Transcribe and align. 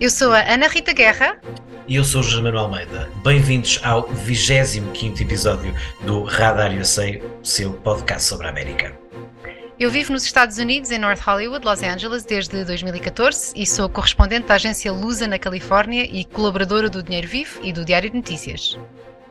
Eu 0.00 0.08
sou 0.08 0.32
a 0.32 0.40
Ana 0.50 0.66
Rita 0.66 0.94
Guerra. 0.94 1.38
E 1.86 1.96
eu 1.96 2.02
sou 2.02 2.22
o 2.22 2.24
José 2.24 2.40
Manuel 2.40 2.64
Almeida. 2.64 3.10
Bem-vindos 3.22 3.78
ao 3.82 4.08
25 4.08 5.20
episódio 5.20 5.74
do 6.06 6.22
Radar 6.22 6.74
USA, 6.74 7.20
seu 7.42 7.74
podcast 7.74 8.26
sobre 8.26 8.46
a 8.46 8.50
América. 8.50 8.98
Eu 9.78 9.90
vivo 9.90 10.14
nos 10.14 10.24
Estados 10.24 10.56
Unidos, 10.56 10.90
em 10.90 10.98
North 10.98 11.20
Hollywood, 11.20 11.66
Los 11.66 11.82
Angeles, 11.82 12.24
desde 12.24 12.64
2014 12.64 13.52
e 13.54 13.66
sou 13.66 13.90
correspondente 13.90 14.46
da 14.46 14.54
agência 14.54 14.90
Lusa 14.90 15.28
na 15.28 15.38
Califórnia 15.38 16.04
e 16.04 16.24
colaboradora 16.24 16.88
do 16.88 17.02
Dinheiro 17.02 17.28
Vivo 17.28 17.60
e 17.62 17.70
do 17.70 17.84
Diário 17.84 18.08
de 18.08 18.16
Notícias. 18.16 18.78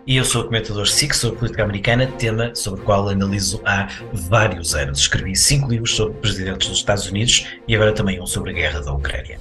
E 0.06 0.18
eu 0.18 0.24
sou 0.24 0.44
o 0.44 0.46
comentador 0.46 0.86
SIC 0.86 1.16
sobre 1.16 1.40
política 1.40 1.64
americana, 1.64 2.06
tema 2.06 2.54
sobre 2.54 2.82
o 2.82 2.84
qual 2.84 3.10
analiso 3.10 3.60
há 3.66 3.88
vários 4.14 4.76
anos. 4.76 5.00
Escrevi 5.00 5.36
cinco 5.36 5.68
livros 5.68 5.96
sobre 5.96 6.14
presidentes 6.20 6.68
dos 6.68 6.78
Estados 6.78 7.08
Unidos 7.08 7.48
e 7.68 7.76
agora 7.76 7.92
também 7.92 8.22
um 8.22 8.28
sobre 8.28 8.52
a 8.52 8.54
guerra 8.54 8.82
da 8.82 8.94
Ucrânia. 8.94 9.40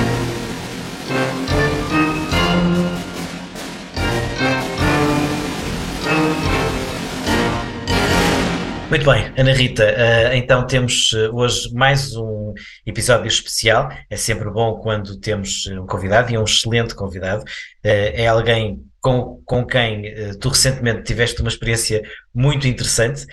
Muito 8.94 9.10
bem, 9.10 9.34
Ana 9.36 9.52
Rita, 9.52 9.82
uh, 9.82 10.36
então 10.36 10.64
temos 10.64 11.12
uh, 11.14 11.34
hoje 11.34 11.68
mais 11.74 12.14
um 12.14 12.54
episódio 12.86 13.26
especial. 13.26 13.88
É 14.08 14.16
sempre 14.16 14.48
bom 14.48 14.76
quando 14.76 15.18
temos 15.18 15.66
eh, 15.66 15.80
um 15.80 15.84
convidado 15.84 16.30
e 16.30 16.36
é 16.36 16.38
um 16.38 16.44
excelente 16.44 16.94
convidado. 16.94 17.42
Uh, 17.42 18.14
é 18.14 18.28
alguém 18.28 18.84
com, 19.00 19.42
com 19.44 19.66
quem 19.66 20.14
tu 20.40 20.48
recentemente 20.48 21.02
tiveste 21.02 21.40
uma 21.40 21.48
experiência 21.48 22.02
muito 22.32 22.68
interessante 22.68 23.26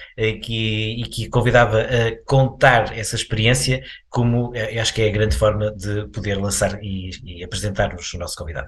que, 0.43 0.99
e 0.99 1.03
que 1.03 1.29
convidava 1.29 1.79
a 1.79 2.25
contar 2.25 2.97
essa 2.97 3.15
experiência 3.15 3.81
como 4.09 4.51
acho 4.81 4.93
que 4.93 5.03
é 5.03 5.07
a 5.07 5.11
grande 5.11 5.37
forma 5.37 5.71
de 5.71 6.07
poder 6.07 6.35
lançar 6.35 6.77
e, 6.83 7.11
e 7.23 7.43
apresentar-nos 7.43 8.11
o 8.13 8.17
nosso 8.17 8.35
convidado. 8.35 8.67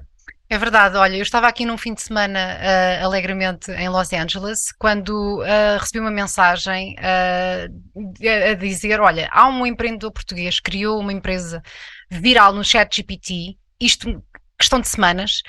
É 0.54 0.58
verdade, 0.60 0.96
olha, 0.98 1.16
eu 1.16 1.24
estava 1.24 1.48
aqui 1.48 1.66
num 1.66 1.80
fim 1.80 1.96
de 1.96 2.04
semana 2.04 2.60
uh, 2.60 3.06
alegremente 3.06 3.72
em 3.72 3.90
Los 3.90 4.14
Angeles 4.14 4.72
quando 4.78 5.42
uh, 5.42 5.80
recebi 5.80 6.00
uma 6.00 6.12
mensagem 6.12 6.96
uh, 7.00 8.52
a 8.52 8.54
dizer: 8.54 9.02
Olha, 9.02 9.28
há 9.32 9.50
um 9.50 9.66
empreendedor 9.66 10.12
português 10.12 10.60
que 10.60 10.70
criou 10.70 11.00
uma 11.00 11.12
empresa 11.12 11.60
viral 12.08 12.54
no 12.54 12.64
chat 12.64 12.98
GPT, 12.98 13.58
isto 13.82 14.24
questão 14.56 14.80
de 14.80 14.88
semanas, 14.88 15.42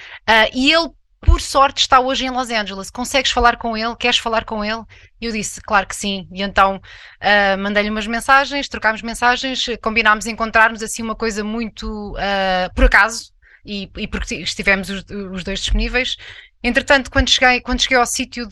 e 0.54 0.72
ele, 0.72 0.88
por 1.20 1.38
sorte, 1.38 1.80
está 1.80 2.00
hoje 2.00 2.24
em 2.24 2.30
Los 2.30 2.48
Angeles. 2.48 2.88
Consegues 2.88 3.30
falar 3.30 3.58
com 3.58 3.76
ele? 3.76 3.94
Queres 3.96 4.16
falar 4.16 4.46
com 4.46 4.64
ele? 4.64 4.84
E 5.20 5.26
eu 5.26 5.32
disse: 5.32 5.60
Claro 5.60 5.86
que 5.86 5.94
sim. 5.94 6.26
E 6.32 6.40
então 6.40 6.80
mandei-lhe 7.58 7.90
umas 7.90 8.06
mensagens, 8.06 8.70
trocámos 8.70 9.02
mensagens, 9.02 9.66
combinámos 9.82 10.26
encontrarmos 10.26 10.82
assim 10.82 11.02
uma 11.02 11.14
coisa 11.14 11.44
muito 11.44 12.14
por 12.74 12.86
acaso 12.86 13.33
e, 13.64 13.90
e 13.96 14.06
porque 14.06 14.36
estivemos 14.36 14.90
os, 14.90 15.04
os, 15.32 15.44
dois 15.44 15.60
disponíveis. 15.60 16.16
Entretanto, 16.62 17.10
quando 17.10 17.28
cheguei, 17.28 17.60
quando 17.60 17.80
cheguei 17.80 17.98
ao 17.98 18.06
sítio 18.06 18.46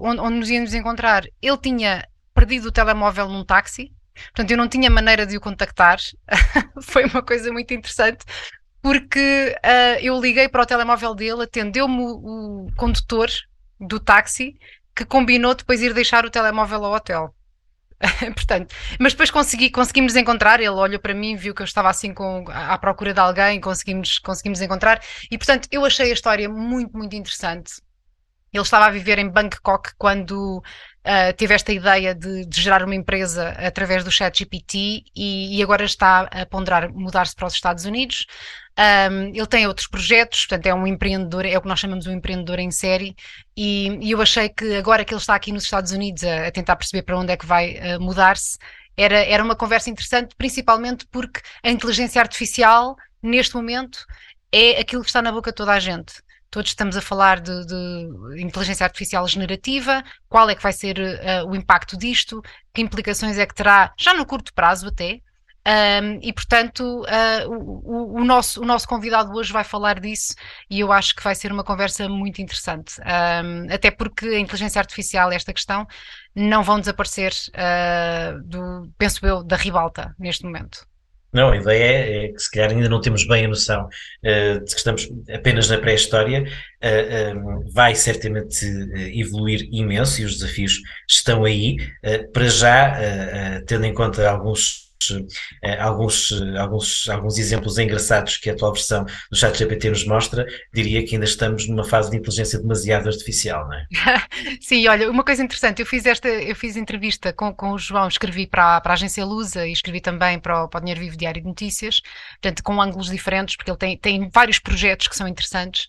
onde, 0.00 0.20
onde 0.20 0.38
nos 0.38 0.50
íamos 0.50 0.74
encontrar, 0.74 1.24
ele 1.40 1.58
tinha 1.58 2.06
perdido 2.34 2.68
o 2.68 2.72
telemóvel 2.72 3.28
num 3.28 3.44
táxi, 3.44 3.92
portanto 4.14 4.50
eu 4.50 4.56
não 4.56 4.68
tinha 4.68 4.90
maneira 4.90 5.26
de 5.26 5.36
o 5.36 5.40
contactar. 5.40 5.98
Foi 6.82 7.04
uma 7.04 7.22
coisa 7.22 7.52
muito 7.52 7.72
interessante, 7.74 8.24
porque 8.80 9.56
uh, 9.64 10.00
eu 10.00 10.20
liguei 10.20 10.48
para 10.48 10.62
o 10.62 10.66
telemóvel 10.66 11.14
dele, 11.14 11.42
atendeu-me 11.42 12.00
o, 12.00 12.66
o 12.66 12.72
condutor 12.76 13.28
do 13.80 14.00
táxi 14.00 14.58
que 14.94 15.04
combinou 15.04 15.54
depois 15.54 15.80
ir 15.80 15.94
deixar 15.94 16.24
o 16.24 16.30
telemóvel 16.30 16.84
ao 16.84 16.92
hotel. 16.92 17.34
Portanto, 18.34 18.74
mas 18.98 19.12
depois 19.12 19.30
consegui, 19.30 19.70
conseguimos 19.70 20.14
encontrar, 20.14 20.60
ele 20.60 20.68
olhou 20.68 21.00
para 21.00 21.14
mim, 21.14 21.34
viu 21.34 21.54
que 21.54 21.62
eu 21.62 21.64
estava 21.64 21.90
assim 21.90 22.14
com, 22.14 22.44
à 22.48 22.78
procura 22.78 23.12
de 23.12 23.20
alguém, 23.20 23.60
conseguimos, 23.60 24.18
conseguimos 24.18 24.60
encontrar, 24.60 25.02
e 25.30 25.36
portanto 25.36 25.68
eu 25.70 25.84
achei 25.84 26.10
a 26.10 26.14
história 26.14 26.48
muito, 26.48 26.96
muito 26.96 27.16
interessante. 27.16 27.82
Ele 28.52 28.62
estava 28.62 28.86
a 28.86 28.90
viver 28.90 29.18
em 29.18 29.28
Bangkok 29.28 29.90
quando 29.98 30.62
uh, 31.06 31.32
teve 31.36 31.54
esta 31.54 31.72
ideia 31.72 32.14
de, 32.14 32.44
de, 32.46 32.60
gerar 32.60 32.82
uma 32.82 32.94
empresa 32.94 33.50
através 33.50 34.04
do 34.04 34.10
chat 34.10 34.38
GPT 34.38 35.04
e, 35.14 35.58
e 35.58 35.62
agora 35.62 35.84
está 35.84 36.22
a 36.22 36.46
ponderar 36.46 36.92
mudar-se 36.92 37.34
para 37.34 37.46
os 37.46 37.54
Estados 37.54 37.84
Unidos. 37.84 38.26
Um, 38.78 39.34
ele 39.34 39.46
tem 39.46 39.66
outros 39.66 39.88
projetos, 39.88 40.46
portanto 40.46 40.66
é 40.66 40.74
um 40.74 40.86
empreendedor, 40.86 41.44
é 41.44 41.58
o 41.58 41.60
que 41.60 41.66
nós 41.66 41.80
chamamos 41.80 42.04
de 42.04 42.10
um 42.10 42.14
empreendedor 42.14 42.60
em 42.60 42.70
série 42.70 43.16
e, 43.56 43.98
e 44.00 44.12
eu 44.12 44.22
achei 44.22 44.48
que 44.48 44.76
agora 44.76 45.04
que 45.04 45.12
ele 45.12 45.20
está 45.20 45.34
aqui 45.34 45.50
nos 45.50 45.64
Estados 45.64 45.90
Unidos 45.90 46.22
a, 46.22 46.46
a 46.46 46.50
tentar 46.52 46.76
perceber 46.76 47.02
para 47.02 47.18
onde 47.18 47.32
é 47.32 47.36
que 47.36 47.44
vai 47.44 47.72
uh, 47.72 48.00
mudar-se, 48.00 48.56
era, 48.96 49.18
era 49.18 49.42
uma 49.42 49.56
conversa 49.56 49.90
interessante, 49.90 50.34
principalmente 50.36 51.06
porque 51.10 51.40
a 51.62 51.70
inteligência 51.70 52.20
artificial, 52.20 52.96
neste 53.22 53.54
momento, 53.54 54.04
é 54.52 54.80
aquilo 54.80 55.02
que 55.02 55.08
está 55.08 55.22
na 55.22 55.32
boca 55.32 55.50
de 55.50 55.56
toda 55.56 55.72
a 55.72 55.80
gente. 55.80 56.14
Todos 56.50 56.70
estamos 56.70 56.96
a 56.96 57.02
falar 57.02 57.40
de, 57.40 57.66
de 57.66 58.42
inteligência 58.42 58.84
artificial 58.84 59.26
generativa, 59.28 60.02
qual 60.28 60.48
é 60.48 60.54
que 60.54 60.62
vai 60.62 60.72
ser 60.72 60.98
uh, 60.98 61.48
o 61.48 61.54
impacto 61.54 61.96
disto, 61.96 62.42
que 62.72 62.80
implicações 62.80 63.38
é 63.38 63.46
que 63.46 63.54
terá, 63.54 63.92
já 63.98 64.14
no 64.14 64.24
curto 64.24 64.54
prazo 64.54 64.88
até, 64.88 65.20
um, 65.68 66.18
e 66.22 66.32
portanto 66.32 66.80
uh, 67.02 67.50
o, 67.50 68.20
o, 68.20 68.24
nosso, 68.24 68.62
o 68.62 68.64
nosso 68.64 68.88
convidado 68.88 69.32
hoje 69.34 69.52
vai 69.52 69.64
falar 69.64 70.00
disso 70.00 70.34
e 70.70 70.80
eu 70.80 70.90
acho 70.90 71.14
que 71.14 71.22
vai 71.22 71.34
ser 71.34 71.52
uma 71.52 71.62
conversa 71.62 72.08
muito 72.08 72.40
interessante, 72.40 72.94
um, 73.00 73.70
até 73.70 73.90
porque 73.90 74.26
a 74.28 74.38
inteligência 74.38 74.78
artificial, 74.80 75.30
esta 75.30 75.52
questão, 75.52 75.86
não 76.34 76.62
vão 76.62 76.80
desaparecer, 76.80 77.32
uh, 77.50 78.42
do, 78.42 78.90
penso 78.96 79.26
eu, 79.26 79.42
da 79.42 79.56
ribalta 79.56 80.14
neste 80.18 80.44
momento. 80.44 80.86
Não, 81.32 81.50
a 81.50 81.56
ideia 81.56 81.84
é, 81.84 82.24
é, 82.24 82.28
que 82.28 82.38
se 82.38 82.50
calhar 82.50 82.70
ainda 82.70 82.88
não 82.88 83.00
temos 83.00 83.26
bem 83.26 83.44
a 83.44 83.48
noção 83.48 83.84
uh, 83.86 84.64
de 84.64 84.72
que 84.72 84.78
estamos 84.78 85.08
apenas 85.32 85.68
na 85.68 85.78
pré-história, 85.78 86.44
uh, 86.44 87.72
vai 87.72 87.94
certamente 87.94 88.64
uh, 88.64 88.98
evoluir 89.18 89.68
imenso 89.70 90.22
e 90.22 90.24
os 90.24 90.38
desafios 90.38 90.80
estão 91.08 91.44
aí. 91.44 91.76
para 92.32 92.48
já, 92.48 93.62
tendo 93.66 93.84
em 93.84 93.92
conta 93.92 94.28
alguns 94.28 94.87
eh, 94.87 94.87
alguns, 95.80 96.32
eh, 96.32 96.58
alguns, 96.58 97.08
alguns 97.08 97.38
exemplos 97.38 97.78
engraçados 97.78 98.36
que 98.36 98.50
a 98.50 98.52
atual 98.52 98.72
versão 98.72 99.04
do 99.30 99.36
ChatGPT 99.36 99.90
nos 99.90 100.04
mostra, 100.06 100.46
diria 100.72 101.04
que 101.04 101.14
ainda 101.14 101.24
estamos 101.24 101.68
numa 101.68 101.84
fase 101.84 102.10
de 102.10 102.16
inteligência 102.16 102.58
demasiado 102.58 103.08
artificial, 103.08 103.66
não 103.66 103.74
é? 103.74 103.86
Sim, 104.60 104.86
olha, 104.88 105.10
uma 105.10 105.24
coisa 105.24 105.42
interessante, 105.42 105.80
eu 105.80 105.86
fiz 105.86 106.06
esta, 106.06 106.28
eu 106.28 106.54
fiz 106.54 106.76
entrevista 106.76 107.32
com, 107.32 107.52
com 107.54 107.72
o 107.72 107.78
João, 107.78 108.08
escrevi 108.08 108.46
para, 108.46 108.80
para 108.80 108.92
a 108.92 108.94
agência 108.94 109.24
Lusa 109.24 109.66
e 109.66 109.72
escrevi 109.72 110.00
também 110.00 110.38
para 110.38 110.64
o, 110.64 110.68
para 110.68 110.78
o 110.78 110.80
Dinheiro 110.80 111.00
Vivo 111.00 111.16
Diário 111.16 111.40
de 111.40 111.48
Notícias, 111.48 112.00
portanto, 112.40 112.62
com 112.62 112.80
ângulos 112.80 113.10
diferentes, 113.10 113.56
porque 113.56 113.70
ele 113.70 113.78
tem, 113.78 113.96
tem 113.96 114.30
vários 114.32 114.58
projetos 114.58 115.08
que 115.08 115.16
são 115.16 115.28
interessantes, 115.28 115.88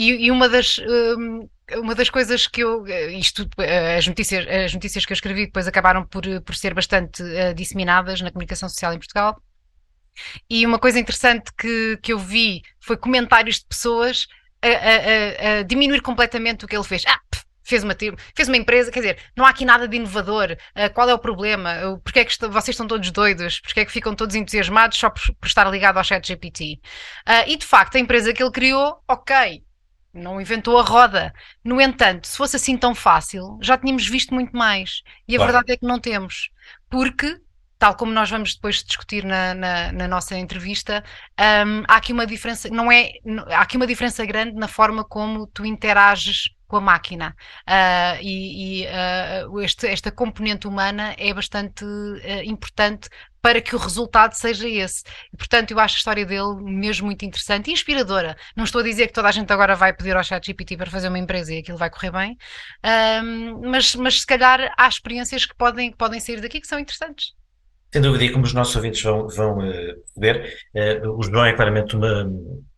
e, 0.00 0.26
e 0.26 0.30
uma 0.30 0.48
das. 0.48 0.78
Um, 0.78 1.48
uma 1.78 1.94
das 1.94 2.10
coisas 2.10 2.46
que 2.46 2.62
eu, 2.62 2.86
eh, 2.86 3.12
isto, 3.12 3.48
eh, 3.58 3.96
as 3.96 4.06
notícias, 4.06 4.46
as 4.46 4.74
notícias 4.74 5.06
que 5.06 5.12
eu 5.12 5.14
escrevi 5.14 5.46
depois 5.46 5.66
acabaram 5.66 6.04
por, 6.04 6.22
por 6.42 6.54
ser 6.54 6.74
bastante 6.74 7.22
uh, 7.22 7.54
disseminadas 7.54 8.20
na 8.20 8.30
comunicação 8.30 8.68
social 8.68 8.92
em 8.92 8.98
Portugal. 8.98 9.40
E 10.48 10.66
uma 10.66 10.78
coisa 10.78 10.98
interessante 10.98 11.50
que, 11.56 11.98
que 12.02 12.12
eu 12.12 12.18
vi 12.18 12.62
foi 12.80 12.96
comentários 12.96 13.60
de 13.60 13.66
pessoas 13.66 14.26
a, 14.62 14.68
a, 14.68 15.58
a 15.60 15.62
diminuir 15.62 16.02
completamente 16.02 16.64
o 16.64 16.68
que 16.68 16.76
ele 16.76 16.84
fez. 16.84 17.04
Ah, 17.06 17.20
fez 17.62 17.84
uma, 17.84 17.96
fez 18.34 18.48
uma 18.48 18.56
empresa, 18.56 18.90
quer 18.90 19.00
dizer, 19.00 19.18
não 19.36 19.46
há 19.46 19.50
aqui 19.50 19.64
nada 19.64 19.86
de 19.86 19.96
inovador. 19.96 20.56
Uh, 20.76 20.92
qual 20.92 21.08
é 21.08 21.14
o 21.14 21.18
problema? 21.18 22.00
Porquê 22.04 22.20
é 22.20 22.24
que 22.24 22.36
vocês 22.48 22.74
estão 22.74 22.86
todos 22.86 23.10
doidos? 23.10 23.60
Porquê 23.60 23.80
é 23.80 23.84
que 23.84 23.92
ficam 23.92 24.14
todos 24.14 24.34
entusiasmados 24.34 24.98
só 24.98 25.08
por, 25.08 25.22
por 25.40 25.46
estar 25.46 25.70
ligado 25.70 25.96
ao 25.98 26.04
chat 26.04 26.26
GPT? 26.26 26.80
Uh, 27.26 27.46
e 27.46 27.56
de 27.56 27.64
facto, 27.64 27.96
a 27.96 28.00
empresa 28.00 28.32
que 28.32 28.42
ele 28.42 28.52
criou, 28.52 29.02
ok, 29.08 29.62
não 30.12 30.40
inventou 30.40 30.78
a 30.78 30.82
roda. 30.82 31.32
No 31.64 31.80
entanto, 31.80 32.26
se 32.26 32.36
fosse 32.36 32.56
assim 32.56 32.76
tão 32.76 32.94
fácil, 32.94 33.58
já 33.62 33.76
tínhamos 33.78 34.06
visto 34.06 34.34
muito 34.34 34.56
mais. 34.56 35.02
E 35.26 35.34
a 35.34 35.38
claro. 35.38 35.52
verdade 35.52 35.72
é 35.72 35.76
que 35.76 35.86
não 35.86 35.98
temos. 35.98 36.50
Porque 36.88 37.40
tal 37.80 37.96
como 37.96 38.12
nós 38.12 38.28
vamos 38.28 38.54
depois 38.54 38.84
discutir 38.84 39.24
na, 39.24 39.54
na, 39.54 39.90
na 39.90 40.06
nossa 40.06 40.36
entrevista, 40.36 41.02
um, 41.66 41.82
há 41.88 41.96
aqui 41.96 42.12
uma 42.12 42.26
diferença, 42.26 42.68
não 42.68 42.92
é, 42.92 43.12
há 43.48 43.62
aqui 43.62 43.78
uma 43.78 43.86
diferença 43.86 44.24
grande 44.26 44.54
na 44.54 44.68
forma 44.68 45.02
como 45.02 45.46
tu 45.46 45.64
interages 45.64 46.50
com 46.68 46.76
a 46.76 46.80
máquina. 46.80 47.34
Uh, 47.66 48.22
e, 48.22 48.82
e 48.82 48.86
uh, 48.86 49.60
este, 49.60 49.88
esta 49.88 50.12
componente 50.12 50.68
humana 50.68 51.14
é 51.18 51.32
bastante 51.32 51.84
uh, 51.84 52.42
importante 52.44 53.08
para 53.42 53.60
que 53.60 53.74
o 53.74 53.78
resultado 53.78 54.34
seja 54.34 54.68
esse. 54.68 55.02
E, 55.32 55.36
portanto, 55.36 55.70
eu 55.70 55.80
acho 55.80 55.96
a 55.96 55.98
história 55.98 56.26
dele 56.26 56.54
mesmo 56.62 57.06
muito 57.06 57.24
interessante 57.24 57.68
e 57.68 57.72
inspiradora. 57.72 58.36
Não 58.56 58.64
estou 58.64 58.80
a 58.80 58.84
dizer 58.84 59.06
que 59.06 59.12
toda 59.12 59.28
a 59.28 59.32
gente 59.32 59.52
agora 59.52 59.74
vai 59.74 59.92
pedir 59.92 60.16
ao 60.16 60.24
ChatGPT 60.24 60.76
para 60.76 60.90
fazer 60.90 61.08
uma 61.08 61.18
empresa 61.18 61.54
e 61.54 61.58
aquilo 61.58 61.78
vai 61.78 61.90
correr 61.90 62.10
bem, 62.10 62.36
mas, 63.62 63.94
mas 63.94 64.20
se 64.20 64.26
calhar 64.26 64.72
há 64.76 64.88
experiências 64.88 65.46
que 65.46 65.54
podem, 65.54 65.90
que 65.90 65.96
podem 65.96 66.20
sair 66.20 66.40
daqui 66.40 66.60
que 66.60 66.66
são 66.66 66.78
interessantes. 66.78 67.34
Sem 67.92 68.02
dúvida, 68.02 68.24
e 68.24 68.30
como 68.30 68.44
os 68.44 68.52
nossos 68.52 68.76
ouvintes 68.76 69.02
vão, 69.02 69.26
vão 69.26 69.58
uh, 69.58 69.94
ver, 70.16 70.56
uh, 71.04 71.10
o 71.10 71.22
João 71.24 71.44
é 71.44 71.52
claramente 71.52 71.96
uma, 71.96 72.30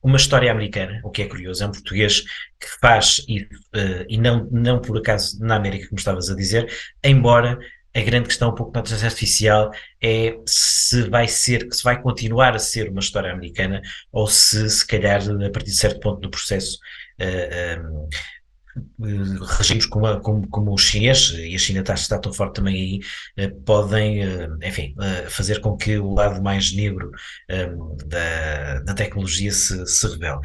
uma 0.03 0.17
história 0.17 0.51
americana, 0.51 1.03
o 1.05 1.11
que 1.11 1.21
é 1.21 1.29
curioso, 1.29 1.63
é 1.63 1.67
um 1.67 1.71
português 1.71 2.23
que 2.59 2.67
faz, 2.81 3.23
e, 3.29 3.43
uh, 3.43 4.07
e 4.09 4.17
não, 4.17 4.49
não 4.51 4.81
por 4.81 4.97
acaso 4.97 5.39
na 5.45 5.57
América, 5.57 5.89
como 5.89 5.99
estavas 5.99 6.31
a 6.31 6.35
dizer, 6.35 6.73
embora 7.05 7.59
a 7.95 8.01
grande 8.01 8.29
questão 8.29 8.51
um 8.51 8.55
pouco 8.55 8.73
na 8.73 8.81
inteligência 8.81 9.09
artificial 9.09 9.71
é 10.03 10.39
se 10.47 11.03
vai 11.09 11.29
ser, 11.29 11.69
se 11.73 11.83
vai 11.83 12.01
continuar 12.01 12.55
a 12.55 12.59
ser 12.59 12.89
uma 12.89 13.01
história 13.01 13.33
americana 13.33 13.83
ou 14.11 14.27
se, 14.27 14.69
se 14.71 14.87
calhar, 14.87 15.21
a 15.21 15.51
partir 15.51 15.71
de 15.71 15.77
certo 15.77 16.01
ponto 16.01 16.21
do 16.21 16.31
processo, 16.31 16.79
uh, 17.21 17.89
uh, 17.89 18.09
regimes 19.59 19.87
como, 19.87 20.21
como, 20.21 20.49
como 20.49 20.75
os 20.75 20.83
chineses, 20.83 21.31
e 21.39 21.55
a 21.55 21.59
China 21.59 21.81
está, 21.81 21.95
está 21.95 22.19
tão 22.19 22.33
forte 22.33 22.55
também 22.55 23.03
aí, 23.37 23.47
uh, 23.47 23.61
podem, 23.63 24.21
enfim, 24.63 24.95
fazer 25.29 25.61
com 25.61 25.77
que 25.77 25.99
o 25.99 26.15
lado 26.15 26.43
mais 26.43 26.75
negro 26.75 27.11
da, 28.07 28.81
da 28.81 28.95
tecnologia 28.95 29.53
se, 29.53 29.87
se 29.87 30.07
revele. 30.07 30.41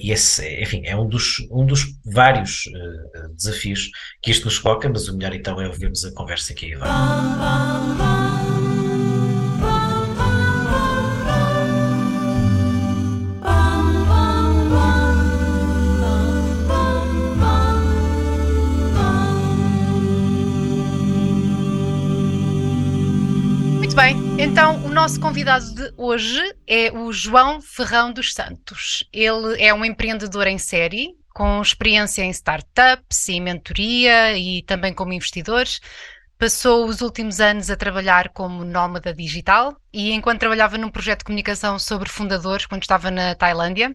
e 0.00 0.12
esse, 0.12 0.46
enfim, 0.62 0.82
é 0.84 0.96
um 0.96 1.08
dos, 1.08 1.38
um 1.50 1.64
dos 1.64 1.86
vários 2.04 2.64
desafios 3.36 3.90
que 4.22 4.30
isto 4.30 4.44
nos 4.44 4.58
coloca, 4.58 4.88
mas 4.88 5.08
o 5.08 5.16
melhor 5.16 5.34
então 5.34 5.60
é 5.60 5.68
ouvirmos 5.68 6.04
a 6.04 6.12
conversa 6.12 6.54
que 6.54 6.66
aí 6.66 6.74
vai. 6.74 8.13
Nosso 25.04 25.20
convidado 25.20 25.74
de 25.74 25.92
hoje 25.98 26.40
é 26.66 26.90
o 26.90 27.12
João 27.12 27.60
Ferrão 27.60 28.10
dos 28.10 28.32
Santos. 28.32 29.06
Ele 29.12 29.62
é 29.62 29.74
um 29.74 29.84
empreendedor 29.84 30.46
em 30.46 30.56
série, 30.56 31.14
com 31.34 31.60
experiência 31.60 32.22
em 32.22 32.30
startups 32.30 33.28
e 33.28 33.38
mentoria 33.38 34.34
e 34.34 34.62
também 34.62 34.94
como 34.94 35.12
investidor. 35.12 35.66
Passou 36.38 36.86
os 36.86 37.02
últimos 37.02 37.38
anos 37.38 37.68
a 37.68 37.76
trabalhar 37.76 38.30
como 38.30 38.64
nómada 38.64 39.12
digital 39.12 39.76
e 39.92 40.10
enquanto 40.10 40.40
trabalhava 40.40 40.78
num 40.78 40.88
projeto 40.88 41.18
de 41.18 41.26
comunicação 41.26 41.78
sobre 41.78 42.08
fundadores, 42.08 42.64
quando 42.64 42.80
estava 42.80 43.10
na 43.10 43.34
Tailândia, 43.34 43.94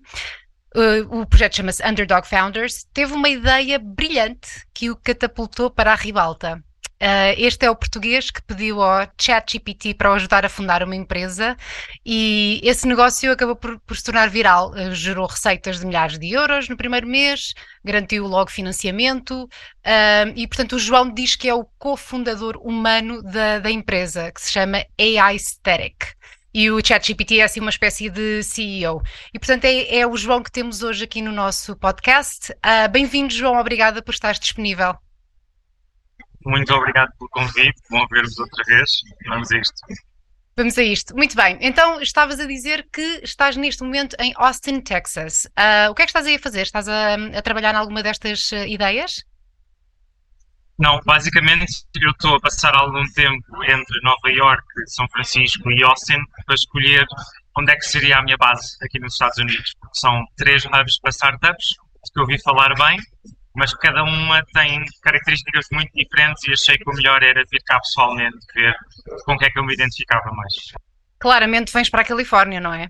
Uh, 0.75 1.21
o 1.21 1.25
projeto 1.25 1.55
chama-se 1.55 1.83
Underdog 1.83 2.27
Founders, 2.27 2.85
teve 2.93 3.11
uma 3.11 3.27
ideia 3.27 3.79
brilhante 3.79 4.67
que 4.71 4.91
o 4.91 4.95
catapultou 4.95 5.71
para 5.71 5.91
a 5.91 5.95
ribalta. 5.95 6.63
Uh, 7.01 7.31
este 7.37 7.65
é 7.65 7.71
o 7.71 7.75
português 7.77 8.29
que 8.29 8.41
pediu 8.41 8.81
ao 8.81 9.07
ChatGPT 9.17 9.93
para 9.93 10.11
o 10.11 10.15
ajudar 10.15 10.45
a 10.45 10.49
fundar 10.49 10.83
uma 10.83 10.97
empresa 10.97 11.55
e 12.05 12.59
esse 12.61 12.85
negócio 12.85 13.31
acabou 13.31 13.55
por, 13.55 13.79
por 13.79 13.95
se 13.95 14.03
tornar 14.03 14.29
viral. 14.29 14.71
Uh, 14.71 14.93
gerou 14.93 15.25
receitas 15.25 15.79
de 15.79 15.85
milhares 15.85 16.19
de 16.19 16.29
euros 16.29 16.67
no 16.67 16.75
primeiro 16.75 17.07
mês, 17.07 17.53
garantiu 17.85 18.27
logo 18.27 18.51
financiamento 18.51 19.43
uh, 19.45 20.33
e, 20.35 20.45
portanto, 20.45 20.73
o 20.73 20.79
João 20.79 21.09
diz 21.09 21.37
que 21.37 21.47
é 21.47 21.53
o 21.55 21.63
cofundador 21.77 22.57
humano 22.57 23.23
da, 23.23 23.59
da 23.59 23.71
empresa, 23.71 24.29
que 24.33 24.41
se 24.41 24.51
chama 24.51 24.85
AI 24.99 25.39
Static. 25.39 26.17
E 26.53 26.69
o 26.69 26.85
ChatGPT 26.85 27.39
é 27.39 27.43
assim 27.43 27.61
uma 27.61 27.69
espécie 27.69 28.09
de 28.09 28.43
CEO. 28.43 29.01
E 29.33 29.39
portanto 29.39 29.65
é, 29.65 29.99
é, 29.99 30.07
o 30.07 30.17
João 30.17 30.41
que 30.43 30.51
temos 30.51 30.81
hoje 30.81 31.03
aqui 31.03 31.21
no 31.21 31.31
nosso 31.31 31.75
podcast. 31.77 32.53
Bem-vindo, 32.91 33.31
João, 33.31 33.57
obrigada 33.59 34.01
por 34.01 34.11
estares 34.11 34.39
disponível. 34.39 34.95
Muito 36.45 36.73
obrigado 36.73 37.11
pelo 37.17 37.29
convite, 37.29 37.81
bom 37.89 38.05
ver-vos 38.07 38.37
outra 38.39 38.63
vez. 38.65 38.89
Vamos 39.27 39.51
a 39.51 39.57
isto. 39.57 39.81
Vamos 40.55 40.77
a 40.77 40.83
isto. 40.83 41.15
Muito 41.15 41.35
bem. 41.35 41.57
Então, 41.61 42.01
estavas 42.01 42.39
a 42.39 42.45
dizer 42.45 42.87
que 42.91 43.21
estás 43.23 43.55
neste 43.55 43.83
momento 43.83 44.15
em 44.19 44.33
Austin, 44.35 44.81
Texas. 44.81 45.45
Uh, 45.57 45.91
o 45.91 45.95
que 45.95 46.01
é 46.01 46.05
que 46.05 46.09
estás 46.09 46.25
aí 46.25 46.35
a 46.35 46.39
fazer? 46.39 46.61
Estás 46.63 46.87
a, 46.87 47.15
a 47.15 47.41
trabalhar 47.41 47.73
em 47.73 47.77
alguma 47.77 48.03
destas 48.03 48.51
uh, 48.51 48.65
ideias? 48.67 49.23
Não, 50.77 50.99
basicamente 51.05 51.85
eu 52.01 52.11
estou 52.11 52.35
a 52.35 52.39
passar 52.39 52.73
algum 52.73 53.03
tempo 53.13 53.63
entre 53.63 54.01
Nova 54.01 54.29
York, 54.29 54.63
São 54.87 55.07
Francisco 55.09 55.69
e 55.71 55.83
Austin 55.83 56.19
para 56.45 56.55
escolher 56.55 57.05
onde 57.57 57.73
é 57.73 57.75
que 57.75 57.85
seria 57.85 58.17
a 58.17 58.23
minha 58.23 58.37
base 58.37 58.77
aqui 58.81 58.97
nos 58.97 59.13
Estados 59.13 59.37
Unidos. 59.37 59.75
São 59.93 60.23
três 60.37 60.63
hubs 60.65 60.99
para 61.01 61.09
startups, 61.09 61.67
que 62.13 62.19
eu 62.19 62.23
ouvi 62.23 62.41
falar 62.41 62.73
bem, 62.75 62.97
mas 63.55 63.73
cada 63.73 64.03
uma 64.03 64.43
tem 64.53 64.83
características 65.01 65.65
muito 65.71 65.91
diferentes 65.93 66.43
e 66.47 66.53
achei 66.53 66.77
que 66.77 66.89
o 66.89 66.93
melhor 66.93 67.23
era 67.23 67.43
vir 67.49 67.61
cá 67.65 67.79
pessoalmente 67.79 68.37
ver 68.53 68.75
com 69.25 69.33
o 69.33 69.37
que 69.37 69.45
é 69.45 69.49
que 69.49 69.59
eu 69.59 69.65
me 69.65 69.73
identificava 69.73 70.31
mais. 70.31 70.53
Claramente 71.19 71.73
vens 71.73 71.89
para 71.89 72.01
a 72.01 72.05
Califórnia, 72.05 72.59
não 72.59 72.73
é? 72.73 72.89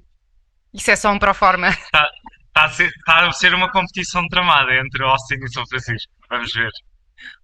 Isso 0.73 0.91
é 0.91 0.95
só 0.95 1.11
um 1.11 1.19
pro 1.19 1.33
forma. 1.33 1.69
Está, 1.69 2.09
está, 2.47 2.63
a, 2.65 2.69
ser, 2.69 2.87
está 2.87 3.27
a 3.27 3.31
ser 3.31 3.53
uma 3.53 3.71
competição 3.71 4.27
tramada 4.27 4.75
entre 4.75 5.03
Austin 5.03 5.35
e 5.43 5.51
São 5.51 5.65
Francisco. 5.65 6.11
Vamos 6.29 6.53
ver. 6.53 6.71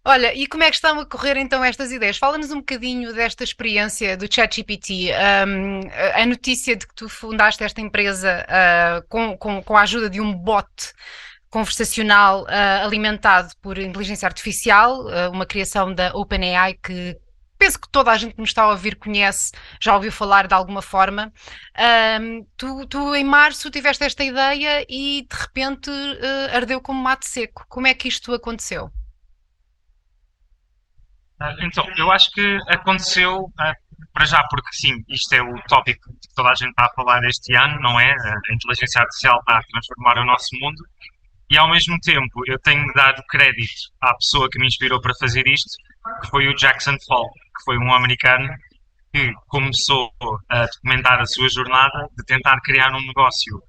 Olha, 0.04 0.34
e 0.34 0.48
como 0.48 0.64
é 0.64 0.70
que 0.70 0.76
estão 0.76 1.00
a 1.00 1.06
correr 1.06 1.36
então 1.38 1.64
estas 1.64 1.92
ideias? 1.92 2.18
Fala-nos 2.18 2.52
um 2.52 2.60
bocadinho 2.60 3.14
desta 3.14 3.44
experiência 3.44 4.16
do 4.16 4.32
ChatGPT. 4.32 5.12
Um, 5.48 5.82
a 6.14 6.26
notícia 6.26 6.76
de 6.76 6.88
que 6.88 6.94
tu 6.94 7.10
fundaste 7.10 7.64
esta 7.64 7.82
empresa 7.82 8.46
uh, 8.46 9.08
com, 9.10 9.36
com, 9.38 9.64
com 9.64 9.76
a 9.76 9.82
ajuda 9.82 10.10
de 10.10 10.22
um 10.22 10.34
bot 10.34 10.94
conversacional 11.56 12.44
uh, 12.44 12.86
alimentado 12.86 13.56
por 13.62 13.78
inteligência 13.78 14.28
artificial, 14.28 15.06
uh, 15.06 15.32
uma 15.32 15.46
criação 15.46 15.94
da 15.94 16.12
OpenAI 16.14 16.74
que 16.74 17.18
penso 17.58 17.80
que 17.80 17.88
toda 17.90 18.12
a 18.12 18.18
gente 18.18 18.34
que 18.34 18.42
nos 18.42 18.50
está 18.50 18.64
a 18.64 18.72
ouvir 18.72 18.98
conhece, 18.98 19.54
já 19.82 19.96
ouviu 19.96 20.12
falar 20.12 20.48
de 20.48 20.54
alguma 20.54 20.82
forma. 20.82 21.32
Tu, 22.58 22.86
tu, 22.88 23.16
em 23.16 23.24
março, 23.24 23.72
tiveste 23.72 24.04
esta 24.04 24.22
ideia 24.26 24.86
e 24.90 25.26
de 25.30 25.36
repente 25.38 25.90
uh, 25.90 26.54
ardeu 26.54 26.82
como 26.82 27.02
mate 27.02 27.26
seco. 27.26 27.66
Como 27.70 27.88
é 27.88 27.94
que 27.94 28.10
isto 28.10 28.34
aconteceu? 28.34 28.92
Então, 31.62 31.86
eu 31.98 32.12
acho 32.12 32.30
que 32.32 32.60
aconteceu 32.68 33.50
para 34.14 34.26
já, 34.26 34.44
porque 34.50 34.74
sim, 34.74 35.06
isto 35.08 35.34
é 35.34 35.42
o 35.42 35.56
tópico 35.70 36.10
que 36.22 36.36
toda 36.36 36.50
a 36.50 36.56
gente 36.56 36.72
está 36.72 36.86
a 36.86 36.94
falar 36.94 37.24
este 37.24 37.56
ano, 37.56 37.80
não 37.80 37.98
é? 37.98 38.12
A 38.12 38.54
inteligência 38.54 39.02
artificial 39.02 39.40
está 39.40 39.60
a 39.60 39.64
transformar 39.64 40.18
o 40.18 40.26
nosso 40.26 40.50
mundo 40.60 40.84
e 41.50 41.58
ao 41.58 41.70
mesmo 41.70 41.98
tempo 42.00 42.42
eu 42.48 42.60
tenho 42.60 42.86
dar 42.94 43.14
crédito 43.30 43.92
à 44.02 44.14
pessoa 44.16 44.50
que 44.50 44.60
me 44.60 44.68
inspirou 44.68 45.00
para 45.00 45.14
fazer 45.20 45.48
isto, 45.48 45.76
que 46.22 46.30
foi 46.30 46.48
o 46.48 46.56
Jackson 46.56 46.96
Fall, 47.08 47.30
que 47.34 47.64
foi 47.66 47.78
um 47.78 47.94
americano 47.94 48.48
que 49.14 49.32
começou 49.48 50.12
a 50.50 50.66
documentar 50.66 51.22
a 51.22 51.26
sua 51.26 51.48
jornada 51.50 52.10
de 52.18 52.26
tentar 52.26 52.60
criar 52.62 52.94
um 52.94 53.06
negócio 53.06 53.62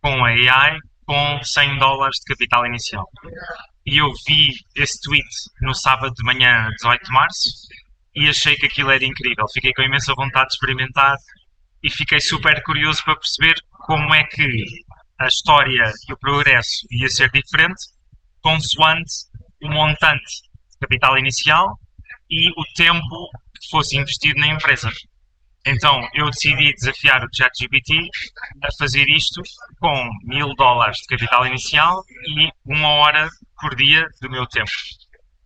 com 0.00 0.24
a 0.24 0.28
AI 0.28 0.78
com 1.06 1.42
100 1.42 1.78
dólares 1.78 2.18
de 2.18 2.34
capital 2.34 2.66
inicial. 2.66 3.08
E 3.86 3.98
eu 3.98 4.10
vi 4.26 4.48
esse 4.76 5.00
tweet 5.02 5.28
no 5.60 5.74
sábado 5.74 6.14
de 6.14 6.24
manhã, 6.24 6.68
18 6.76 7.04
de 7.04 7.12
março, 7.12 7.50
e 8.14 8.28
achei 8.28 8.56
que 8.56 8.66
aquilo 8.66 8.90
era 8.90 9.04
incrível. 9.04 9.46
Fiquei 9.52 9.72
com 9.72 9.82
imensa 9.82 10.14
vontade 10.14 10.48
de 10.48 10.54
experimentar 10.54 11.16
e 11.82 11.90
fiquei 11.90 12.20
super 12.20 12.62
curioso 12.62 13.02
para 13.04 13.16
perceber 13.16 13.54
como 13.70 14.14
é 14.14 14.24
que 14.24 14.64
a 15.24 15.28
história 15.28 15.92
e 16.08 16.12
o 16.12 16.18
progresso 16.18 16.86
ia 16.90 17.08
ser 17.08 17.30
diferente 17.30 17.82
consoante 18.42 19.12
o 19.62 19.68
montante 19.70 20.42
de 20.72 20.78
capital 20.80 21.18
inicial 21.18 21.78
e 22.30 22.50
o 22.50 22.64
tempo 22.76 23.30
que 23.58 23.70
fosse 23.70 23.96
investido 23.96 24.38
na 24.38 24.48
empresa. 24.48 24.90
Então 25.66 26.06
eu 26.12 26.30
decidi 26.30 26.74
desafiar 26.74 27.24
o 27.24 27.28
ChatGPT 27.34 28.10
a 28.62 28.68
fazer 28.78 29.08
isto 29.08 29.40
com 29.80 30.10
mil 30.24 30.54
dólares 30.56 30.98
de 30.98 31.16
capital 31.16 31.46
inicial 31.46 32.04
e 32.36 32.50
uma 32.66 32.88
hora 32.88 33.28
por 33.58 33.74
dia 33.74 34.06
do 34.20 34.30
meu 34.30 34.46
tempo. 34.46 34.70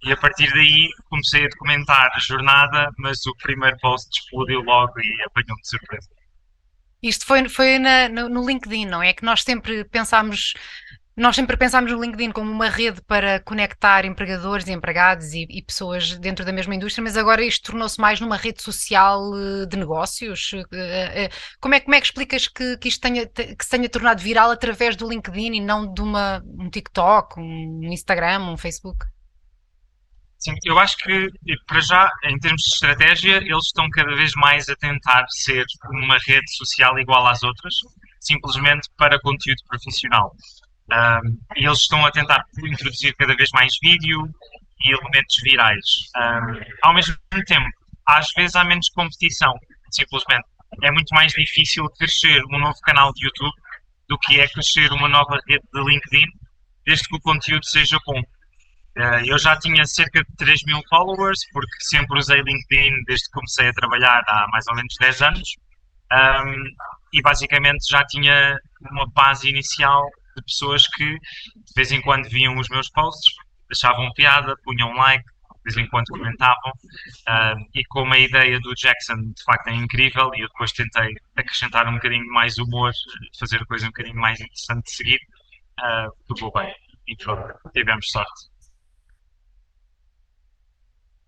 E 0.02 0.12
a 0.12 0.16
partir 0.16 0.50
daí 0.52 0.88
comecei 1.08 1.44
a 1.44 1.48
documentar 1.48 2.10
a 2.12 2.18
jornada, 2.18 2.90
mas 2.98 3.24
o 3.26 3.36
primeiro 3.36 3.76
post 3.78 4.08
explodiu 4.12 4.60
logo 4.60 4.92
e 5.00 5.22
apanhou-me 5.22 5.62
de 5.62 5.68
surpresa. 5.68 6.17
Isto 7.02 7.26
foi, 7.26 7.48
foi 7.48 7.78
na, 7.78 8.08
no, 8.08 8.28
no, 8.28 8.46
LinkedIn, 8.46 8.86
não 8.86 9.02
é? 9.02 9.12
Que 9.12 9.24
nós 9.24 9.42
sempre 9.42 9.84
pensámos 9.84 10.54
Nós 11.16 11.34
sempre 11.36 11.56
pensámos 11.56 11.90
no 11.92 12.00
LinkedIn 12.00 12.30
como 12.32 12.50
uma 12.50 12.68
rede 12.68 13.02
para 13.02 13.40
conectar 13.40 14.04
empregadores 14.04 14.68
e 14.68 14.72
empregados 14.72 15.32
e, 15.34 15.46
e 15.50 15.62
pessoas 15.62 16.16
dentro 16.18 16.44
da 16.44 16.52
mesma 16.52 16.74
indústria, 16.76 17.02
mas 17.02 17.16
agora 17.16 17.44
isto 17.44 17.72
tornou-se 17.72 18.00
mais 18.00 18.20
numa 18.20 18.36
rede 18.36 18.62
social 18.62 19.32
eh, 19.36 19.66
de 19.66 19.76
negócios. 19.76 20.52
Eh, 20.72 21.24
eh, 21.24 21.30
como 21.60 21.74
é, 21.74 21.80
como 21.80 21.94
é 21.96 22.00
que 22.00 22.06
explicas 22.06 22.46
que, 22.48 22.76
que 22.78 22.88
isto 22.88 23.00
tenha, 23.00 23.26
que 23.26 23.64
se 23.64 23.70
tenha 23.70 23.88
tornado 23.88 24.22
viral 24.22 24.50
através 24.50 24.96
do 24.96 25.08
LinkedIn 25.08 25.54
e 25.56 25.60
não 25.60 25.92
de 25.92 26.00
uma, 26.02 26.42
um 26.58 26.70
TikTok, 26.70 27.40
um 27.40 27.80
Instagram, 27.92 28.40
um 28.52 28.56
Facebook? 28.56 29.04
Sim, 30.38 30.54
eu 30.64 30.78
acho 30.78 30.96
que, 30.98 31.28
para 31.66 31.80
já, 31.80 32.08
em 32.24 32.38
termos 32.38 32.62
de 32.62 32.72
estratégia, 32.72 33.36
eles 33.38 33.66
estão 33.66 33.90
cada 33.90 34.14
vez 34.14 34.32
mais 34.36 34.68
a 34.68 34.76
tentar 34.76 35.26
ser 35.30 35.64
uma 35.90 36.16
rede 36.26 36.50
social 36.56 36.96
igual 36.98 37.26
às 37.26 37.42
outras, 37.42 37.74
simplesmente 38.20 38.88
para 38.96 39.20
conteúdo 39.20 39.60
profissional. 39.68 40.32
Um, 40.90 41.38
eles 41.56 41.80
estão 41.80 42.06
a 42.06 42.10
tentar 42.12 42.44
introduzir 42.64 43.14
cada 43.16 43.34
vez 43.34 43.50
mais 43.52 43.74
vídeo 43.82 44.30
e 44.84 44.92
elementos 44.92 45.36
virais. 45.42 45.84
Um, 46.16 46.60
ao 46.82 46.94
mesmo 46.94 47.16
tempo, 47.44 47.68
às 48.06 48.30
vezes 48.32 48.54
há 48.54 48.64
menos 48.64 48.88
competição, 48.90 49.52
simplesmente. 49.90 50.46
É 50.82 50.90
muito 50.92 51.12
mais 51.14 51.32
difícil 51.32 51.84
crescer 51.98 52.42
um 52.52 52.58
novo 52.58 52.78
canal 52.82 53.12
de 53.12 53.26
YouTube 53.26 53.54
do 54.08 54.18
que 54.18 54.40
é 54.40 54.46
crescer 54.48 54.92
uma 54.92 55.08
nova 55.08 55.38
rede 55.48 55.64
de 55.72 55.80
LinkedIn, 55.80 56.26
desde 56.86 57.08
que 57.08 57.16
o 57.16 57.20
conteúdo 57.20 57.64
seja 57.66 57.98
bom. 58.06 58.22
Uh, 58.98 59.24
eu 59.24 59.38
já 59.38 59.56
tinha 59.56 59.86
cerca 59.86 60.24
de 60.24 60.36
3 60.36 60.64
mil 60.66 60.80
followers, 60.90 61.38
porque 61.52 61.70
sempre 61.82 62.18
usei 62.18 62.42
LinkedIn 62.42 63.04
desde 63.06 63.26
que 63.26 63.32
comecei 63.32 63.68
a 63.68 63.72
trabalhar 63.72 64.24
há 64.26 64.48
mais 64.50 64.66
ou 64.66 64.74
menos 64.74 64.92
10 65.00 65.22
anos. 65.22 65.48
Um, 66.10 66.64
e 67.12 67.22
basicamente 67.22 67.88
já 67.88 68.04
tinha 68.06 68.58
uma 68.90 69.08
base 69.12 69.48
inicial 69.48 70.04
de 70.36 70.42
pessoas 70.42 70.88
que 70.88 71.04
de 71.04 71.72
vez 71.76 71.92
em 71.92 72.00
quando 72.00 72.28
viam 72.28 72.58
os 72.58 72.68
meus 72.70 72.90
posts, 72.90 73.34
achavam 73.70 74.10
piada, 74.14 74.56
punham 74.64 74.92
like, 74.94 75.24
de 75.24 75.74
vez 75.74 75.86
em 75.86 75.88
quando 75.90 76.06
comentavam. 76.06 76.72
Uh, 77.28 77.64
e 77.74 77.84
como 77.90 78.14
a 78.14 78.18
ideia 78.18 78.58
do 78.58 78.74
Jackson 78.74 79.16
de 79.16 79.44
facto 79.44 79.68
é 79.68 79.74
incrível, 79.74 80.30
e 80.34 80.40
eu 80.40 80.48
depois 80.48 80.72
tentei 80.72 81.14
acrescentar 81.36 81.86
um 81.86 81.94
bocadinho 81.94 82.26
mais 82.32 82.58
humor, 82.58 82.92
fazer 83.38 83.64
coisa 83.66 83.84
um 83.86 83.90
bocadinho 83.90 84.16
mais 84.16 84.40
interessante 84.40 84.84
de 84.86 84.90
seguir, 84.90 85.20
uh, 85.80 86.10
tudo 86.26 86.50
bem. 86.50 86.74
E 87.06 87.16
pronto, 87.16 87.54
tivemos 87.72 88.10
sorte. 88.10 88.57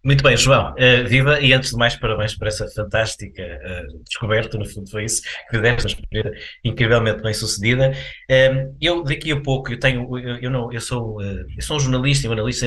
Muito 0.03 0.25
bem, 0.25 0.35
João, 0.35 0.73
uh, 0.73 1.07
viva 1.07 1.39
e 1.43 1.53
antes 1.53 1.73
de 1.73 1.77
mais 1.77 1.95
parabéns 1.95 2.35
por 2.35 2.49
essa 2.49 2.67
fantástica 2.69 3.43
uh, 3.43 4.03
descoberta, 4.03 4.57
no 4.57 4.65
fundo 4.65 4.91
foi 4.91 5.05
isso 5.05 5.21
que 5.51 5.59
deste, 5.59 5.85
uma 5.85 5.89
experiência 5.89 6.33
incrivelmente 6.65 7.23
bem 7.23 7.35
sucedida. 7.35 7.93
Uh, 8.31 8.75
eu 8.81 9.03
daqui 9.03 9.31
a 9.31 9.39
pouco, 9.39 9.71
eu 9.71 9.79
tenho, 9.79 10.19
eu, 10.19 10.37
eu 10.39 10.51
não, 10.51 10.73
eu 10.73 10.81
sou, 10.81 11.21
eh, 11.21 11.45
eu 11.55 11.63
sou 11.63 11.77
um 11.77 11.81
jornalista, 11.81 12.27
um 12.31 12.33
analista, 12.33 12.67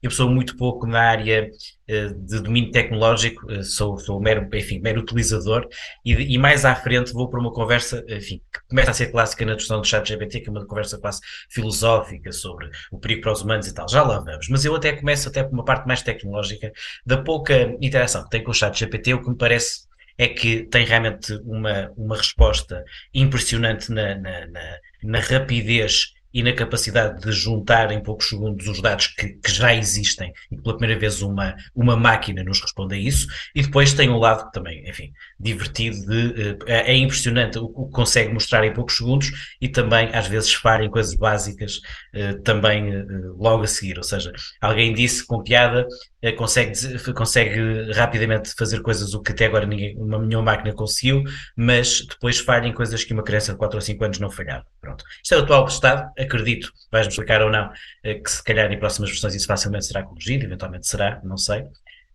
eu 0.00 0.10
sou 0.12 0.30
muito 0.30 0.56
pouco 0.56 0.86
na 0.86 1.00
área 1.00 1.50
de 1.86 2.40
domínio 2.40 2.70
tecnológico, 2.70 3.62
sou, 3.64 3.98
sou 3.98 4.20
mero, 4.20 4.48
enfim, 4.54 4.80
mero 4.80 5.00
utilizador 5.00 5.68
e, 6.04 6.12
e, 6.12 6.38
mais 6.38 6.64
à 6.64 6.74
frente 6.74 7.12
vou 7.12 7.28
para 7.28 7.40
uma 7.40 7.52
conversa, 7.52 8.04
enfim, 8.08 8.40
que 8.52 8.60
começa 8.68 8.92
a 8.92 8.94
ser 8.94 9.06
clássica 9.08 9.44
na 9.44 9.54
discussão 9.54 9.80
do 9.80 9.86
chat 9.86 10.06
GPT, 10.06 10.40
que 10.40 10.48
é 10.48 10.50
uma 10.52 10.64
conversa 10.66 10.98
quase 10.98 11.20
filosófica 11.50 12.30
sobre 12.32 12.70
o 12.90 12.98
perigo 12.98 13.22
para 13.22 13.32
os 13.32 13.42
humanos 13.42 13.66
e 13.66 13.74
tal, 13.74 13.88
já 13.88 14.02
lá 14.02 14.20
vamos, 14.20 14.48
mas 14.48 14.64
eu 14.64 14.74
até 14.74 14.92
começo 14.92 15.28
até 15.28 15.42
por 15.42 15.52
uma 15.52 15.64
parte 15.64 15.86
mais 15.86 16.02
tecnológica, 16.02 16.72
da 17.04 17.18
pouca 17.18 17.76
interação 17.80 18.22
que 18.24 18.30
tem 18.30 18.44
com 18.44 18.50
o 18.50 18.54
chat 18.54 18.78
GPT, 18.78 19.14
o 19.14 19.22
que 19.22 19.30
me 19.30 19.36
parece 19.36 19.86
é 20.18 20.28
que 20.28 20.64
tem 20.64 20.84
realmente 20.84 21.32
uma, 21.44 21.90
uma 21.96 22.16
resposta 22.16 22.84
impressionante 23.14 23.90
na, 23.90 24.14
na, 24.14 24.46
na, 24.46 24.78
na 25.02 25.20
rapidez 25.20 26.12
e 26.32 26.42
na 26.42 26.52
capacidade 26.52 27.20
de 27.20 27.32
juntar 27.32 27.90
em 27.92 28.02
poucos 28.02 28.28
segundos 28.28 28.66
os 28.66 28.80
dados 28.80 29.08
que, 29.08 29.34
que, 29.34 29.50
já 29.50 29.74
existem 29.74 30.32
e 30.50 30.56
que 30.56 30.62
pela 30.62 30.76
primeira 30.76 31.00
vez 31.00 31.22
uma, 31.22 31.54
uma 31.74 31.96
máquina 31.96 32.42
nos 32.42 32.60
responde 32.60 32.94
a 32.94 32.98
isso, 32.98 33.26
e 33.54 33.62
depois 33.62 33.92
tem 33.92 34.08
um 34.08 34.18
lado 34.18 34.50
também, 34.50 34.88
enfim, 34.88 35.12
divertido 35.38 36.06
de, 36.06 36.56
é, 36.66 36.92
é 36.92 36.96
impressionante 36.96 37.58
o 37.58 37.68
que 37.68 37.92
consegue 37.92 38.32
mostrar 38.32 38.64
em 38.64 38.72
poucos 38.72 38.96
segundos 38.96 39.30
e 39.60 39.68
também 39.68 40.10
às 40.12 40.26
vezes 40.26 40.52
falha 40.54 40.84
em 40.84 40.90
coisas 40.90 41.14
básicas 41.14 41.80
eh, 42.12 42.34
também 42.44 42.94
eh, 42.94 43.04
logo 43.36 43.64
a 43.64 43.66
seguir, 43.66 43.98
ou 43.98 44.04
seja, 44.04 44.32
alguém 44.60 44.92
disse 44.92 45.26
com 45.26 45.42
piada 45.42 45.86
consegue, 46.30 46.72
consegue 47.12 47.90
rapidamente 47.92 48.54
fazer 48.56 48.80
coisas 48.80 49.12
o 49.12 49.20
que 49.20 49.32
até 49.32 49.46
agora 49.46 49.66
ninguém, 49.66 49.96
uma 49.96 50.18
nenhuma 50.20 50.52
máquina 50.52 50.72
conseguiu, 50.72 51.24
mas 51.56 52.06
depois 52.06 52.38
falha 52.38 52.68
em 52.68 52.72
coisas 52.72 53.02
que 53.02 53.12
uma 53.12 53.24
criança 53.24 53.52
de 53.52 53.58
4 53.58 53.76
ou 53.76 53.80
5 53.80 54.04
anos 54.04 54.18
não 54.20 54.30
falhava. 54.30 54.64
Pronto. 54.80 55.04
Isto 55.20 55.34
é 55.34 55.38
o 55.38 55.40
atual 55.40 55.66
estado, 55.66 56.08
acredito, 56.16 56.72
vais-me 56.92 57.10
explicar 57.10 57.42
ou 57.42 57.50
não, 57.50 57.72
eh, 58.04 58.14
que 58.14 58.30
se 58.30 58.44
calhar 58.44 58.70
em 58.70 58.78
próximas 58.78 59.10
versões 59.10 59.34
isso 59.34 59.48
facilmente 59.48 59.86
será 59.86 60.04
corrigido, 60.04 60.44
eventualmente 60.44 60.86
será, 60.86 61.20
não 61.24 61.36
sei. 61.36 61.64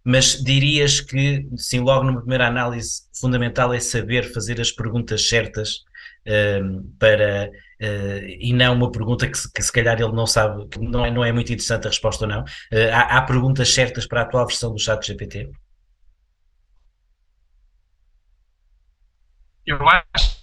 Mas 0.06 0.42
dirias 0.42 1.02
que, 1.02 1.46
sim, 1.58 1.82
logo 1.82 2.06
numa 2.06 2.22
primeira 2.22 2.48
análise, 2.48 3.02
fundamental 3.20 3.74
é 3.74 3.80
saber 3.82 4.32
fazer 4.32 4.62
as 4.62 4.72
perguntas 4.72 5.28
certas 5.28 5.84
um, 6.26 6.32
ehm, 6.32 6.82
para 6.98 7.52
e 7.80 8.54
não 8.54 8.74
uma 8.74 8.92
pergunta 8.92 9.28
que 9.28 9.38
se, 9.38 9.52
que 9.52 9.62
se, 9.62 9.72
calhar 9.72 10.00
ele 10.00 10.12
não 10.12 10.26
sabe, 10.26 10.68
que 10.68 10.80
não 10.80 11.06
é, 11.06 11.12
não 11.12 11.24
é 11.24 11.32
muito 11.32 11.52
interessante 11.52 11.86
a 11.86 11.90
resposta 11.90 12.26
ou 12.26 12.30
não. 12.30 12.42
Uh, 12.42 12.94
há, 12.94 13.18
há, 13.18 13.22
perguntas 13.22 13.74
certas 13.74 14.08
para 14.08 14.22
a 14.22 14.24
atual 14.24 14.48
versão 14.48 14.74
do 14.74 14.80
chat 14.80 15.06
GPT? 15.06 15.52
Eu 19.66 19.78
acho 19.90 20.38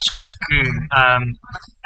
que 0.46 0.60
um, 0.60 1.32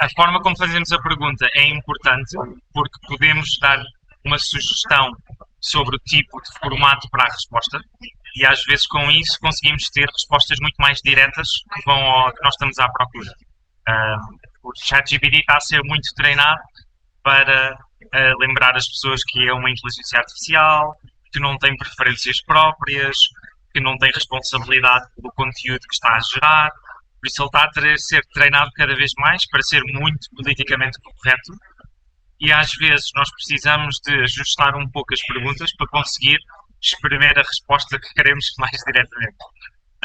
a 0.01 0.09
forma 0.15 0.41
como 0.41 0.57
fazemos 0.57 0.91
a 0.91 1.01
pergunta 1.01 1.47
é 1.53 1.67
importante 1.67 2.35
porque 2.73 2.99
podemos 3.07 3.57
dar 3.61 3.81
uma 4.25 4.37
sugestão 4.37 5.11
sobre 5.61 5.95
o 5.95 5.99
tipo 5.99 6.41
de 6.41 6.59
formato 6.59 7.09
para 7.09 7.23
a 7.23 7.31
resposta 7.31 7.79
e 8.35 8.45
às 8.45 8.63
vezes 8.65 8.85
com 8.87 9.09
isso 9.11 9.39
conseguimos 9.39 9.89
ter 9.89 10.07
respostas 10.09 10.59
muito 10.61 10.75
mais 10.77 10.99
diretas 11.01 11.47
que 11.73 11.81
vão 11.85 11.99
ao 11.99 12.33
que 12.33 12.43
nós 12.43 12.53
estamos 12.53 12.77
à 12.77 12.89
procura. 12.89 13.33
Um, 13.87 14.48
o 14.69 14.85
ChatGPT 14.85 15.39
está 15.39 15.57
a 15.57 15.61
ser 15.61 15.81
muito 15.83 16.13
treinado 16.15 16.61
para 17.23 17.73
uh, 17.73 18.39
lembrar 18.39 18.75
as 18.75 18.87
pessoas 18.87 19.23
que 19.23 19.47
é 19.47 19.53
uma 19.53 19.69
inteligência 19.69 20.19
artificial, 20.19 20.95
que 21.31 21.39
não 21.39 21.57
tem 21.57 21.75
preferências 21.75 22.41
próprias, 22.43 23.17
que 23.73 23.79
não 23.79 23.97
tem 23.97 24.11
responsabilidade 24.11 25.07
pelo 25.15 25.33
conteúdo 25.33 25.79
que 25.79 25.93
está 25.93 26.15
a 26.15 26.19
gerar. 26.19 26.71
Por 27.19 27.27
isso, 27.27 27.41
ele 27.41 27.47
está 27.47 27.93
a 27.93 27.97
ser 27.97 28.25
treinado 28.33 28.71
cada 28.75 28.95
vez 28.95 29.11
mais 29.17 29.47
para 29.47 29.61
ser 29.61 29.81
muito 29.85 30.29
politicamente 30.35 30.97
correto. 31.01 31.53
E 32.39 32.51
às 32.53 32.71
vezes 32.75 33.09
nós 33.15 33.29
precisamos 33.31 33.99
de 34.05 34.13
ajustar 34.23 34.75
um 34.75 34.89
pouco 34.89 35.13
as 35.13 35.21
perguntas 35.23 35.75
para 35.75 35.87
conseguir 35.87 36.37
exprimir 36.81 37.37
a 37.37 37.41
resposta 37.41 37.99
que 37.99 38.13
queremos 38.13 38.45
mais 38.57 38.77
diretamente. 38.85 39.37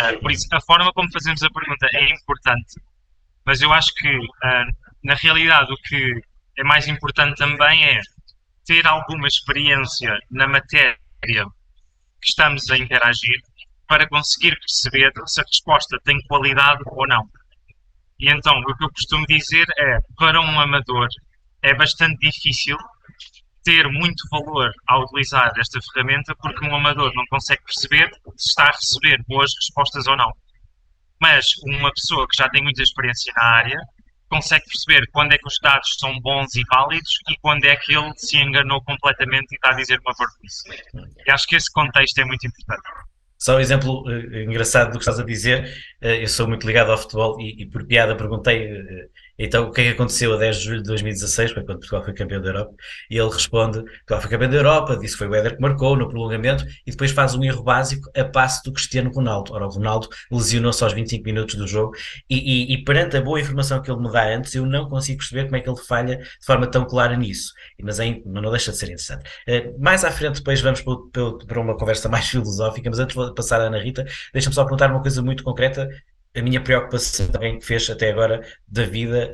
Uh, 0.00 0.20
por 0.20 0.32
isso, 0.32 0.48
a 0.52 0.60
forma 0.60 0.92
como 0.92 1.12
fazemos 1.12 1.42
a 1.42 1.50
pergunta 1.50 1.86
é 1.92 2.12
importante 2.12 2.80
mas 3.44 3.60
eu 3.60 3.72
acho 3.72 3.92
que, 3.94 4.16
uh, 4.16 4.66
na 5.02 5.14
realidade, 5.14 5.72
o 5.72 5.76
que 5.76 6.20
é 6.58 6.64
mais 6.64 6.86
importante 6.88 7.36
também 7.36 7.84
é 7.84 8.00
ter 8.64 8.86
alguma 8.86 9.26
experiência 9.26 10.18
na 10.30 10.46
matéria 10.46 10.96
que 11.26 12.28
estamos 12.28 12.70
a 12.70 12.78
interagir 12.78 13.40
para 13.86 14.08
conseguir 14.08 14.58
perceber 14.58 15.12
se 15.26 15.40
a 15.40 15.44
resposta 15.44 15.98
tem 16.04 16.18
qualidade 16.26 16.82
ou 16.86 17.06
não. 17.06 17.28
E 18.18 18.30
então, 18.30 18.58
o 18.58 18.76
que 18.76 18.84
eu 18.84 18.90
costumo 18.90 19.26
dizer 19.26 19.66
é, 19.78 19.98
para 20.16 20.40
um 20.40 20.60
amador, 20.60 21.08
é 21.62 21.74
bastante 21.74 22.18
difícil 22.18 22.76
ter 23.62 23.88
muito 23.88 24.28
valor 24.30 24.70
ao 24.86 25.02
utilizar 25.02 25.52
esta 25.58 25.80
ferramenta 25.92 26.34
porque 26.36 26.64
um 26.66 26.74
amador 26.74 27.12
não 27.14 27.24
consegue 27.26 27.62
perceber 27.64 28.10
se 28.36 28.50
está 28.50 28.64
a 28.64 28.70
receber 28.70 29.22
boas 29.26 29.50
respostas 29.56 30.06
ou 30.06 30.16
não. 30.16 30.30
Mas 31.24 31.46
uma 31.62 31.90
pessoa 31.90 32.28
que 32.28 32.36
já 32.36 32.50
tem 32.50 32.62
muita 32.62 32.82
experiência 32.82 33.32
na 33.34 33.44
área 33.44 33.80
consegue 34.28 34.64
perceber 34.66 35.06
quando 35.10 35.32
é 35.32 35.38
que 35.38 35.46
os 35.46 35.58
dados 35.62 35.96
são 35.98 36.20
bons 36.20 36.54
e 36.54 36.62
válidos 36.68 37.08
e 37.30 37.36
quando 37.38 37.64
é 37.64 37.74
que 37.76 37.96
ele 37.96 38.12
se 38.14 38.36
enganou 38.36 38.82
completamente 38.82 39.52
e 39.52 39.54
está 39.54 39.70
a 39.70 39.72
dizer 39.72 39.98
uma 40.04 40.12
vergonha. 40.12 41.16
E 41.26 41.30
acho 41.30 41.46
que 41.46 41.56
esse 41.56 41.72
contexto 41.72 42.18
é 42.18 42.26
muito 42.26 42.46
importante. 42.46 42.82
Só 43.38 43.56
um 43.56 43.60
exemplo 43.60 44.02
uh, 44.06 44.36
engraçado 44.36 44.88
do 44.88 44.98
que 44.98 45.04
estás 45.04 45.18
a 45.18 45.24
dizer, 45.24 45.64
uh, 46.02 46.08
eu 46.08 46.28
sou 46.28 46.46
muito 46.46 46.66
ligado 46.66 46.92
ao 46.92 46.98
futebol 46.98 47.40
e, 47.40 47.62
e 47.62 47.66
por 47.70 47.86
piada 47.86 48.14
perguntei 48.14 48.70
uh, 48.70 49.08
então, 49.38 49.68
o 49.68 49.72
que 49.72 49.80
é 49.80 49.84
que 49.84 49.90
aconteceu 49.90 50.32
a 50.32 50.36
10 50.36 50.56
de 50.56 50.64
julho 50.64 50.82
de 50.82 50.88
2016, 50.88 51.52
quando 51.52 51.66
Portugal 51.66 52.04
foi 52.04 52.14
campeão 52.14 52.40
da 52.40 52.48
Europa? 52.48 52.74
E 53.10 53.18
ele 53.18 53.30
responde: 53.30 53.82
Portugal 53.82 54.20
foi 54.20 54.30
campeão 54.30 54.50
da 54.50 54.56
Europa, 54.56 54.96
disse 54.96 55.14
que 55.14 55.18
foi 55.18 55.28
o 55.28 55.34
Éder 55.34 55.56
que 55.56 55.62
marcou 55.62 55.96
no 55.96 56.08
prolongamento, 56.08 56.64
e 56.86 56.90
depois 56.90 57.10
faz 57.10 57.34
um 57.34 57.42
erro 57.42 57.62
básico 57.62 58.10
a 58.16 58.24
passe 58.24 58.62
do 58.62 58.72
Cristiano 58.72 59.10
Ronaldo. 59.10 59.52
Ora, 59.52 59.66
o 59.66 59.70
Ronaldo 59.70 60.08
lesionou-se 60.30 60.82
aos 60.84 60.92
25 60.92 61.24
minutos 61.24 61.54
do 61.56 61.66
jogo, 61.66 61.94
e, 62.30 62.36
e, 62.36 62.74
e, 62.74 62.84
perante 62.84 63.16
a 63.16 63.20
boa 63.20 63.40
informação 63.40 63.82
que 63.82 63.90
ele 63.90 64.00
me 64.00 64.10
dá 64.10 64.24
antes, 64.24 64.54
eu 64.54 64.64
não 64.64 64.88
consigo 64.88 65.18
perceber 65.18 65.44
como 65.44 65.56
é 65.56 65.60
que 65.60 65.68
ele 65.68 65.78
falha 65.78 66.16
de 66.16 66.46
forma 66.46 66.66
tão 66.66 66.84
clara 66.84 67.16
nisso. 67.16 67.52
Mas 67.82 67.98
aí 67.98 68.22
não, 68.24 68.50
deixa 68.50 68.70
de 68.70 68.78
ser 68.78 68.86
interessante. 68.86 69.24
Uh, 69.48 69.82
mais 69.82 70.04
à 70.04 70.10
frente, 70.10 70.36
depois 70.36 70.60
vamos 70.60 70.80
para, 70.80 71.32
para 71.46 71.60
uma 71.60 71.76
conversa 71.76 72.08
mais 72.10 72.28
filosófica, 72.28 72.88
mas 72.88 72.98
antes 72.98 73.16
de 73.16 73.34
passar 73.34 73.60
a 73.60 73.64
Ana 73.64 73.78
Rita, 73.78 74.04
deixa-me 74.32 74.54
só 74.54 74.62
perguntar 74.62 74.90
uma 74.90 75.02
coisa 75.02 75.22
muito 75.22 75.42
concreta 75.42 75.88
a 76.34 76.42
minha 76.42 76.60
preocupação 76.60 77.28
alguém 77.32 77.58
que 77.58 77.66
fez 77.66 77.88
até 77.88 78.10
agora 78.10 78.46
da 78.66 78.84
vida 78.84 79.32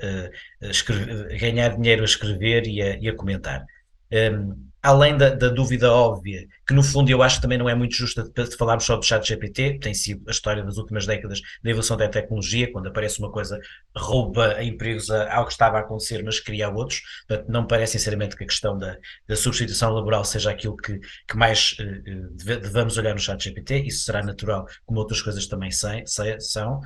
uh, 0.62 0.66
escrever, 0.66 1.38
ganhar 1.38 1.76
dinheiro 1.76 2.02
a 2.02 2.04
escrever 2.04 2.66
e 2.66 2.83
a, 2.83 2.97
e 2.99 3.09
a 3.09 3.14
comentar. 3.14 3.64
Um, 4.12 4.70
além 4.83 5.17
da, 5.17 5.31
da, 5.31 5.49
dúvida 5.49 5.93
óbvia, 5.93 6.47
que 6.67 6.73
no 6.73 6.83
fundo 6.83 7.11
eu 7.11 7.23
acho 7.23 7.37
que 7.37 7.43
também 7.43 7.59
não 7.59 7.69
é 7.69 7.75
muito 7.75 7.95
justa 7.95 8.23
de 8.23 8.57
falarmos 8.57 8.85
só 8.85 8.97
do 8.97 9.05
chat 9.05 9.27
GPT, 9.27 9.79
tem 9.79 9.93
sido 9.93 10.27
a 10.27 10.31
história 10.31 10.65
das 10.65 10.79
últimas 10.79 11.07
décadas 11.07 11.41
da 11.63 11.71
evolução 11.71 11.97
da 11.97 12.09
tecnologia, 12.09 12.73
quando 12.73 12.89
aparece 12.89 13.19
uma 13.19 13.31
coisa, 13.31 13.61
rouba 13.95 14.63
empregos 14.63 15.11
a 15.11 15.35
algo 15.35 15.47
que 15.47 15.53
estava 15.53 15.77
a 15.77 15.81
acontecer, 15.81 16.23
mas 16.23 16.41
cria 16.41 16.71
outros, 16.71 17.03
portanto 17.27 17.49
não 17.49 17.67
parece 17.67 17.93
sinceramente 17.93 18.37
que 18.37 18.45
a 18.45 18.47
questão 18.47 18.79
da, 18.79 18.97
da 19.29 19.37
substituição 19.37 19.93
laboral 19.93 20.25
seja 20.25 20.51
aquilo 20.51 20.77
que, 20.77 20.99
que 21.29 21.37
mais 21.37 21.77
uh, 21.79 22.35
devemos 22.45 22.97
olhar 22.97 23.13
no 23.13 23.21
chat 23.21 23.43
GPT, 23.43 23.83
isso 23.83 24.05
será 24.05 24.23
natural, 24.23 24.67
como 24.87 25.01
outras 25.01 25.21
coisas 25.21 25.47
também 25.47 25.71
são. 25.71 26.81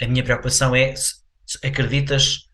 A 0.00 0.06
minha 0.06 0.22
preocupação 0.24 0.74
é, 0.74 0.94
acreditas 1.62 2.46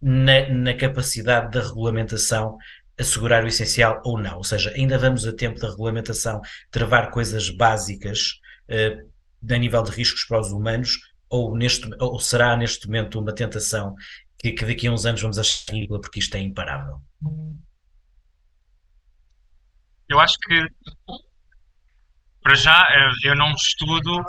na, 0.00 0.48
na 0.48 0.74
capacidade 0.74 1.50
da 1.50 1.66
regulamentação 1.66 2.56
assegurar 3.00 3.42
o 3.42 3.48
essencial 3.48 4.00
ou 4.04 4.18
não. 4.18 4.36
Ou 4.36 4.44
seja, 4.44 4.70
ainda 4.76 4.98
vamos 4.98 5.26
a 5.26 5.32
tempo 5.32 5.58
da 5.58 5.70
regulamentação 5.70 6.40
travar 6.70 7.10
coisas 7.10 7.48
básicas 7.50 8.40
uh, 8.68 9.10
a 9.52 9.58
nível 9.58 9.82
de 9.82 9.90
riscos 9.90 10.24
para 10.24 10.40
os 10.40 10.52
humanos, 10.52 10.98
ou, 11.28 11.56
neste, 11.56 11.88
ou 11.98 12.20
será 12.20 12.56
neste 12.56 12.86
momento 12.86 13.18
uma 13.18 13.34
tentação 13.34 13.94
que, 14.38 14.52
que 14.52 14.66
daqui 14.66 14.86
a 14.86 14.92
uns 14.92 15.06
anos 15.06 15.22
vamos 15.22 15.38
achar 15.38 15.72
ridícula 15.72 16.00
porque 16.00 16.18
isto 16.18 16.34
é 16.34 16.40
imparável? 16.40 17.00
Eu 20.08 20.18
acho 20.18 20.36
que, 20.40 20.66
para 22.42 22.54
já, 22.54 22.88
eu 23.24 23.36
não 23.36 23.52
estudo 23.52 24.24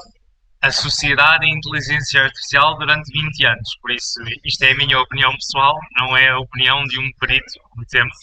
a 0.62 0.72
sociedade 0.72 1.46
e 1.46 1.50
a 1.50 1.56
inteligência 1.56 2.22
artificial 2.22 2.78
durante 2.78 3.12
20 3.12 3.46
anos. 3.48 3.76
Por 3.82 3.92
isso, 3.92 4.22
isto 4.46 4.64
é 4.64 4.72
a 4.72 4.78
minha 4.78 5.00
opinião 5.00 5.32
pessoal, 5.34 5.76
não 5.98 6.16
é 6.16 6.30
a 6.30 6.40
opinião 6.40 6.84
de 6.84 7.00
um 7.00 7.12
perito 7.20 7.60
de 7.78 7.86
tempo. 7.88 8.14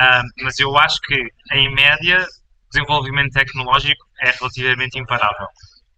Uh, 0.00 0.42
mas 0.42 0.58
eu 0.58 0.76
acho 0.78 1.00
que, 1.02 1.30
em 1.52 1.74
média, 1.74 2.22
o 2.22 2.70
desenvolvimento 2.72 3.32
tecnológico 3.32 4.06
é 4.20 4.30
relativamente 4.30 4.98
imparável. 4.98 5.46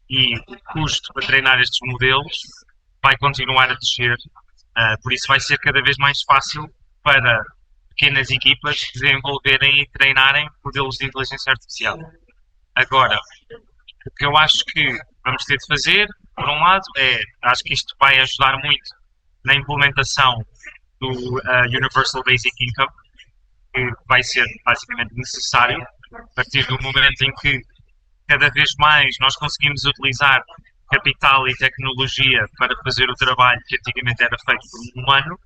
E 0.09 0.37
o 0.37 0.59
custo 0.73 1.13
para 1.13 1.27
treinar 1.27 1.61
estes 1.61 1.79
modelos 1.83 2.41
vai 3.03 3.17
continuar 3.19 3.71
a 3.71 3.75
descer. 3.75 4.15
Uh, 4.15 5.01
por 5.03 5.13
isso, 5.13 5.27
vai 5.29 5.41
ser 5.41 5.59
cada 5.59 5.83
vez 5.83 5.97
mais 5.99 6.23
fácil 6.23 6.69
para 7.03 7.43
pequenas 7.91 8.31
equipas 8.31 8.81
desenvolverem 8.95 9.83
e 9.83 9.89
treinarem 9.91 10.49
modelos 10.65 10.97
de 10.97 11.07
inteligência 11.07 11.53
artificial. 11.53 11.99
Agora, 12.75 13.19
o 14.07 14.11
que 14.17 14.25
eu 14.25 14.37
acho 14.37 14.65
que 14.67 14.99
vamos 15.25 15.45
ter 15.45 15.57
de 15.57 15.67
fazer, 15.67 16.09
por 16.35 16.49
um 16.49 16.61
lado, 16.61 16.85
é, 16.97 17.21
acho 17.43 17.63
que 17.63 17.75
isto 17.75 17.95
vai 18.01 18.19
ajudar 18.19 18.57
muito 18.59 18.91
na 19.45 19.55
implementação 19.55 20.45
do 21.01 21.11
uh, 21.11 21.67
Universal 21.67 22.23
Basic 22.25 22.55
Income, 22.61 22.93
que 23.75 23.91
vai 24.07 24.23
ser 24.23 24.45
basicamente 24.65 25.15
necessário 25.15 25.83
a 26.13 26.35
partir 26.35 26.67
do 26.67 26.81
momento 26.83 27.23
em 27.23 27.33
que 27.41 27.61
cada 28.29 28.51
vez 28.51 28.71
mais 28.79 29.17
nós 29.21 29.35
conseguimos 29.37 29.85
utilizar 29.85 30.43
capital 30.91 31.49
e 31.49 31.57
tecnologia 31.57 32.45
para 32.59 32.75
fazer 32.85 33.09
o 33.09 33.15
trabalho 33.15 33.61
que 33.67 33.77
antigamente 33.77 34.23
era 34.23 34.37
feito 34.45 34.67
por 34.71 34.81
um 34.81 35.03
humano, 35.03 35.39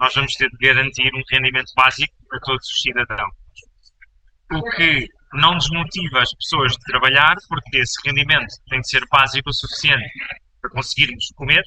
nós 0.00 0.14
vamos 0.14 0.34
ter 0.34 0.50
de 0.50 0.56
garantir 0.58 1.10
um 1.14 1.22
rendimento 1.30 1.72
básico 1.76 2.12
para 2.28 2.40
todos 2.40 2.66
os 2.66 2.82
cidadãos. 2.82 3.34
O 4.52 4.62
que 4.72 5.08
não 5.32 5.56
desmotiva 5.56 6.20
as 6.20 6.32
pessoas 6.34 6.72
de 6.72 6.80
trabalhar, 6.84 7.34
porque 7.48 7.78
esse 7.78 7.94
rendimento 8.06 8.54
tem 8.68 8.80
de 8.80 8.88
ser 8.88 9.04
básico 9.10 9.48
o 9.48 9.54
suficiente 9.54 10.04
para 10.60 10.70
conseguirmos 10.70 11.32
comer, 11.36 11.62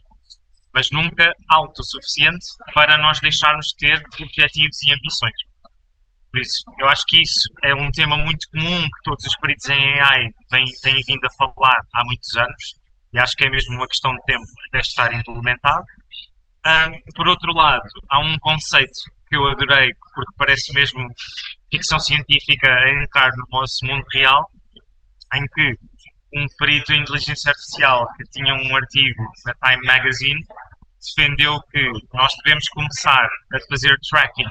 mas 0.78 0.92
nunca 0.92 1.34
autossuficiente 1.50 2.46
para 2.76 3.00
nós 3.00 3.20
deixarmos 3.20 3.66
de 3.70 3.88
ter 3.88 4.04
objetivos 4.22 4.78
e 4.84 4.94
ambições. 4.94 5.34
Por 6.32 6.40
isso, 6.40 6.64
eu 6.78 6.88
acho 6.88 7.04
que 7.08 7.20
isso 7.20 7.50
é 7.64 7.74
um 7.74 7.90
tema 7.90 8.16
muito 8.16 8.48
comum 8.52 8.84
que 8.84 9.04
todos 9.04 9.26
os 9.26 9.36
peritos 9.38 9.68
em 9.70 10.00
AI 10.00 10.30
têm, 10.52 10.66
têm 10.84 11.02
vindo 11.08 11.26
a 11.26 11.34
falar 11.34 11.82
há 11.96 12.06
muitos 12.06 12.38
anos, 12.38 12.76
e 13.12 13.18
acho 13.18 13.36
que 13.36 13.48
é 13.48 13.50
mesmo 13.50 13.74
uma 13.76 13.88
questão 13.88 14.14
de 14.14 14.24
tempo 14.26 14.46
até 14.68 14.80
estar 14.80 15.12
implementado. 15.16 15.84
Um, 16.64 17.12
por 17.16 17.28
outro 17.28 17.52
lado, 17.54 17.90
há 18.10 18.20
um 18.20 18.38
conceito 18.38 19.00
que 19.28 19.36
eu 19.36 19.48
adorei, 19.48 19.92
porque 20.14 20.32
parece 20.38 20.72
mesmo 20.76 21.08
ficção 21.72 22.00
científica 22.00 22.72
a 22.72 23.04
entrar 23.04 23.32
no 23.36 23.46
nosso 23.50 23.84
mundo 23.84 24.06
real, 24.14 24.48
em 25.34 25.44
que 25.48 25.76
um 26.36 26.46
perito 26.60 26.94
em 26.94 27.02
inteligência 27.02 27.50
artificial 27.50 28.08
que 28.16 28.24
tinha 28.26 28.54
um 28.54 28.76
artigo 28.76 29.24
na 29.44 29.54
Time 29.72 29.88
Magazine 29.88 30.46
defendeu 31.16 31.60
que 31.72 31.92
nós 32.14 32.34
devemos 32.44 32.68
começar 32.70 33.28
a 33.54 33.60
fazer 33.70 33.98
tracking 34.10 34.50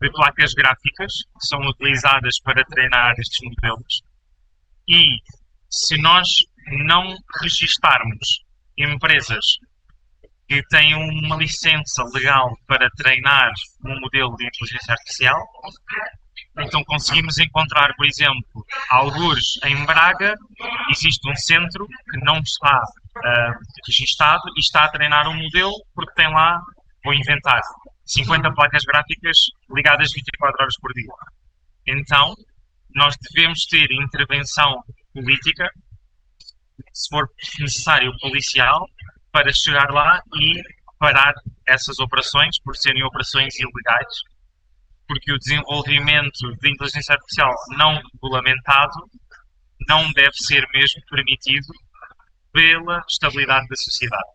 de 0.00 0.10
placas 0.10 0.52
gráficas 0.54 1.12
que 1.12 1.46
são 1.46 1.60
utilizadas 1.60 2.40
para 2.40 2.64
treinar 2.64 3.14
estes 3.18 3.38
modelos 3.42 4.02
e 4.88 5.04
se 5.70 5.96
nós 5.98 6.28
não 6.84 7.16
registarmos 7.40 8.44
empresas 8.76 9.44
que 10.48 10.62
têm 10.68 10.94
uma 10.94 11.36
licença 11.36 12.04
legal 12.12 12.54
para 12.66 12.90
treinar 12.96 13.52
um 13.86 14.00
modelo 14.00 14.36
de 14.36 14.46
inteligência 14.46 14.92
artificial. 14.92 15.40
Então 16.58 16.84
conseguimos 16.84 17.38
encontrar, 17.38 17.94
por 17.94 18.04
exemplo, 18.04 18.66
alguns 18.90 19.58
em 19.64 19.84
Braga, 19.86 20.34
existe 20.90 21.26
um 21.30 21.36
centro 21.36 21.86
que 22.10 22.18
não 22.24 22.38
está 22.40 22.82
uh, 23.16 23.52
registado 23.86 24.42
e 24.56 24.60
está 24.60 24.84
a 24.84 24.88
treinar 24.88 25.28
um 25.28 25.34
modelo 25.34 25.72
porque 25.94 26.14
tem 26.14 26.32
lá, 26.32 26.60
vou 27.04 27.14
inventar, 27.14 27.60
50 28.06 28.52
placas 28.52 28.82
gráficas 28.84 29.38
ligadas 29.70 30.12
24 30.12 30.62
horas 30.62 30.74
por 30.80 30.92
dia. 30.92 31.12
Então, 31.86 32.34
nós 32.94 33.16
devemos 33.30 33.64
ter 33.66 33.90
intervenção 33.92 34.82
política, 35.14 35.70
se 36.92 37.08
for 37.08 37.28
necessário 37.58 38.12
policial, 38.20 38.86
para 39.30 39.52
chegar 39.52 39.90
lá 39.90 40.20
e 40.36 40.62
parar 40.98 41.32
essas 41.66 41.98
operações 41.98 42.60
por 42.62 42.76
serem 42.76 43.02
operações 43.02 43.54
ilegais, 43.58 44.14
porque 45.08 45.32
o 45.32 45.38
desenvolvimento 45.38 46.54
de 46.60 46.70
inteligência 46.70 47.14
artificial 47.14 47.52
não 47.76 48.00
regulamentado 48.12 48.94
não 49.88 50.12
deve 50.12 50.34
ser 50.34 50.66
mesmo 50.72 51.02
permitido 51.10 51.66
pela 52.52 53.02
estabilidade 53.08 53.66
da 53.68 53.76
sociedade. 53.76 54.30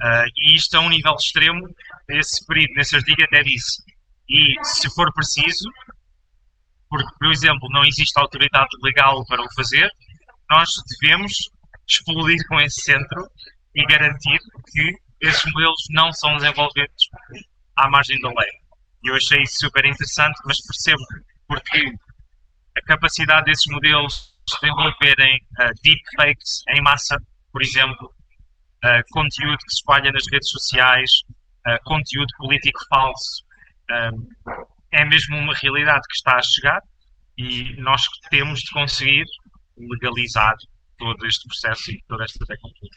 Uh, 0.00 0.30
e 0.36 0.56
isto 0.56 0.76
a 0.76 0.80
um 0.80 0.88
nível 0.88 1.14
extremo, 1.14 1.68
esse 2.08 2.46
período 2.46 2.74
nesse 2.74 2.94
artigo 2.94 3.22
até 3.24 3.42
disse, 3.42 3.82
e 4.28 4.54
se 4.62 4.88
for 4.94 5.12
preciso, 5.12 5.68
porque, 6.88 7.08
por 7.18 7.32
exemplo, 7.32 7.68
não 7.70 7.84
existe 7.84 8.18
autoridade 8.18 8.70
legal 8.82 9.24
para 9.26 9.42
o 9.42 9.54
fazer, 9.54 9.90
nós 10.50 10.70
devemos 11.00 11.32
explodir 11.86 12.38
com 12.46 12.60
esse 12.60 12.82
centro 12.82 13.28
e 13.74 13.84
garantir 13.86 14.38
que 14.72 14.94
esses 15.20 15.44
modelos 15.52 15.84
não 15.90 16.12
são 16.12 16.36
desenvolvidos 16.36 17.08
à 17.76 17.88
margem 17.88 18.20
da 18.20 18.28
lei. 18.28 18.50
E 19.04 19.10
eu 19.10 19.16
achei 19.16 19.42
isso 19.42 19.58
super 19.58 19.84
interessante, 19.84 20.38
mas 20.44 20.60
percebo 20.64 21.02
porque 21.46 21.92
a 22.76 22.82
capacidade 22.82 23.46
desses 23.46 23.66
modelos 23.66 24.34
de 24.48 24.60
desenvolverem 24.60 25.36
uh, 25.60 25.72
deepfakes 25.82 26.62
em 26.68 26.82
massa, 26.82 27.20
por 27.52 27.62
exemplo, 27.62 28.12
uh, 28.84 29.02
conteúdo 29.10 29.58
que 29.58 29.70
se 29.70 29.78
espalha 29.78 30.10
nas 30.12 30.24
redes 30.30 30.48
sociais, 30.50 31.10
uh, 31.66 31.78
conteúdo 31.84 32.28
político 32.38 32.80
falso, 32.88 33.46
é 34.92 35.02
mesmo 35.06 35.38
uma 35.38 35.54
realidade 35.54 36.06
que 36.06 36.14
está 36.14 36.36
a 36.36 36.42
chegar 36.42 36.82
e 37.38 37.74
nós 37.80 38.02
temos 38.28 38.60
de 38.60 38.70
conseguir 38.70 39.24
legalizar 39.78 40.54
todo 40.98 41.26
este 41.26 41.48
processo 41.48 41.90
e 41.90 42.02
toda 42.06 42.24
esta 42.24 42.44
tecnologia. 42.44 42.90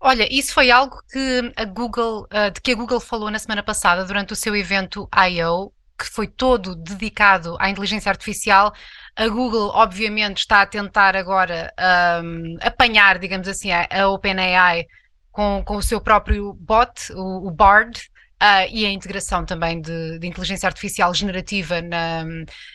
Olha, 0.00 0.26
isso 0.28 0.52
foi 0.52 0.68
algo 0.68 1.00
que 1.08 1.52
a 1.54 1.64
Google, 1.64 2.26
de 2.52 2.60
que 2.60 2.72
a 2.72 2.74
Google 2.74 2.98
falou 2.98 3.30
na 3.30 3.38
semana 3.38 3.62
passada 3.62 4.04
durante 4.04 4.32
o 4.32 4.36
seu 4.36 4.56
evento 4.56 5.08
I.O., 5.14 5.72
que 5.98 6.06
foi 6.06 6.26
todo 6.26 6.74
dedicado 6.74 7.56
à 7.58 7.70
inteligência 7.70 8.10
artificial. 8.10 8.72
A 9.16 9.28
Google, 9.28 9.70
obviamente, 9.74 10.38
está 10.38 10.62
a 10.62 10.66
tentar 10.66 11.16
agora 11.16 11.72
um, 12.22 12.56
apanhar, 12.60 13.18
digamos 13.18 13.48
assim, 13.48 13.70
a, 13.72 14.08
OpenAI 14.08 14.86
com, 15.32 15.62
com 15.64 15.76
o 15.76 15.82
seu 15.82 16.00
próprio 16.00 16.52
bot, 16.54 17.12
o, 17.12 17.48
o 17.48 17.50
Bard, 17.50 18.00
Uh, 18.36 18.68
e 18.70 18.84
a 18.84 18.90
integração 18.90 19.46
também 19.46 19.80
de, 19.80 20.18
de 20.18 20.26
inteligência 20.26 20.66
artificial 20.66 21.14
generativa 21.14 21.80
na, 21.80 22.22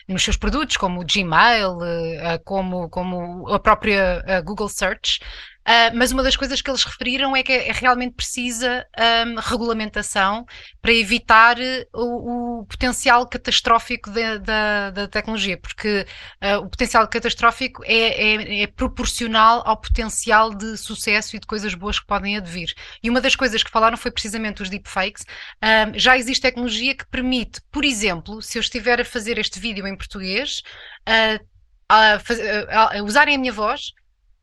nos 0.08 0.24
seus 0.24 0.36
produtos, 0.36 0.76
como 0.76 1.00
o 1.00 1.04
Gmail, 1.04 1.76
uh, 1.76 2.42
como, 2.44 2.90
como 2.90 3.48
a 3.48 3.60
própria 3.60 4.24
uh, 4.26 4.42
Google 4.42 4.68
Search. 4.68 5.20
Uh, 5.62 5.94
mas 5.94 6.10
uma 6.10 6.24
das 6.24 6.34
coisas 6.34 6.60
que 6.60 6.68
eles 6.68 6.82
referiram 6.82 7.36
é 7.36 7.42
que 7.42 7.52
é, 7.52 7.70
realmente 7.72 8.14
precisa 8.14 8.84
um, 9.26 9.36
regulamentação 9.38 10.44
para 10.80 10.92
evitar 10.92 11.56
o, 11.92 12.62
o 12.62 12.66
potencial 12.66 13.24
catastrófico 13.28 14.10
de, 14.10 14.40
da, 14.40 14.90
da, 14.90 15.08
tecnologia, 15.08 15.56
porque 15.56 16.04
uh, 16.42 16.58
o 16.58 16.68
potencial 16.68 17.06
catastrófico 17.06 17.82
é, 17.84 17.94
é, 17.94 18.62
é, 18.62 18.66
proporcional 18.66 19.62
ao 19.64 19.76
potencial 19.76 20.52
de 20.52 20.76
sucesso 20.76 21.36
e 21.36 21.38
de 21.38 21.46
coisas 21.46 21.74
boas 21.74 22.00
que 22.00 22.06
podem 22.06 22.36
advir. 22.36 22.74
E 23.00 23.08
uma 23.08 23.20
das 23.20 23.36
coisas 23.36 23.62
que 23.62 23.70
falaram 23.70 23.96
foi 23.96 24.10
precisamente 24.10 24.62
os 24.62 24.68
deepfakes. 24.68 25.24
Um, 25.62 25.96
já 25.96 26.18
existe 26.18 26.42
tecnologia 26.42 26.94
que 26.94 27.06
permite, 27.06 27.60
por 27.70 27.84
exemplo, 27.84 28.42
se 28.42 28.58
eu 28.58 28.60
estiver 28.60 29.00
a 29.00 29.04
fazer 29.04 29.38
este 29.38 29.60
vídeo 29.60 29.86
em 29.86 29.96
português, 29.96 30.62
uh, 31.08 31.52
a, 31.88 32.14
a, 32.14 32.98
a 32.98 33.02
usarem 33.02 33.36
a 33.36 33.38
minha 33.38 33.52
voz 33.52 33.92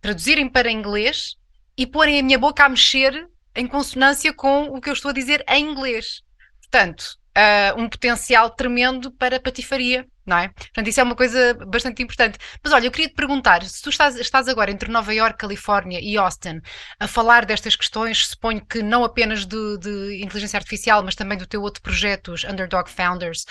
traduzirem 0.02 0.50
para 0.50 0.72
inglês 0.72 1.36
e 1.78 1.86
porem 1.86 2.20
a 2.20 2.24
minha 2.24 2.40
boca 2.40 2.66
a 2.66 2.70
mexer 2.70 3.30
em 3.56 3.68
consonância 3.68 4.34
com 4.34 4.64
o 4.64 4.80
que 4.80 4.90
eu 4.90 4.94
estou 4.94 5.10
a 5.10 5.14
dizer 5.14 5.44
em 5.48 5.70
inglês. 5.70 6.22
Portanto, 6.62 7.19
uh, 7.40 7.80
um 7.80 7.88
potencial 7.88 8.50
tremendo 8.50 9.12
para 9.12 9.40
patifaria, 9.40 10.06
não 10.26 10.38
é? 10.38 10.50
Portanto, 10.50 10.88
isso 10.88 11.00
é 11.00 11.04
uma 11.04 11.16
coisa 11.16 11.54
bastante 11.66 12.04
importante. 12.04 12.38
Mas 12.62 12.74
olha, 12.74 12.86
eu 12.86 12.92
queria 12.92 13.08
te 13.08 13.16
perguntar, 13.16 13.64
se 13.64 13.82
tu 13.82 13.90
estás, 13.90 14.16
estás 14.16 14.48
agora 14.48 14.70
entre 14.70 14.92
Nova 14.92 15.14
York, 15.14 15.38
Califórnia 15.38 16.00
e 16.02 16.18
Austin 16.18 16.62
a 17.00 17.08
falar 17.08 17.46
destas 17.46 17.76
questões, 17.76 18.28
suponho 18.28 18.64
que 18.66 18.84
não 18.84 19.04
apenas 19.04 19.46
de, 19.46 19.78
de 19.78 20.22
inteligência 20.22 20.58
artificial, 20.58 21.02
mas 21.04 21.16
também 21.16 21.38
do 21.38 21.48
teu 21.48 21.62
outro 21.62 21.82
projeto, 21.82 22.34
os 22.34 22.44
Underdog 22.44 22.90
Founders, 22.90 23.46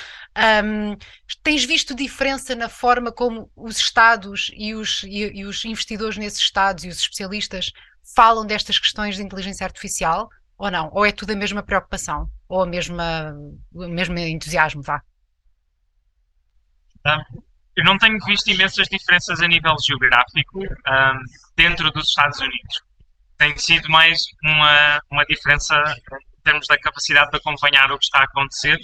um, 0.65 0.97
tens 1.43 1.65
visto 1.65 1.95
diferença 1.95 2.55
na 2.55 2.69
forma 2.69 3.11
como 3.11 3.51
os 3.57 3.79
Estados 3.79 4.51
e 4.55 4.75
os, 4.75 5.03
e, 5.05 5.39
e 5.39 5.45
os 5.45 5.65
investidores 5.65 6.17
nesses 6.17 6.41
Estados 6.41 6.85
e 6.85 6.89
os 6.89 6.99
especialistas 6.99 7.73
falam 8.15 8.47
destas 8.47 8.79
questões 8.79 9.17
de 9.17 9.23
inteligência 9.23 9.65
artificial? 9.65 10.29
Ou 10.59 10.71
não? 10.71 10.91
Ou 10.93 11.07
é 11.07 11.13
tudo 11.13 11.31
a 11.31 11.37
mesma 11.37 11.63
preocupação? 11.63 12.29
Ou 12.49 12.63
a 12.63 12.67
mesma, 12.67 13.33
o 13.73 13.87
mesmo 13.89 14.19
entusiasmo, 14.19 14.83
vá? 14.83 15.01
Um, 17.07 17.43
eu 17.77 17.85
não 17.85 17.97
tenho 17.97 18.19
visto 18.27 18.51
imensas 18.51 18.89
diferenças 18.89 19.41
a 19.41 19.47
nível 19.47 19.77
geográfico 19.87 20.59
um, 20.65 21.21
dentro 21.57 21.93
dos 21.93 22.09
Estados 22.09 22.41
Unidos. 22.41 22.83
Tem 23.37 23.57
sido 23.57 23.89
mais 23.89 24.19
uma, 24.43 25.01
uma 25.13 25.25
diferença 25.27 25.77
em 26.21 26.43
termos 26.43 26.67
da 26.67 26.77
capacidade 26.77 27.31
de 27.31 27.37
acompanhar 27.37 27.93
o 27.93 27.99
que 27.99 28.05
está 28.05 28.19
a 28.19 28.25
acontecer. 28.25 28.77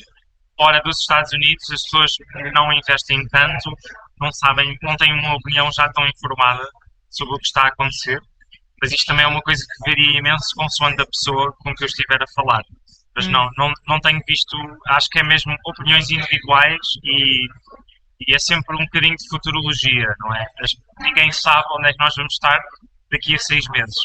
Fora 0.57 0.81
dos 0.81 1.01
Estados 1.01 1.33
Unidos, 1.33 1.69
as 1.73 1.83
pessoas 1.83 2.13
não 2.55 2.73
investem 2.73 3.27
tanto, 3.27 3.77
não 4.21 4.31
sabem, 4.31 4.79
não 4.81 4.97
têm 4.97 5.13
uma 5.13 5.35
opinião 5.35 5.69
já 5.73 5.93
tão 5.93 6.07
informada 6.07 6.65
sobre 7.11 7.35
o 7.35 7.39
que 7.39 7.47
está 7.47 7.63
a 7.63 7.69
acontecer. 7.69 8.23
Mas 8.85 8.93
isto 8.93 9.07
também 9.07 9.25
é 9.25 9.29
uma 9.29 9.41
coisa 9.41 9.65
que 9.65 9.91
varia 9.91 10.19
imenso 10.19 10.55
consoante 10.55 11.01
a 11.01 11.07
pessoa 11.07 11.55
com 11.61 11.75
que 11.75 11.85
eu 11.85 11.87
estiver 11.87 12.23
a 12.23 12.27
falar. 12.35 12.63
Mas 13.17 13.27
hum. 13.27 13.31
não, 13.31 13.51
não, 13.57 13.73
não 13.89 13.99
tenho 13.99 14.21
visto, 14.29 14.59
acho 14.89 15.09
que 15.09 15.21
é 15.21 15.23
mesmo 15.23 15.57
opiniões 15.65 16.11
individuais 16.11 16.81
e, 17.03 17.47
e 18.29 18.35
é 18.35 18.39
sempre 18.39 18.77
um 18.77 18.85
bocadinho 18.85 19.17
de 19.17 19.27
futurologia, 19.27 20.15
não 20.21 20.35
é? 20.35 20.47
Ninguém 21.01 21.33
sabe 21.33 21.65
onde 21.79 21.89
é 21.89 21.93
que 21.93 21.99
nós 21.99 22.15
vamos 22.15 22.35
estar 22.35 22.61
daqui 23.11 23.35
a 23.35 23.39
seis 23.39 23.65
meses. 23.71 23.97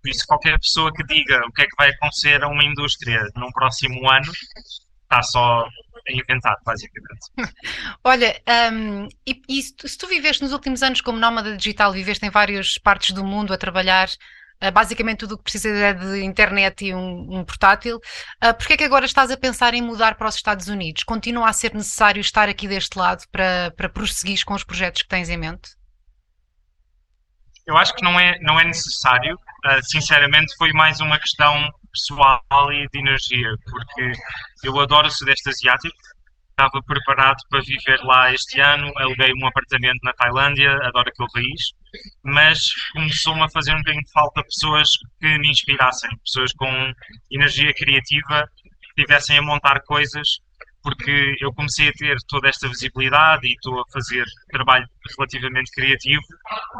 Por 0.00 0.08
isso, 0.08 0.24
qualquer 0.24 0.56
pessoa 0.60 0.92
que 0.92 1.02
diga 1.02 1.44
o 1.44 1.52
que 1.52 1.62
é 1.62 1.64
que 1.64 1.76
vai 1.76 1.90
acontecer 1.90 2.40
a 2.40 2.46
uma 2.46 2.62
indústria 2.62 3.20
num 3.34 3.50
próximo 3.50 4.08
ano 4.08 4.30
está 5.02 5.20
só 5.20 5.66
inventado, 6.12 6.58
basicamente. 6.64 7.30
Olha, 8.04 8.40
um, 8.72 9.08
e, 9.26 9.42
e 9.48 9.62
se, 9.62 9.74
tu, 9.74 9.88
se 9.88 9.96
tu 9.96 10.06
viveste 10.06 10.42
nos 10.42 10.52
últimos 10.52 10.82
anos 10.82 11.00
como 11.00 11.18
nómada 11.18 11.56
digital, 11.56 11.92
viveste 11.92 12.24
em 12.26 12.30
várias 12.30 12.78
partes 12.78 13.12
do 13.12 13.24
mundo 13.24 13.52
a 13.52 13.58
trabalhar, 13.58 14.08
uh, 14.62 14.72
basicamente 14.72 15.20
tudo 15.20 15.34
o 15.34 15.38
que 15.38 15.44
precisas 15.44 15.76
é 15.78 15.92
de 15.92 16.22
internet 16.24 16.84
e 16.84 16.94
um, 16.94 17.38
um 17.38 17.44
portátil, 17.44 17.96
uh, 17.96 18.54
porquê 18.54 18.74
é 18.74 18.76
que 18.76 18.84
agora 18.84 19.06
estás 19.06 19.30
a 19.30 19.36
pensar 19.36 19.74
em 19.74 19.82
mudar 19.82 20.16
para 20.16 20.28
os 20.28 20.34
Estados 20.34 20.68
Unidos? 20.68 21.04
Continua 21.04 21.48
a 21.48 21.52
ser 21.52 21.74
necessário 21.74 22.20
estar 22.20 22.48
aqui 22.48 22.66
deste 22.66 22.98
lado 22.98 23.24
para, 23.30 23.72
para 23.76 23.88
prosseguir 23.88 24.44
com 24.44 24.54
os 24.54 24.64
projetos 24.64 25.02
que 25.02 25.08
tens 25.08 25.28
em 25.28 25.36
mente? 25.36 25.77
Eu 27.68 27.76
acho 27.76 27.94
que 27.94 28.02
não 28.02 28.18
é, 28.18 28.38
não 28.40 28.58
é 28.58 28.64
necessário. 28.64 29.34
Uh, 29.36 29.82
sinceramente, 29.82 30.56
foi 30.56 30.72
mais 30.72 31.00
uma 31.00 31.18
questão 31.18 31.70
pessoal 31.92 32.72
e 32.72 32.88
de 32.88 32.98
energia, 32.98 33.50
porque 33.70 34.12
eu 34.64 34.80
adoro 34.80 35.08
o 35.08 35.10
Sudeste 35.10 35.50
Asiático, 35.50 35.94
estava 36.50 36.82
preparado 36.86 37.36
para 37.50 37.60
viver 37.60 38.00
lá 38.04 38.32
este 38.32 38.58
ano, 38.58 38.90
aluguei 38.96 39.32
um 39.34 39.46
apartamento 39.46 39.98
na 40.02 40.14
Tailândia, 40.14 40.72
adoro 40.82 41.10
aquele 41.10 41.28
país, 41.30 41.72
mas 42.24 42.72
começou-me 42.92 43.42
a 43.42 43.50
fazer 43.50 43.74
um 43.74 43.78
bocadinho 43.78 44.04
de 44.04 44.12
falta 44.12 44.42
pessoas 44.42 44.88
que 45.20 45.38
me 45.38 45.50
inspirassem, 45.50 46.10
pessoas 46.24 46.52
com 46.54 46.92
energia 47.30 47.72
criativa, 47.74 48.48
que 48.62 49.02
estivessem 49.02 49.38
a 49.38 49.42
montar 49.42 49.80
coisas, 49.82 50.40
porque 50.88 51.36
eu 51.40 51.52
comecei 51.52 51.88
a 51.88 51.92
ter 51.92 52.16
toda 52.28 52.48
esta 52.48 52.66
visibilidade 52.66 53.46
e 53.46 53.52
estou 53.52 53.78
a 53.78 53.84
fazer 53.92 54.24
trabalho 54.50 54.88
relativamente 55.16 55.70
criativo 55.72 56.22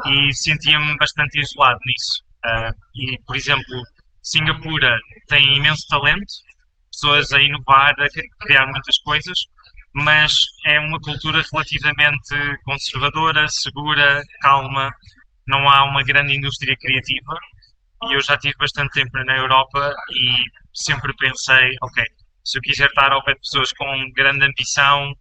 e 0.07 0.33
sentia-me 0.33 0.97
bastante 0.97 1.39
isolado 1.39 1.79
nisso. 1.85 2.23
Uh, 2.47 2.73
e, 2.95 3.19
por 3.27 3.37
exemplo, 3.37 3.83
Singapura 4.23 4.99
tem 5.27 5.57
imenso 5.57 5.87
talento, 5.89 6.33
pessoas 6.91 7.33
a 7.33 7.43
inovar, 7.43 7.95
a 8.01 8.09
criar 8.47 8.67
muitas 8.67 8.97
coisas, 8.99 9.39
mas 9.93 10.33
é 10.65 10.81
uma 10.81 10.99
cultura 11.01 11.45
relativamente 11.53 12.35
conservadora, 12.65 13.47
segura, 13.49 14.23
calma, 14.41 14.91
não 15.47 15.69
há 15.69 15.85
uma 15.85 16.03
grande 16.03 16.35
indústria 16.35 16.75
criativa. 16.81 17.39
E 18.05 18.15
eu 18.15 18.23
já 18.23 18.39
tive 18.39 18.55
bastante 18.59 18.93
tempo 18.93 19.11
na 19.25 19.37
Europa 19.37 19.95
e 20.13 20.35
sempre 20.73 21.13
pensei, 21.17 21.77
ok, 21.83 22.05
se 22.49 22.57
eu 22.57 22.63
quiser 22.63 22.89
estar 22.89 23.13
ao 23.13 23.23
pé 23.23 23.35
de 23.35 23.41
pessoas 23.41 23.73
com 23.73 23.85
grande 24.13 24.47
ambição, 24.47 25.13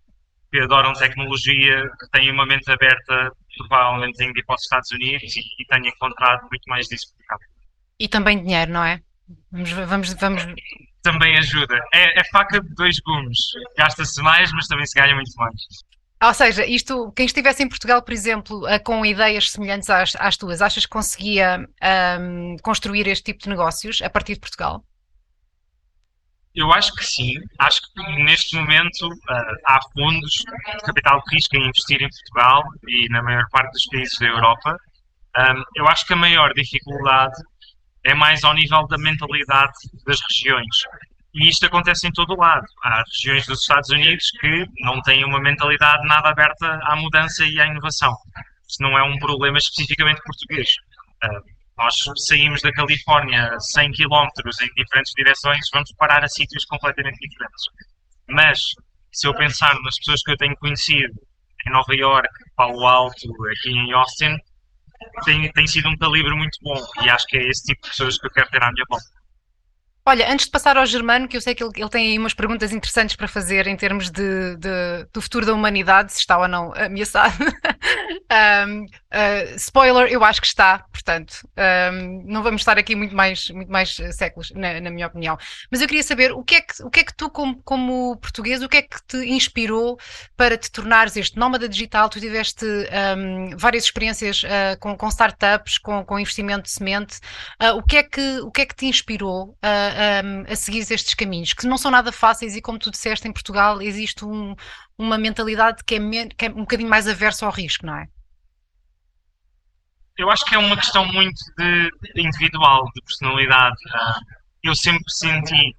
que 0.50 0.60
adoram 0.60 0.94
tecnologia, 0.94 1.84
que 2.00 2.10
têm 2.12 2.32
uma 2.32 2.46
mente 2.46 2.72
aberta, 2.72 3.32
provavelmente 3.58 4.16
tenho 4.18 4.32
de 4.32 4.40
ir 4.40 4.46
para 4.46 4.56
os 4.56 4.62
Estados 4.62 4.90
Unidos 4.92 5.36
e, 5.36 5.42
e 5.42 5.66
tenho 5.66 5.88
encontrado 5.88 6.42
muito 6.50 6.64
mais 6.68 6.88
disso 6.88 7.08
por 7.14 7.26
cá. 7.26 7.36
E 8.00 8.08
também 8.08 8.42
dinheiro, 8.42 8.72
não 8.72 8.84
é? 8.84 9.02
Vamos, 9.52 9.72
vamos, 9.72 10.14
vamos... 10.14 10.44
Também 11.04 11.38
ajuda. 11.38 11.78
É, 11.94 12.22
é 12.22 12.24
faca 12.32 12.62
de 12.62 12.74
dois 12.76 12.98
gumes. 13.00 13.38
Gasta-se 13.78 14.22
mais, 14.22 14.52
mas 14.54 14.68
também 14.68 14.86
se 14.86 14.98
ganha 14.98 15.14
muito 15.14 15.34
mais. 15.36 15.62
Ou 16.24 16.34
seja, 16.34 16.66
isto, 16.66 17.12
quem 17.12 17.26
estivesse 17.26 17.62
em 17.62 17.70
Portugal, 17.70 18.02
por 18.02 18.14
exemplo, 18.14 18.62
com 18.84 19.06
ideias 19.06 19.52
semelhantes 19.52 19.90
às, 19.90 20.16
às 20.16 20.38
tuas, 20.38 20.62
achas 20.62 20.86
que 20.86 20.92
conseguia 20.92 21.68
um, 22.20 22.56
construir 22.64 23.06
este 23.08 23.26
tipo 23.26 23.44
de 23.44 23.50
negócios 23.50 24.02
a 24.02 24.10
partir 24.10 24.36
de 24.36 24.40
Portugal? 24.40 24.84
Eu 26.58 26.74
acho 26.74 26.92
que 26.96 27.06
sim. 27.06 27.36
Acho 27.60 27.80
que 27.82 28.24
neste 28.24 28.56
momento 28.56 29.08
uh, 29.08 29.56
há 29.68 29.80
fundos 29.94 30.32
de 30.32 30.84
capital 30.84 31.22
de 31.22 31.36
risco 31.36 31.56
a 31.56 31.60
investir 31.60 32.02
em 32.02 32.10
Portugal 32.10 32.64
e 32.88 33.08
na 33.10 33.22
maior 33.22 33.44
parte 33.52 33.72
dos 33.74 33.86
países 33.86 34.18
da 34.20 34.26
Europa. 34.26 34.76
Um, 35.38 35.64
eu 35.76 35.88
acho 35.88 36.08
que 36.08 36.14
a 36.14 36.16
maior 36.16 36.52
dificuldade 36.56 37.36
é 38.04 38.16
mais 38.16 38.44
ao 38.44 38.56
nível 38.56 38.88
da 38.88 38.98
mentalidade 38.98 39.74
das 40.04 40.18
regiões. 40.32 40.76
E 41.36 41.48
isto 41.48 41.68
acontece 41.68 42.08
em 42.08 42.12
todo 42.12 42.34
o 42.34 42.40
lado. 42.40 42.66
Há 42.84 43.04
regiões 43.04 43.46
dos 43.46 43.60
Estados 43.60 43.92
Unidos 43.92 44.32
que 44.42 44.66
não 44.80 45.00
têm 45.04 45.24
uma 45.26 45.40
mentalidade 45.40 46.08
nada 46.08 46.30
aberta 46.30 46.80
à 46.86 46.96
mudança 46.96 47.46
e 47.46 47.62
à 47.62 47.68
inovação. 47.68 48.12
Isso 48.68 48.82
não 48.82 48.98
é 48.98 49.04
um 49.04 49.20
problema 49.20 49.60
especificamente 49.60 50.24
português. 50.24 50.70
Uh, 51.24 51.57
nós 51.78 51.96
saímos 52.28 52.62
da 52.62 52.72
Califórnia 52.72 53.56
100 53.60 53.92
km 53.92 54.28
em 54.62 54.84
diferentes 54.84 55.14
direções, 55.16 55.70
vamos 55.72 55.92
parar 55.98 56.24
a 56.24 56.28
sítios 56.28 56.66
completamente 56.66 57.20
diferentes. 57.20 57.66
Mas, 58.28 58.60
se 59.14 59.28
eu 59.28 59.36
pensar 59.36 59.80
nas 59.82 59.98
pessoas 59.98 60.22
que 60.24 60.32
eu 60.32 60.38
tenho 60.38 60.58
conhecido 60.58 61.14
em 61.68 61.72
Nova 61.72 61.96
York, 61.96 62.30
Palo 62.56 62.86
Alto, 62.86 63.28
aqui 63.52 63.70
em 63.70 63.92
Austin, 63.94 64.38
tem, 65.24 65.52
tem 65.52 65.68
sido 65.68 65.88
um 65.90 65.98
calibre 65.98 66.34
muito 66.36 66.58
bom 66.62 66.84
e 67.04 67.10
acho 67.10 67.26
que 67.28 67.38
é 67.38 67.48
esse 67.48 67.64
tipo 67.64 67.82
de 67.84 67.90
pessoas 67.90 68.18
que 68.18 68.26
eu 68.26 68.32
quero 68.32 68.50
ter 68.50 68.64
à 68.64 68.72
minha 68.72 68.86
volta. 68.90 69.06
Olha, 70.08 70.32
antes 70.32 70.46
de 70.46 70.52
passar 70.54 70.78
ao 70.78 70.86
Germano, 70.86 71.28
que 71.28 71.36
eu 71.36 71.42
sei 71.42 71.54
que 71.54 71.62
ele, 71.62 71.74
ele 71.76 71.90
tem 71.90 72.08
aí 72.08 72.18
umas 72.18 72.34
perguntas 72.34 72.72
interessantes 72.72 73.14
para 73.14 73.28
fazer 73.28 73.68
em 73.68 73.76
termos 73.76 74.10
de, 74.10 74.56
de 74.56 75.06
do 75.12 75.22
futuro 75.22 75.46
da 75.46 75.54
humanidade, 75.54 76.14
se 76.14 76.20
está 76.20 76.38
ou 76.38 76.48
não 76.48 76.72
ameaçado. 76.78 77.36
um, 78.66 78.84
uh, 78.86 79.56
spoiler, 79.58 80.10
eu 80.10 80.24
acho 80.24 80.40
que 80.40 80.48
está, 80.48 80.86
portanto, 80.94 81.46
um, 81.92 82.24
não 82.26 82.42
vamos 82.42 82.62
estar 82.62 82.78
aqui 82.78 82.96
muito 82.96 83.14
mais, 83.14 83.50
muito 83.50 83.70
mais 83.70 83.98
séculos, 84.14 84.52
na, 84.52 84.80
na, 84.80 84.90
minha 84.90 85.08
opinião. 85.08 85.38
Mas 85.70 85.82
eu 85.82 85.88
queria 85.88 86.04
saber 86.04 86.32
o 86.32 86.42
que 86.42 86.56
é 86.56 86.62
que, 86.62 86.84
o 86.84 86.90
que, 86.90 87.02
é 87.02 87.04
que 87.04 87.14
tu, 87.14 87.30
como, 87.30 87.62
como 87.64 88.16
português, 88.16 88.64
o 88.64 88.70
que 88.70 88.78
é 88.78 88.82
que 88.84 88.98
te 89.06 89.18
inspirou 89.18 90.00
para 90.38 90.58
te 90.58 90.72
tornares 90.72 91.18
este 91.18 91.38
nómada 91.38 91.68
digital? 91.68 92.08
Tu 92.08 92.22
tiveste 92.22 92.66
um, 92.66 93.58
várias 93.58 93.84
experiências 93.84 94.42
uh, 94.44 94.80
com, 94.80 94.96
com, 94.96 95.10
startups, 95.10 95.78
com, 95.78 96.06
com 96.06 96.18
investimento 96.18 96.64
de 96.64 96.72
semente. 96.72 97.18
Uh, 97.62 97.76
o, 97.76 97.84
que 97.84 97.98
é 97.98 98.04
que, 98.04 98.40
o 98.40 98.52
que 98.52 98.62
é 98.62 98.66
que 98.66 98.76
te 98.76 98.86
inspirou? 98.86 99.58
Um, 99.98 100.52
a 100.52 100.56
seguir 100.56 100.80
estes 100.80 101.14
caminhos, 101.14 101.54
que 101.54 101.68
não 101.68 101.78
são 101.78 101.92
nada 101.92 102.12
fáceis 102.12 102.56
e, 102.56 102.62
como 102.62 102.80
tu 102.80 102.92
disseste, 102.92 103.28
em 103.28 103.34
Portugal 103.34 103.82
existe 103.82 104.24
um, 104.24 104.56
uma 104.98 105.18
mentalidade 105.18 105.84
que 105.84 105.96
é, 105.96 106.00
que 106.28 106.46
é 106.46 106.50
um 106.50 106.62
bocadinho 106.62 106.90
mais 106.90 107.08
aversa 107.08 107.46
ao 107.46 107.52
risco, 107.52 107.86
não 107.86 107.96
é? 107.96 108.08
eu 110.18 110.30
acho 110.32 110.44
que 110.46 110.56
é 110.56 110.58
uma 110.58 110.76
questão 110.76 111.06
muito 111.06 111.40
de 111.58 111.92
individual, 112.16 112.90
de 112.96 113.02
personalidade. 113.04 113.78
Eu 114.64 114.76
sempre 114.76 115.04
senti 115.08 115.76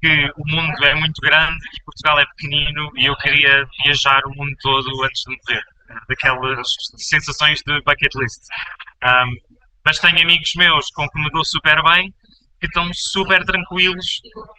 que 0.00 0.30
o 0.36 0.44
mundo 0.46 0.84
é 0.84 0.94
muito 0.94 1.20
grande 1.20 1.64
e 1.74 1.84
Portugal 1.84 2.18
é 2.18 2.26
pequenino 2.26 2.90
e 2.96 3.06
eu 3.06 3.16
queria 3.16 3.66
viajar 3.84 4.20
o 4.26 4.34
mundo 4.34 4.54
todo 4.60 5.04
antes 5.04 5.22
de 5.22 5.36
morrer. 5.36 5.62
Daquelas 6.08 6.68
sensações 6.96 7.62
de 7.64 7.80
bucket 7.82 8.12
list. 8.16 8.42
Um, 9.04 9.36
mas 9.84 10.00
tenho 10.00 10.20
amigos 10.20 10.52
meus 10.56 10.90
com 10.90 11.08
que 11.08 11.18
me 11.20 11.30
dou 11.30 11.44
super 11.44 11.80
bem 11.84 12.12
que 12.60 12.66
estão 12.66 12.88
super 12.92 13.44
tranquilos 13.44 14.06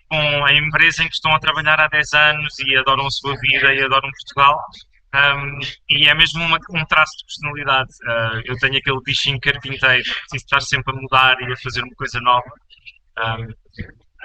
com 0.09 0.45
a 0.45 0.53
empresa 0.53 1.03
em 1.03 1.07
que 1.07 1.15
estão 1.15 1.33
a 1.33 1.39
trabalhar 1.39 1.79
há 1.79 1.87
10 1.87 2.13
anos 2.13 2.59
e 2.59 2.75
adoram 2.77 3.07
a 3.07 3.11
sua 3.11 3.35
vida 3.39 3.73
e 3.73 3.81
adoram 3.81 4.09
Portugal. 4.11 4.59
Um, 5.15 5.59
e 5.89 6.07
é 6.07 6.13
mesmo 6.13 6.43
uma, 6.43 6.57
um 6.71 6.85
traço 6.85 7.11
de 7.17 7.25
personalidade. 7.25 7.89
Uh, 8.03 8.41
eu 8.45 8.55
tenho 8.57 8.77
aquele 8.77 9.01
bichinho 9.03 9.39
carpinteiro, 9.39 10.03
preciso 10.03 10.35
estar 10.35 10.61
sempre 10.61 10.93
a 10.95 11.01
mudar 11.01 11.41
e 11.41 11.51
a 11.51 11.57
fazer 11.57 11.81
uma 11.81 11.95
coisa 11.95 12.19
nova. 12.19 12.51
Um, 13.17 13.47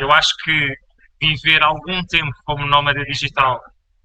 eu 0.01 0.13
acho 0.13 0.35
que 0.45 0.75
viver 1.21 1.63
algum 1.63 2.05
tempo 2.05 2.33
como 2.45 2.67
nómada 2.67 3.05
digital 3.05 3.61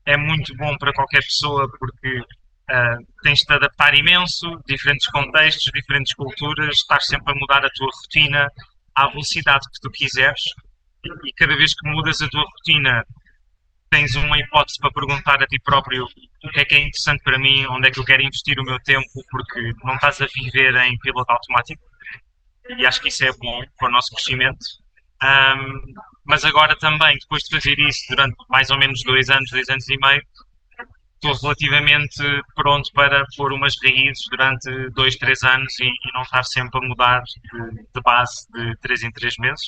é 0.06 0.16
muito 0.16 0.56
bom 0.56 0.78
para 0.78 0.94
qualquer 0.94 1.22
pessoa 1.22 1.68
porque 1.78 2.20
uh, 2.20 3.08
tens 3.24 3.40
de 3.40 3.54
adaptar 3.54 3.94
imenso, 3.96 4.62
diferentes 4.66 5.08
contextos, 5.08 5.72
diferentes 5.74 6.14
culturas, 6.14 6.76
estás 6.76 7.08
sempre 7.08 7.34
a 7.34 7.36
mudar 7.36 7.66
a 7.66 7.70
tua 7.70 7.90
rotina 8.02 8.48
à 8.98 9.08
velocidade 9.08 9.70
que 9.72 9.80
tu 9.80 9.92
quiseres 9.92 10.42
e 11.24 11.32
cada 11.34 11.56
vez 11.56 11.74
que 11.74 11.88
mudas 11.88 12.20
a 12.22 12.28
tua 12.28 12.44
rotina 12.44 13.06
tens 13.90 14.16
uma 14.16 14.38
hipótese 14.40 14.80
para 14.80 14.92
perguntar 14.92 15.42
a 15.42 15.46
ti 15.46 15.60
próprio 15.64 16.06
o 16.44 16.50
que 16.50 16.60
é 16.60 16.66
que 16.66 16.76
é 16.76 16.80
interessante 16.80 17.24
para 17.24 17.38
mim, 17.38 17.66
onde 17.68 17.88
é 17.88 17.92
que 17.92 18.00
eu 18.00 18.04
quero 18.04 18.24
investir 18.24 18.60
o 18.60 18.64
meu 18.64 18.80
tempo, 18.82 19.08
porque 19.30 19.72
não 19.84 19.96
estás 19.96 20.20
a 20.20 20.26
viver 20.26 20.76
em 20.76 20.98
piloto 20.98 21.32
automático 21.32 21.82
e 22.70 22.86
acho 22.86 23.02
que 23.02 23.08
isso 23.08 23.24
é 23.24 23.32
bom 23.34 23.62
para 23.78 23.88
o 23.88 23.92
nosso 23.92 24.14
crescimento. 24.14 24.66
Um, 25.24 25.94
mas 26.26 26.44
agora 26.44 26.76
também, 26.78 27.18
depois 27.20 27.44
de 27.44 27.56
fazer 27.56 27.80
isso 27.80 28.02
durante 28.10 28.36
mais 28.50 28.70
ou 28.70 28.78
menos 28.78 29.02
dois 29.04 29.30
anos, 29.30 29.50
dois 29.52 29.70
anos 29.70 29.88
e 29.88 29.98
meio, 29.98 30.22
estou 31.22 31.34
relativamente 31.42 32.24
pronto 32.56 32.92
para 32.94 33.26
pôr 33.36 33.52
umas 33.54 33.74
raízes 33.84 34.24
durante 34.30 34.90
dois, 34.92 35.16
três 35.16 35.42
anos 35.44 35.80
e, 35.80 35.86
e 35.86 36.14
não 36.14 36.22
estar 36.22 36.44
sempre 36.44 36.80
a 36.80 36.88
mudar 36.88 37.22
de, 37.22 37.84
de, 37.94 38.02
base 38.04 38.46
de 38.54 38.76
três 38.78 39.04
em 39.04 39.12
três 39.12 39.36
meses. 39.38 39.66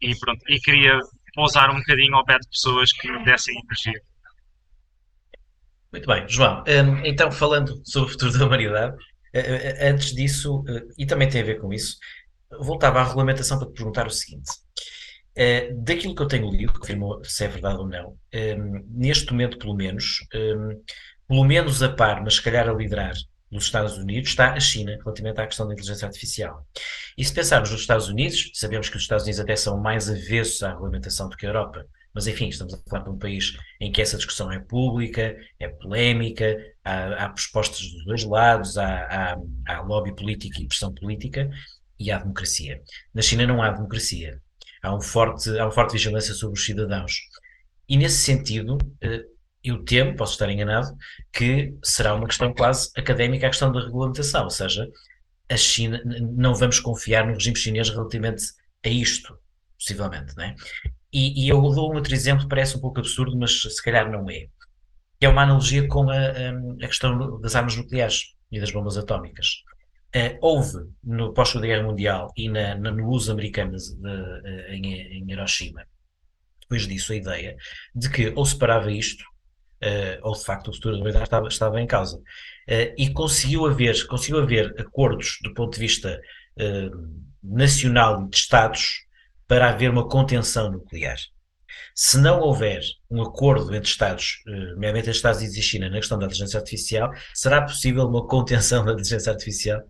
E 0.00 0.16
pronto, 0.18 0.40
e 0.48 0.58
queria 0.60 0.98
pousar 1.34 1.70
um 1.70 1.76
bocadinho 1.76 2.14
ao 2.16 2.24
pé 2.24 2.38
de 2.38 2.48
pessoas 2.48 2.92
que 2.92 3.10
me 3.10 3.24
dessem 3.24 3.54
energia. 3.58 4.00
Muito 5.92 6.06
bem, 6.06 6.28
João. 6.28 6.64
Hum, 6.66 7.02
então, 7.04 7.30
falando 7.32 7.80
sobre 7.84 8.08
o 8.08 8.12
futuro 8.12 8.38
da 8.38 8.46
humanidade, 8.46 8.96
eh, 9.32 9.40
eh, 9.80 9.90
antes 9.90 10.14
disso, 10.14 10.64
eh, 10.68 10.82
e 10.98 11.06
também 11.06 11.28
tem 11.28 11.40
a 11.40 11.44
ver 11.44 11.60
com 11.60 11.72
isso, 11.72 11.96
voltava 12.60 13.00
à 13.00 13.04
regulamentação 13.04 13.58
para 13.58 13.68
te 13.68 13.74
perguntar 13.74 14.06
o 14.06 14.10
seguinte. 14.10 14.50
Uh, 15.38 15.84
daquilo 15.84 16.16
que 16.16 16.22
eu 16.22 16.26
tenho 16.26 16.50
lido, 16.50 16.72
confirmo 16.72 17.24
se 17.24 17.44
é 17.44 17.48
verdade 17.48 17.78
ou 17.78 17.86
não, 17.86 18.10
um, 18.10 18.16
ehm, 18.32 18.84
neste 18.88 19.30
momento, 19.30 19.56
pelo 19.56 19.74
menos, 19.74 20.26
um, 20.34 20.70
ehm, 20.70 20.76
pelo 21.28 21.44
menos 21.44 21.80
a 21.82 21.88
par, 21.90 22.22
mas 22.24 22.34
se 22.34 22.42
calhar 22.42 22.68
a 22.68 22.72
liderar 22.72 23.14
dos 23.50 23.64
Estados 23.64 23.96
Unidos, 23.96 24.30
está 24.30 24.52
a 24.52 24.60
China 24.60 24.96
relativamente 25.02 25.40
à 25.40 25.46
questão 25.46 25.66
da 25.66 25.74
inteligência 25.74 26.06
artificial. 26.06 26.66
E 27.16 27.24
se 27.24 27.32
pensarmos 27.32 27.70
nos 27.70 27.80
Estados 27.80 28.08
Unidos, 28.08 28.50
sabemos 28.54 28.88
que 28.88 28.96
os 28.96 29.02
Estados 29.02 29.24
Unidos 29.24 29.40
até 29.40 29.56
são 29.56 29.78
mais 29.78 30.10
avessos 30.10 30.62
à 30.62 30.70
regulamentação 30.70 31.28
do 31.28 31.36
que 31.36 31.46
a 31.46 31.48
Europa, 31.50 31.86
mas 32.12 32.26
enfim, 32.26 32.48
estamos 32.48 32.74
a 32.74 32.78
falar 32.90 33.04
de 33.04 33.10
um 33.10 33.18
país 33.18 33.56
em 33.80 33.92
que 33.92 34.02
essa 34.02 34.16
discussão 34.16 34.50
é 34.50 34.58
pública, 34.58 35.36
é 35.58 35.68
polémica, 35.68 36.56
há, 36.84 37.24
há 37.24 37.28
propostas 37.28 37.80
dos 37.80 38.04
dois 38.04 38.24
lados, 38.24 38.76
há, 38.76 38.86
há, 39.04 39.36
há 39.68 39.80
lobby 39.82 40.14
político 40.14 40.60
e 40.60 40.66
pressão 40.66 40.92
política, 40.92 41.48
e 41.98 42.10
há 42.10 42.18
democracia. 42.18 42.82
Na 43.14 43.22
China 43.22 43.46
não 43.46 43.62
há 43.62 43.70
democracia. 43.70 44.40
Há, 44.82 44.94
um 44.94 45.00
forte, 45.00 45.50
há 45.58 45.64
uma 45.64 45.72
forte 45.72 45.92
vigilância 45.92 46.34
sobre 46.34 46.58
os 46.58 46.64
cidadãos. 46.64 47.12
E 47.88 47.96
nesse 47.96 48.18
sentido, 48.18 48.78
eh, 49.00 49.24
eu 49.64 49.84
temo, 49.84 50.16
posso 50.16 50.32
estar 50.32 50.50
enganado, 50.50 50.88
que 51.32 51.74
será 51.82 52.14
uma 52.14 52.26
questão 52.26 52.52
quase 52.54 52.90
académica 52.96 53.46
a 53.46 53.50
questão 53.50 53.72
da 53.72 53.80
regulamentação, 53.80 54.44
ou 54.44 54.50
seja, 54.50 54.88
a 55.50 55.56
China, 55.56 56.00
não 56.04 56.54
vamos 56.54 56.78
confiar 56.80 57.26
no 57.26 57.32
regime 57.32 57.56
chinês 57.56 57.88
relativamente 57.88 58.44
a 58.84 58.88
isto, 58.88 59.36
possivelmente, 59.78 60.36
não 60.36 60.44
é? 60.44 60.54
E, 61.12 61.46
e 61.46 61.48
eu 61.48 61.60
dou 61.60 61.90
um 61.90 61.96
outro 61.96 62.14
exemplo, 62.14 62.48
parece 62.48 62.76
um 62.76 62.80
pouco 62.80 63.00
absurdo, 63.00 63.36
mas 63.38 63.60
se 63.62 63.82
calhar 63.82 64.10
não 64.10 64.28
é. 64.28 64.46
É 65.20 65.28
uma 65.28 65.42
analogia 65.42 65.88
com 65.88 66.10
a, 66.10 66.16
a 66.16 66.86
questão 66.86 67.40
das 67.40 67.56
armas 67.56 67.76
nucleares 67.76 68.34
e 68.52 68.60
das 68.60 68.70
bombas 68.70 68.96
atómicas. 68.96 69.62
Uh, 70.16 70.38
houve 70.40 70.78
no 71.04 71.34
pós-Segunda 71.34 71.66
Guerra 71.66 71.82
Mundial 71.82 72.32
e 72.34 72.48
na, 72.48 72.74
na, 72.74 72.90
no 72.90 73.10
uso 73.10 73.30
americano 73.30 73.76
de, 73.76 73.92
uh, 73.92 74.72
em, 74.72 74.94
em, 75.18 75.30
Hiroshima, 75.30 75.86
depois 76.62 76.86
disso, 76.86 77.12
a 77.12 77.16
ideia 77.16 77.56
de 77.94 78.08
que 78.08 78.32
ou 78.34 78.46
se 78.46 78.56
parava 78.56 78.90
isto, 78.90 79.22
uh, 79.84 80.18
ou 80.22 80.32
de 80.32 80.42
facto 80.42 80.68
o 80.68 80.72
futuro 80.72 80.94
da 80.94 81.00
humanidade 81.00 81.24
estava, 81.24 81.48
estava 81.48 81.80
em 81.80 81.86
causa. 81.86 82.18
e 82.96 83.10
conseguiu 83.10 83.66
haver, 83.66 84.06
conseguiu 84.06 84.38
haver 84.38 84.74
acordos 84.80 85.38
do 85.42 85.52
ponto 85.52 85.74
de 85.74 85.80
vista 85.80 86.18
nacional 87.42 88.24
e 88.24 88.30
de 88.30 88.36
Estados 88.36 89.06
para 89.46 89.68
haver 89.68 89.90
uma 89.90 90.08
contenção 90.08 90.72
nuclear. 90.72 91.18
Se 91.94 92.18
não 92.18 92.40
houver 92.40 92.80
um 93.10 93.22
acordo 93.22 93.74
entre 93.74 93.88
Estados, 93.88 94.42
nomeadamente 94.46 94.98
entre 94.98 95.10
Estados 95.10 95.42
e 95.42 95.62
China, 95.62 95.88
na 95.90 95.96
questão 95.96 96.18
da 96.18 96.26
inteligência 96.26 96.58
artificial, 96.58 97.10
será 97.34 97.62
possível 97.62 98.06
uma 98.06 98.26
contenção 98.26 98.84
da 98.86 98.92
inteligência 98.92 99.32
artificial? 99.32 99.82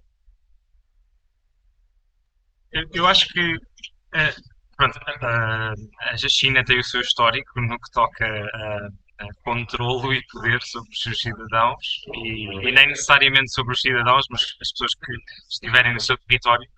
Eu 2.73 3.07
acho 3.07 3.29
que 3.29 3.55
uh, 3.55 4.43
pronto, 4.77 4.97
uh, 4.97 5.75
a 6.01 6.17
China 6.17 6.65
tem 6.65 6.79
o 6.79 6.85
seu 6.85 7.01
histórico 7.01 7.61
no 7.61 7.79
que 7.79 7.91
toca 7.93 8.27
a, 8.27 8.89
a 9.25 9.29
controlo 9.45 10.13
e 10.13 10.23
poder 10.27 10.63
sobre 10.63 10.91
os 10.91 11.03
seus 11.03 11.21
cidadãos 11.21 11.85
e, 12.15 12.69
e, 12.69 12.73
nem 12.73 12.89
necessariamente 12.89 13.53
sobre 13.53 13.75
os 13.75 13.81
cidadãos, 13.81 14.27
mas 14.31 14.43
as 14.61 14.71
pessoas 14.71 14.95
que 14.95 15.13
estiverem 15.51 15.95
no 15.95 16.01
seu 16.01 16.17
território. 16.19 16.69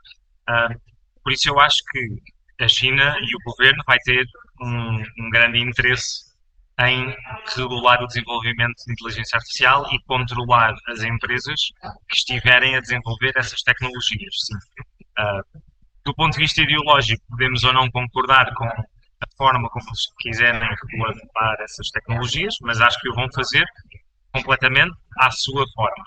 Por 1.23 1.33
isso 1.33 1.49
eu 1.49 1.61
acho 1.61 1.79
que 1.91 2.65
a 2.65 2.69
China 2.69 3.17
e 3.21 3.37
o 3.37 3.39
governo 3.45 3.83
vai 3.87 3.99
ter 4.01 4.27
um, 4.61 5.03
um 5.19 5.31
grande 5.31 5.59
interesse 5.59 6.31
em 6.81 7.15
regular 7.57 8.03
o 8.03 8.07
desenvolvimento 8.07 8.77
de 8.87 8.93
inteligência 8.93 9.37
artificial 9.37 9.87
e 9.93 10.03
controlar 10.05 10.75
as 10.89 11.03
empresas 11.03 11.61
que 12.09 12.17
estiverem 12.17 12.77
a 12.77 12.81
desenvolver 12.81 13.33
essas 13.37 13.61
tecnologias. 13.63 14.35
Sim. 14.47 14.57
Uh, 15.19 15.61
do 16.05 16.15
ponto 16.15 16.33
de 16.33 16.39
vista 16.39 16.63
ideológico, 16.63 17.23
podemos 17.29 17.65
ou 17.65 17.73
não 17.73 17.91
concordar 17.91 18.53
com 18.55 18.65
a 18.65 19.27
forma 19.37 19.69
como 19.69 19.85
eles 19.87 20.07
quiserem 20.19 20.61
regulamentar 20.61 21.57
essas 21.61 21.89
tecnologias, 21.91 22.55
mas 22.63 22.81
acho 22.81 22.99
que 23.01 23.11
o 23.11 23.15
vão 23.15 23.29
fazer 23.35 23.65
completamente 24.33 24.97
à 25.19 25.31
sua 25.31 25.65
forma. 25.75 26.05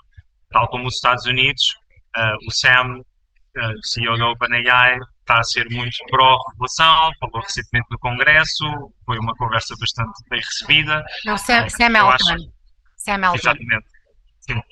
Tal 0.50 0.68
como 0.68 0.88
os 0.88 0.94
Estados 0.94 1.24
Unidos, 1.26 1.74
uh, 2.16 2.46
o 2.46 2.50
Sam, 2.50 3.00
uh, 3.00 3.86
CEO 3.86 4.18
da 4.18 4.30
OpenAI, 4.30 4.98
está 5.20 5.38
a 5.38 5.44
ser 5.44 5.66
muito 5.70 5.96
pró-regulação, 6.10 7.10
falou 7.18 7.40
recentemente 7.42 7.86
no 7.90 7.98
Congresso, 7.98 8.64
foi 9.06 9.18
uma 9.18 9.34
conversa 9.36 9.74
bastante 9.78 10.12
bem 10.28 10.40
recebida. 10.40 11.04
Não, 11.24 11.36
Sam, 11.36 11.66
uh, 11.66 11.70
Sam 11.70 11.98
Altman. 11.98 12.34
Acho... 12.34 12.52
Sam 12.96 13.26
Altman. 13.26 13.34
Exatamente. 13.34 13.86
Sim. 14.40 14.62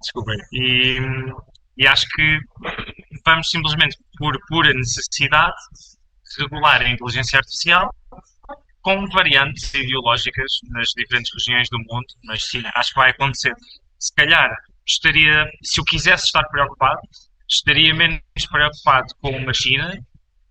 Desculpem. 0.00 0.38
E, 0.52 0.98
e 1.76 1.86
acho 1.86 2.06
que 2.08 2.40
vamos 3.24 3.48
simplesmente, 3.48 3.96
por 4.18 4.38
pura 4.48 4.72
necessidade, 4.72 5.56
regular 6.38 6.82
a 6.82 6.88
inteligência 6.88 7.38
artificial 7.38 7.94
com 8.80 9.06
variantes 9.06 9.72
ideológicas 9.74 10.50
nas 10.70 10.88
diferentes 10.88 11.30
regiões 11.34 11.68
do 11.70 11.78
mundo, 11.78 12.06
mas 12.24 12.44
sim, 12.44 12.62
acho 12.74 12.90
que 12.90 12.96
vai 12.96 13.10
acontecer. 13.10 13.54
Se 13.98 14.12
calhar, 14.14 14.50
estaria, 14.84 15.48
se 15.62 15.80
eu 15.80 15.84
quisesse 15.84 16.24
estar 16.26 16.42
preocupado, 16.48 17.00
estaria 17.48 17.94
menos 17.94 18.20
preocupado 18.50 19.14
com 19.20 19.30
uma 19.30 19.54
China 19.54 19.96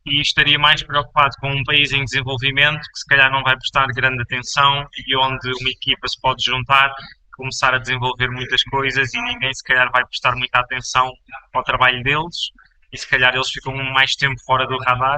e 0.06 0.22
estaria 0.22 0.58
mais 0.58 0.82
preocupado 0.82 1.36
com 1.40 1.52
um 1.52 1.64
país 1.64 1.92
em 1.92 2.06
desenvolvimento 2.06 2.80
que 2.80 3.00
se 3.00 3.06
calhar 3.06 3.32
não 3.32 3.44
vai 3.44 3.56
prestar 3.58 3.86
grande 3.88 4.22
atenção 4.22 4.88
e 5.06 5.16
onde 5.18 5.52
uma 5.60 5.70
equipa 5.70 6.08
se 6.08 6.20
pode 6.20 6.44
juntar 6.44 6.92
começar 7.34 7.74
a 7.74 7.80
desenvolver 7.80 8.30
muitas 8.30 8.64
coisas 8.64 9.14
e 9.14 9.22
ninguém 9.22 9.54
se 9.54 9.64
calhar 9.64 9.92
vai 9.92 10.06
prestar 10.06 10.36
muita 10.36 10.60
atenção 10.60 11.12
ao 11.54 11.64
trabalho 11.64 12.04
deles 12.04 12.52
e 12.92 12.98
se 12.98 13.08
calhar 13.08 13.34
eles 13.34 13.50
ficam 13.50 13.74
mais 13.76 14.16
tempo 14.16 14.40
fora 14.46 14.68
do 14.68 14.78
radar 14.80 15.18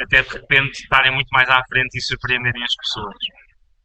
até 0.00 0.22
de 0.22 0.28
repente 0.28 0.82
estarem 0.82 1.12
muito 1.12 1.28
mais 1.28 1.48
à 1.48 1.62
frente 1.68 1.96
e 1.96 2.00
surpreenderem 2.00 2.62
as 2.62 2.74
pessoas. 2.76 3.16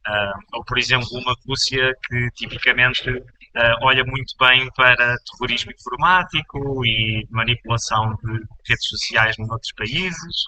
Uh, 0.08 0.40
ou, 0.54 0.64
por 0.64 0.78
exemplo, 0.78 1.08
uma 1.12 1.36
Rússia 1.48 1.94
que 2.08 2.30
tipicamente 2.36 3.10
uh, 3.10 3.24
olha 3.82 4.04
muito 4.06 4.34
bem 4.40 4.70
para 4.76 5.16
terrorismo 5.32 5.72
informático 5.72 6.86
e 6.86 7.28
manipulação 7.32 8.16
de 8.24 8.34
redes 8.68 8.88
sociais 8.88 9.36
noutros 9.38 9.74
países. 9.74 10.46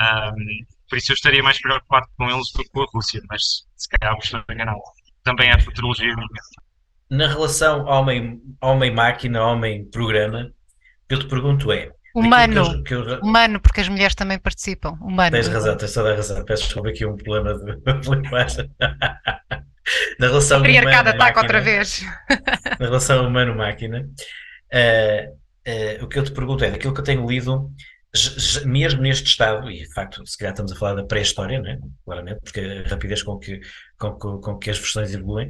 Um, 0.00 0.64
por 0.88 0.98
isso 0.98 1.12
eu 1.12 1.14
estaria 1.14 1.42
mais 1.42 1.60
preocupado 1.60 2.06
com 2.16 2.30
eles 2.30 2.52
do 2.52 2.62
que 2.62 2.70
com 2.70 2.82
a 2.82 2.86
Rússia, 2.92 3.20
mas 3.28 3.42
se 3.76 3.88
calhar 3.88 4.14
vos 4.14 4.24
estou 4.24 4.44
enganado 4.50 4.78
também 5.24 5.50
é 5.50 5.60
futurologia 5.60 6.14
minha. 6.14 6.28
Na 7.10 7.28
relação 7.28 7.84
homem-máquina, 8.60 9.44
homem-programa, 9.44 10.52
eu 11.08 11.18
te 11.18 11.26
pergunto 11.26 11.70
é. 11.72 11.90
Humano, 12.14 12.82
que 12.84 12.94
eu, 12.94 13.04
que 13.04 13.10
eu... 13.10 13.20
humano, 13.20 13.60
porque 13.60 13.80
as 13.80 13.88
mulheres 13.88 14.14
também 14.14 14.38
participam. 14.38 14.92
Humano. 15.00 15.30
Tens 15.30 15.48
razão, 15.48 15.76
tens 15.76 15.92
toda 15.92 16.12
a 16.12 16.16
razão. 16.16 16.44
Peço 16.44 16.64
desculpa 16.64 16.90
aqui 16.90 17.06
um 17.06 17.16
problema 17.16 17.54
de 17.54 18.10
linguagem. 18.10 18.70
na 20.18 20.26
relação 20.26 20.60
humana 20.60 21.00
ataca 21.00 21.40
outra 21.40 21.60
vez. 21.60 22.04
na 22.78 22.86
relação 22.86 23.26
humano-máquina. 23.26 24.08
Uh, 24.72 25.32
uh, 25.68 26.04
o 26.04 26.08
que 26.08 26.18
eu 26.18 26.24
te 26.24 26.32
pergunto 26.32 26.64
é, 26.64 26.70
daquilo 26.70 26.92
que 26.92 27.00
eu 27.00 27.04
tenho 27.04 27.26
lido, 27.26 27.70
mesmo 28.66 29.00
neste 29.00 29.26
estado, 29.26 29.70
e 29.70 29.78
de 29.78 29.92
facto, 29.94 30.26
se 30.26 30.36
calhar 30.36 30.52
estamos 30.52 30.72
a 30.72 30.76
falar 30.76 30.94
da 30.94 31.04
pré-história, 31.04 31.60
né? 31.60 31.78
claramente, 32.04 32.40
porque 32.44 32.60
a 32.60 32.88
rapidez 32.88 33.22
com 33.22 33.38
que, 33.38 33.60
com, 33.98 34.12
com, 34.12 34.38
com 34.38 34.58
que 34.58 34.70
as 34.70 34.78
versões 34.78 35.14
evoluem, 35.14 35.48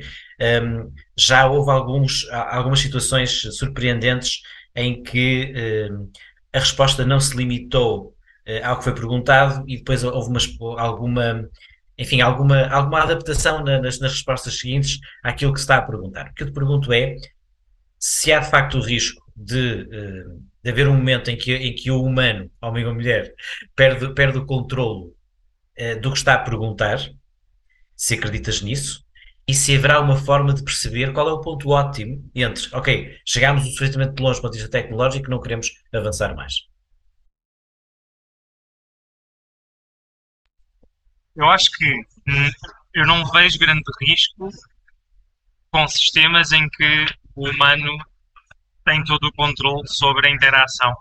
um, 0.62 0.92
já 1.16 1.46
houve 1.48 1.70
alguns, 1.72 2.28
algumas 2.30 2.78
situações 2.78 3.42
surpreendentes 3.56 4.42
em 4.76 5.02
que 5.02 5.52
um, 5.90 6.10
a 6.52 6.58
resposta 6.58 7.04
não 7.04 7.18
se 7.18 7.36
limitou 7.36 8.14
uh, 8.46 8.66
ao 8.66 8.78
que 8.78 8.84
foi 8.84 8.94
perguntado 8.94 9.64
e 9.68 9.78
depois 9.78 10.04
houve 10.04 10.28
uma, 10.28 10.80
alguma, 10.80 11.48
enfim, 11.98 12.20
alguma, 12.20 12.66
alguma 12.68 13.02
adaptação 13.02 13.64
na, 13.64 13.80
nas, 13.80 13.98
nas 13.98 14.12
respostas 14.12 14.58
seguintes 14.58 14.98
àquilo 15.22 15.52
que 15.52 15.60
se 15.60 15.64
está 15.64 15.76
a 15.76 15.82
perguntar. 15.82 16.28
O 16.30 16.34
que 16.34 16.42
eu 16.42 16.48
te 16.48 16.52
pergunto 16.52 16.92
é 16.92 17.16
se 17.98 18.32
há 18.32 18.40
de 18.40 18.50
facto 18.50 18.78
o 18.78 18.82
risco 18.82 19.22
de, 19.34 19.82
uh, 19.82 20.42
de 20.62 20.70
haver 20.70 20.88
um 20.88 20.94
momento 20.94 21.30
em 21.30 21.36
que, 21.36 21.54
em 21.54 21.74
que 21.74 21.90
o 21.90 22.02
humano, 22.02 22.50
homem 22.60 22.84
ou 22.84 22.94
mulher, 22.94 23.32
perde, 23.74 24.12
perde 24.14 24.38
o 24.38 24.46
controle 24.46 25.06
uh, 25.06 26.00
do 26.00 26.10
que 26.12 26.18
está 26.18 26.34
a 26.34 26.38
perguntar, 26.38 26.98
se 27.96 28.14
acreditas 28.14 28.60
nisso, 28.62 29.01
e 29.46 29.54
se 29.54 29.76
haverá 29.76 30.00
uma 30.00 30.16
forma 30.16 30.54
de 30.54 30.62
perceber 30.62 31.12
qual 31.12 31.28
é 31.28 31.32
o 31.32 31.40
ponto 31.40 31.68
ótimo 31.70 32.30
entre, 32.34 32.74
ok, 32.74 33.18
chegámos 33.26 33.64
suficientemente 33.64 34.22
longe 34.22 34.38
do 34.38 34.42
ponto 34.42 34.52
de 34.52 34.58
vista 34.58 34.70
tecnológico, 34.70 35.30
não 35.30 35.40
queremos 35.40 35.70
avançar 35.92 36.34
mais. 36.34 36.54
Eu 41.34 41.48
acho 41.48 41.70
que 41.70 41.94
hum, 42.28 42.50
eu 42.94 43.06
não 43.06 43.24
vejo 43.30 43.58
grande 43.58 43.82
risco 44.06 44.48
com 45.70 45.88
sistemas 45.88 46.52
em 46.52 46.68
que 46.68 47.06
o 47.34 47.48
humano 47.48 47.96
tem 48.84 49.02
todo 49.04 49.24
o 49.24 49.32
controle 49.32 49.88
sobre 49.88 50.28
a 50.28 50.30
interação, 50.30 50.94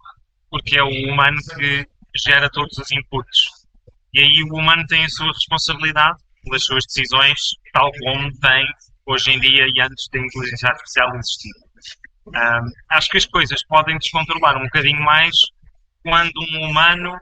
porque 0.50 0.78
é 0.78 0.84
o 0.84 1.12
humano 1.12 1.38
que 1.58 1.88
gera 2.16 2.50
todos 2.50 2.78
os 2.78 2.92
inputs. 2.92 3.50
E 4.14 4.20
aí 4.20 4.44
o 4.44 4.56
humano 4.56 4.86
tem 4.88 5.04
a 5.04 5.10
sua 5.10 5.28
responsabilidade 5.28 6.18
pelas 6.44 6.64
suas 6.64 6.86
decisões, 6.86 7.40
tal 7.74 7.92
como 8.00 8.32
tem 8.40 8.66
hoje 9.06 9.32
em 9.32 9.40
dia 9.40 9.66
e 9.74 9.82
antes 9.82 10.08
da 10.12 10.20
inteligência 10.20 10.70
artificial 10.70 11.16
existir. 11.16 11.52
Um, 12.28 12.72
acho 12.92 13.10
que 13.10 13.18
as 13.18 13.26
coisas 13.26 13.64
podem 13.66 13.98
descontrolar 13.98 14.58
um 14.58 14.64
bocadinho 14.64 15.02
mais 15.02 15.36
quando 16.04 16.32
um 16.54 16.70
humano 16.70 17.18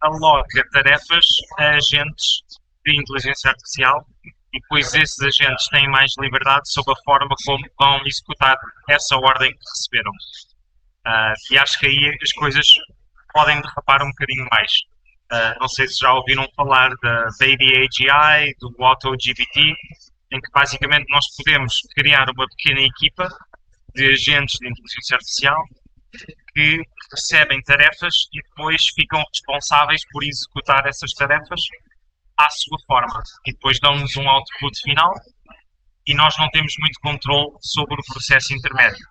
aloca 0.00 0.64
tarefas 0.72 1.24
a 1.58 1.70
agentes 1.70 2.42
de 2.84 3.00
inteligência 3.00 3.50
artificial 3.50 4.06
e 4.52 4.60
depois 4.60 4.94
esses 4.94 5.20
agentes 5.20 5.66
têm 5.68 5.88
mais 5.88 6.12
liberdade 6.18 6.70
sobre 6.70 6.92
a 6.92 7.02
forma 7.04 7.34
como 7.44 7.64
vão 7.80 8.00
executar 8.06 8.56
essa 8.88 9.16
ordem 9.16 9.50
que 9.50 9.64
receberam. 9.70 10.12
Uh, 11.06 11.34
e 11.50 11.58
acho 11.58 11.78
que 11.78 11.86
aí 11.86 12.16
as 12.22 12.32
coisas 12.32 12.66
podem 13.32 13.60
derrapar 13.60 14.02
um 14.02 14.08
bocadinho 14.08 14.46
mais. 14.50 14.70
Uh, 15.34 15.58
não 15.60 15.66
sei 15.68 15.88
se 15.88 15.98
já 15.98 16.12
ouviram 16.12 16.46
falar 16.54 16.90
da 17.02 17.24
Baby 17.40 17.74
AGI, 17.74 18.54
do 18.60 18.72
AutoGPT, 18.84 19.74
em 20.30 20.40
que 20.40 20.50
basicamente 20.52 21.06
nós 21.08 21.26
podemos 21.36 21.74
criar 21.96 22.30
uma 22.30 22.46
pequena 22.46 22.80
equipa 22.80 23.28
de 23.96 24.12
agentes 24.12 24.58
de 24.60 24.68
inteligência 24.68 25.16
artificial 25.16 25.64
que 26.52 26.82
recebem 27.10 27.60
tarefas 27.62 28.14
e 28.32 28.40
depois 28.42 28.86
ficam 28.94 29.24
responsáveis 29.32 30.02
por 30.12 30.22
executar 30.22 30.86
essas 30.86 31.12
tarefas 31.14 31.60
à 32.38 32.48
sua 32.50 32.78
forma. 32.86 33.20
E 33.44 33.52
depois 33.52 33.80
dão-nos 33.80 34.16
um 34.16 34.28
output 34.28 34.80
final 34.82 35.12
e 36.06 36.14
nós 36.14 36.36
não 36.38 36.48
temos 36.50 36.74
muito 36.78 37.00
controle 37.00 37.50
sobre 37.60 37.94
o 37.94 38.12
processo 38.12 38.54
intermédio. 38.54 39.04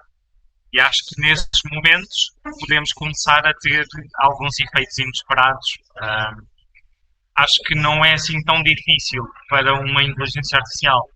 E 0.74 0.80
acho 0.80 1.06
que 1.06 1.22
nesses 1.22 1.62
momentos 1.72 2.32
podemos 2.60 2.92
começar 2.94 3.46
a 3.46 3.54
ter 3.54 3.86
alguns 4.16 4.60
efeitos 4.60 4.98
inesperados. 4.98 5.78
Um, 6.02 6.48
acho 7.36 7.62
que 7.68 7.76
não 7.76 8.04
é 8.04 8.14
assim 8.14 8.44
tão 8.44 8.64
difícil 8.64 9.24
para 9.50 9.76
uma 9.76 10.02
inteligência 10.02 10.58
artificial 10.58 11.08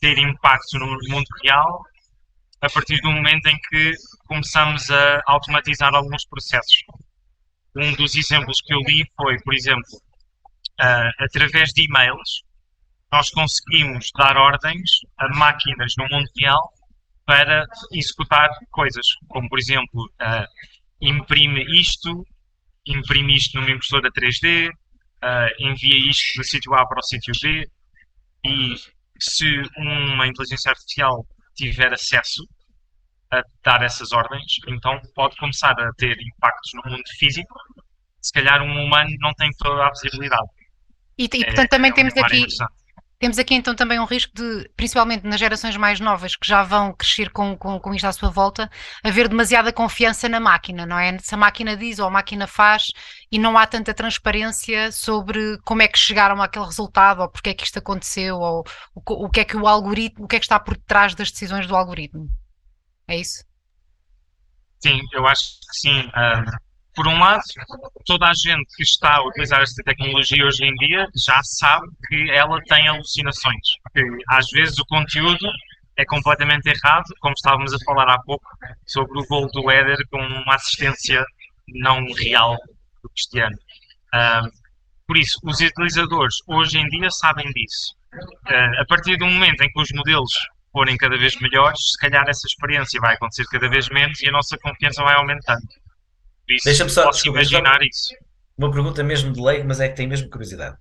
ter 0.00 0.18
impacto 0.18 0.78
no 0.78 0.86
mundo 1.08 1.26
real 1.44 1.84
a 2.60 2.68
partir 2.68 3.00
do 3.00 3.12
momento 3.12 3.46
em 3.46 3.56
que 3.68 3.92
começamos 4.26 4.90
a 4.90 5.22
automatizar 5.26 5.94
alguns 5.94 6.26
processos. 6.26 6.82
Um 7.76 7.92
dos 7.92 8.16
exemplos 8.16 8.60
que 8.60 8.74
eu 8.74 8.80
li 8.80 9.04
foi, 9.16 9.38
por 9.42 9.54
exemplo, 9.54 10.00
uh, 10.80 11.24
através 11.24 11.70
de 11.72 11.84
e-mails, 11.84 12.42
nós 13.12 13.30
conseguimos 13.30 14.10
dar 14.16 14.36
ordens 14.36 14.90
a 15.18 15.28
máquinas 15.28 15.94
no 15.96 16.08
mundo 16.10 16.28
real 16.36 16.72
para 17.26 17.66
executar 17.92 18.48
coisas, 18.70 19.04
como 19.28 19.48
por 19.48 19.58
exemplo, 19.58 20.04
uh, 20.22 20.46
imprime 21.00 21.64
isto, 21.78 22.24
imprime 22.86 23.34
isto 23.34 23.58
numa 23.58 23.70
impressora 23.70 24.10
3D, 24.12 24.70
uh, 24.70 25.68
envia 25.68 26.08
isto 26.08 26.38
do 26.38 26.44
sítio 26.44 26.72
A 26.74 26.86
para 26.86 27.00
o 27.00 27.02
sítio 27.02 27.32
B, 27.42 27.68
e 28.44 28.74
se 29.18 29.62
uma 29.76 30.26
inteligência 30.26 30.70
artificial 30.70 31.26
tiver 31.54 31.92
acesso 31.92 32.46
a 33.32 33.42
dar 33.64 33.82
essas 33.82 34.12
ordens, 34.12 34.44
então 34.68 35.00
pode 35.14 35.36
começar 35.36 35.72
a 35.72 35.92
ter 35.94 36.16
impactos 36.20 36.70
no 36.74 36.92
mundo 36.92 37.08
físico. 37.18 37.54
Se 38.22 38.32
calhar 38.32 38.62
um 38.62 38.84
humano 38.84 39.10
não 39.18 39.32
tem 39.34 39.50
toda 39.58 39.84
a 39.84 39.90
visibilidade. 39.90 40.48
E, 41.18 41.24
e 41.24 41.28
portanto 41.28 41.58
é, 41.58 41.68
também 41.68 41.90
é 41.90 41.94
temos 41.94 42.16
aqui 42.16 42.46
temos 43.18 43.38
aqui 43.38 43.54
então 43.54 43.74
também 43.74 43.98
um 43.98 44.04
risco 44.04 44.32
de, 44.34 44.68
principalmente 44.76 45.26
nas 45.26 45.40
gerações 45.40 45.76
mais 45.76 46.00
novas 46.00 46.36
que 46.36 46.46
já 46.46 46.62
vão 46.62 46.92
crescer 46.92 47.30
com, 47.30 47.56
com, 47.56 47.80
com 47.80 47.94
isto 47.94 48.04
à 48.04 48.12
sua 48.12 48.30
volta, 48.30 48.70
haver 49.02 49.28
demasiada 49.28 49.72
confiança 49.72 50.28
na 50.28 50.38
máquina, 50.38 50.84
não 50.84 50.98
é? 50.98 51.18
Se 51.18 51.34
a 51.34 51.38
máquina 51.38 51.76
diz 51.76 51.98
ou 51.98 52.06
a 52.06 52.10
máquina 52.10 52.46
faz 52.46 52.92
e 53.32 53.38
não 53.38 53.56
há 53.56 53.66
tanta 53.66 53.94
transparência 53.94 54.92
sobre 54.92 55.58
como 55.64 55.82
é 55.82 55.88
que 55.88 55.98
chegaram 55.98 56.42
àquele 56.42 56.66
resultado 56.66 57.22
ou 57.22 57.28
porque 57.28 57.50
é 57.50 57.54
que 57.54 57.64
isto 57.64 57.78
aconteceu 57.78 58.36
ou 58.36 58.64
o, 58.94 59.26
o 59.26 59.30
que 59.30 59.40
é 59.40 59.44
que 59.44 59.56
o 59.56 59.66
algoritmo, 59.66 60.24
o 60.24 60.28
que 60.28 60.36
é 60.36 60.38
que 60.38 60.44
está 60.44 60.60
por 60.60 60.76
detrás 60.76 61.14
das 61.14 61.30
decisões 61.30 61.66
do 61.66 61.74
algoritmo. 61.74 62.28
É 63.08 63.16
isso? 63.16 63.44
Sim, 64.80 65.00
eu 65.12 65.26
acho 65.26 65.58
que 65.60 65.80
sim. 65.80 66.00
Uh, 66.08 66.65
por 66.96 67.06
um 67.06 67.18
lado, 67.18 67.42
toda 68.06 68.26
a 68.26 68.32
gente 68.32 68.74
que 68.74 68.82
está 68.82 69.16
a 69.16 69.26
utilizar 69.26 69.60
esta 69.60 69.82
tecnologia 69.84 70.46
hoje 70.46 70.64
em 70.64 70.74
dia 70.74 71.06
já 71.26 71.40
sabe 71.44 71.86
que 72.08 72.30
ela 72.30 72.58
tem 72.62 72.88
alucinações. 72.88 73.68
Que 73.92 74.02
às 74.30 74.46
vezes 74.48 74.78
o 74.78 74.86
conteúdo 74.86 75.46
é 75.94 76.06
completamente 76.06 76.66
errado, 76.68 77.04
como 77.20 77.34
estávamos 77.34 77.74
a 77.74 77.78
falar 77.84 78.08
há 78.08 78.18
pouco 78.22 78.46
sobre 78.86 79.20
o 79.20 79.26
gol 79.26 79.46
do 79.52 79.70
Éder 79.70 79.98
com 80.10 80.18
uma 80.18 80.54
assistência 80.54 81.22
não 81.68 82.02
real 82.14 82.56
do 83.02 83.10
Cristiano. 83.10 83.56
Uh, 84.14 84.50
por 85.06 85.18
isso, 85.18 85.38
os 85.44 85.60
utilizadores 85.60 86.36
hoje 86.46 86.78
em 86.78 86.88
dia 86.88 87.10
sabem 87.10 87.46
disso. 87.52 87.94
Uh, 88.14 88.80
a 88.80 88.86
partir 88.88 89.18
do 89.18 89.26
momento 89.26 89.60
em 89.62 89.70
que 89.70 89.80
os 89.80 89.90
modelos 89.92 90.32
forem 90.72 90.96
cada 90.96 91.18
vez 91.18 91.38
melhores, 91.40 91.78
se 91.92 91.98
calhar 91.98 92.24
essa 92.26 92.46
experiência 92.46 93.00
vai 93.00 93.14
acontecer 93.14 93.44
cada 93.50 93.68
vez 93.68 93.88
menos 93.90 94.20
e 94.22 94.28
a 94.28 94.32
nossa 94.32 94.56
confiança 94.58 95.02
vai 95.02 95.14
aumentando. 95.14 95.66
Deixa-me 96.64 96.90
só 96.90 97.04
posso 97.04 97.28
imaginar 97.28 97.82
isso. 97.82 98.14
Uma 98.56 98.70
pergunta 98.70 99.02
mesmo 99.02 99.32
de 99.32 99.40
leigo, 99.40 99.66
mas 99.66 99.80
é 99.80 99.88
que 99.88 99.96
tem 99.96 100.06
mesmo 100.06 100.30
curiosidade. 100.30 100.76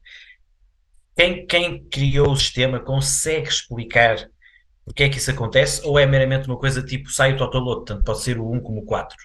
Quem, 1.16 1.46
quem 1.46 1.84
criou 1.90 2.32
o 2.32 2.36
sistema 2.36 2.80
consegue 2.80 3.48
explicar 3.48 4.30
porque 4.86 5.04
é 5.04 5.10
que 5.10 5.18
isso 5.18 5.32
acontece 5.32 5.82
ou 5.84 5.98
é 5.98 6.06
meramente 6.06 6.48
uma 6.48 6.60
coisa 6.60 6.84
tipo 6.84 7.10
sai 7.10 7.34
o 7.34 7.38
Totoloto, 7.38 7.86
tanto 7.86 8.04
pode 8.04 8.22
ser 8.22 8.38
o 8.38 8.52
1 8.52 8.62
como 8.62 8.82
o 8.82 8.86
4? 8.86 9.18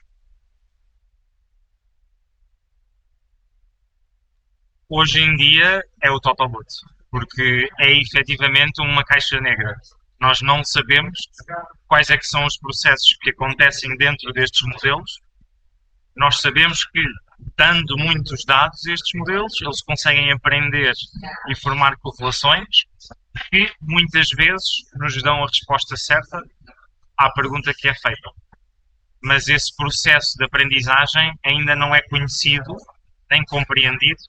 Hoje 4.88 5.20
em 5.20 5.36
dia 5.36 5.84
é 6.02 6.10
o 6.10 6.18
Totoloto, 6.18 6.74
porque 7.10 7.68
é 7.78 7.92
efetivamente 7.92 8.80
uma 8.80 9.04
caixa 9.04 9.38
negra. 9.40 9.76
Nós 10.18 10.40
não 10.40 10.64
sabemos 10.64 11.18
quais 11.86 12.10
é 12.10 12.16
que 12.16 12.26
são 12.26 12.44
os 12.46 12.56
processos 12.58 13.16
que 13.20 13.30
acontecem 13.30 13.94
dentro 13.96 14.32
destes 14.32 14.66
modelos 14.66 15.20
nós 16.20 16.38
sabemos 16.42 16.84
que, 16.84 17.02
dando 17.56 17.96
muitos 17.96 18.44
dados 18.44 18.86
a 18.86 18.92
estes 18.92 19.18
modelos, 19.18 19.54
eles 19.62 19.80
conseguem 19.80 20.30
aprender 20.30 20.92
e 21.48 21.54
formar 21.56 21.96
correlações 21.96 22.84
que 23.48 23.72
muitas 23.80 24.28
vezes 24.28 24.84
nos 24.96 25.22
dão 25.22 25.42
a 25.42 25.46
resposta 25.46 25.96
certa 25.96 26.42
à 27.16 27.30
pergunta 27.30 27.72
que 27.72 27.88
é 27.88 27.94
feita. 27.94 28.30
Mas 29.22 29.48
esse 29.48 29.74
processo 29.74 30.36
de 30.36 30.44
aprendizagem 30.44 31.32
ainda 31.42 31.74
não 31.74 31.94
é 31.94 32.02
conhecido 32.02 32.76
nem 33.30 33.42
compreendido 33.46 34.20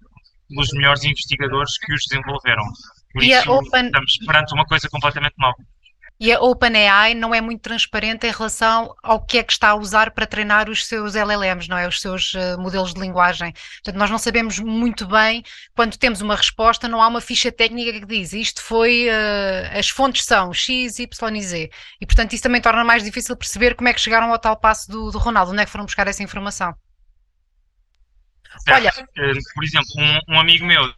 pelos 0.47 0.71
melhores 0.71 1.03
investigadores 1.03 1.77
que 1.77 1.93
os 1.93 2.05
desenvolveram. 2.07 2.63
Por 3.11 3.21
e 3.21 3.31
isso, 3.31 3.51
Open... 3.51 3.85
estamos 3.87 4.17
perante 4.25 4.53
uma 4.53 4.65
coisa 4.65 4.87
completamente 4.89 5.35
nova. 5.37 5.57
E 6.21 6.31
a 6.31 6.39
OpenAI 6.39 7.15
não 7.15 7.33
é 7.33 7.41
muito 7.41 7.61
transparente 7.61 8.27
em 8.27 8.31
relação 8.31 8.95
ao 9.01 9.25
que 9.25 9.39
é 9.39 9.43
que 9.43 9.51
está 9.51 9.69
a 9.69 9.75
usar 9.75 10.11
para 10.11 10.27
treinar 10.27 10.69
os 10.69 10.85
seus 10.85 11.15
LLMs, 11.15 11.67
não 11.67 11.75
é? 11.75 11.87
Os 11.87 11.99
seus 11.99 12.35
uh, 12.35 12.59
modelos 12.59 12.93
de 12.93 13.01
linguagem. 13.01 13.51
Portanto, 13.51 13.95
nós 13.95 14.11
não 14.11 14.19
sabemos 14.19 14.59
muito 14.59 15.07
bem, 15.07 15.43
quando 15.75 15.97
temos 15.97 16.21
uma 16.21 16.35
resposta, 16.35 16.87
não 16.87 17.01
há 17.01 17.07
uma 17.07 17.21
ficha 17.21 17.51
técnica 17.51 17.99
que 17.99 18.05
diz 18.05 18.33
isto 18.33 18.61
foi, 18.61 19.07
uh, 19.07 19.79
as 19.79 19.89
fontes 19.89 20.23
são 20.23 20.53
X, 20.53 20.99
Y 20.99 21.35
e 21.37 21.41
Z. 21.41 21.71
E, 21.99 22.05
portanto, 22.05 22.33
isso 22.33 22.43
também 22.43 22.61
torna 22.61 22.83
mais 22.83 23.03
difícil 23.03 23.35
perceber 23.35 23.73
como 23.73 23.89
é 23.89 23.93
que 23.93 23.99
chegaram 23.99 24.31
ao 24.31 24.37
tal 24.37 24.55
passo 24.55 24.91
do, 24.91 25.09
do 25.09 25.17
Ronaldo, 25.17 25.53
onde 25.53 25.63
é 25.63 25.65
que 25.65 25.71
foram 25.71 25.85
buscar 25.85 26.07
essa 26.07 26.21
informação. 26.21 26.71
Olha, 28.69 28.91
uh, 28.91 29.39
por 29.55 29.63
exemplo, 29.63 29.89
um, 29.97 30.35
um, 30.35 30.39
amigo 30.39 30.67
meu 30.67 30.93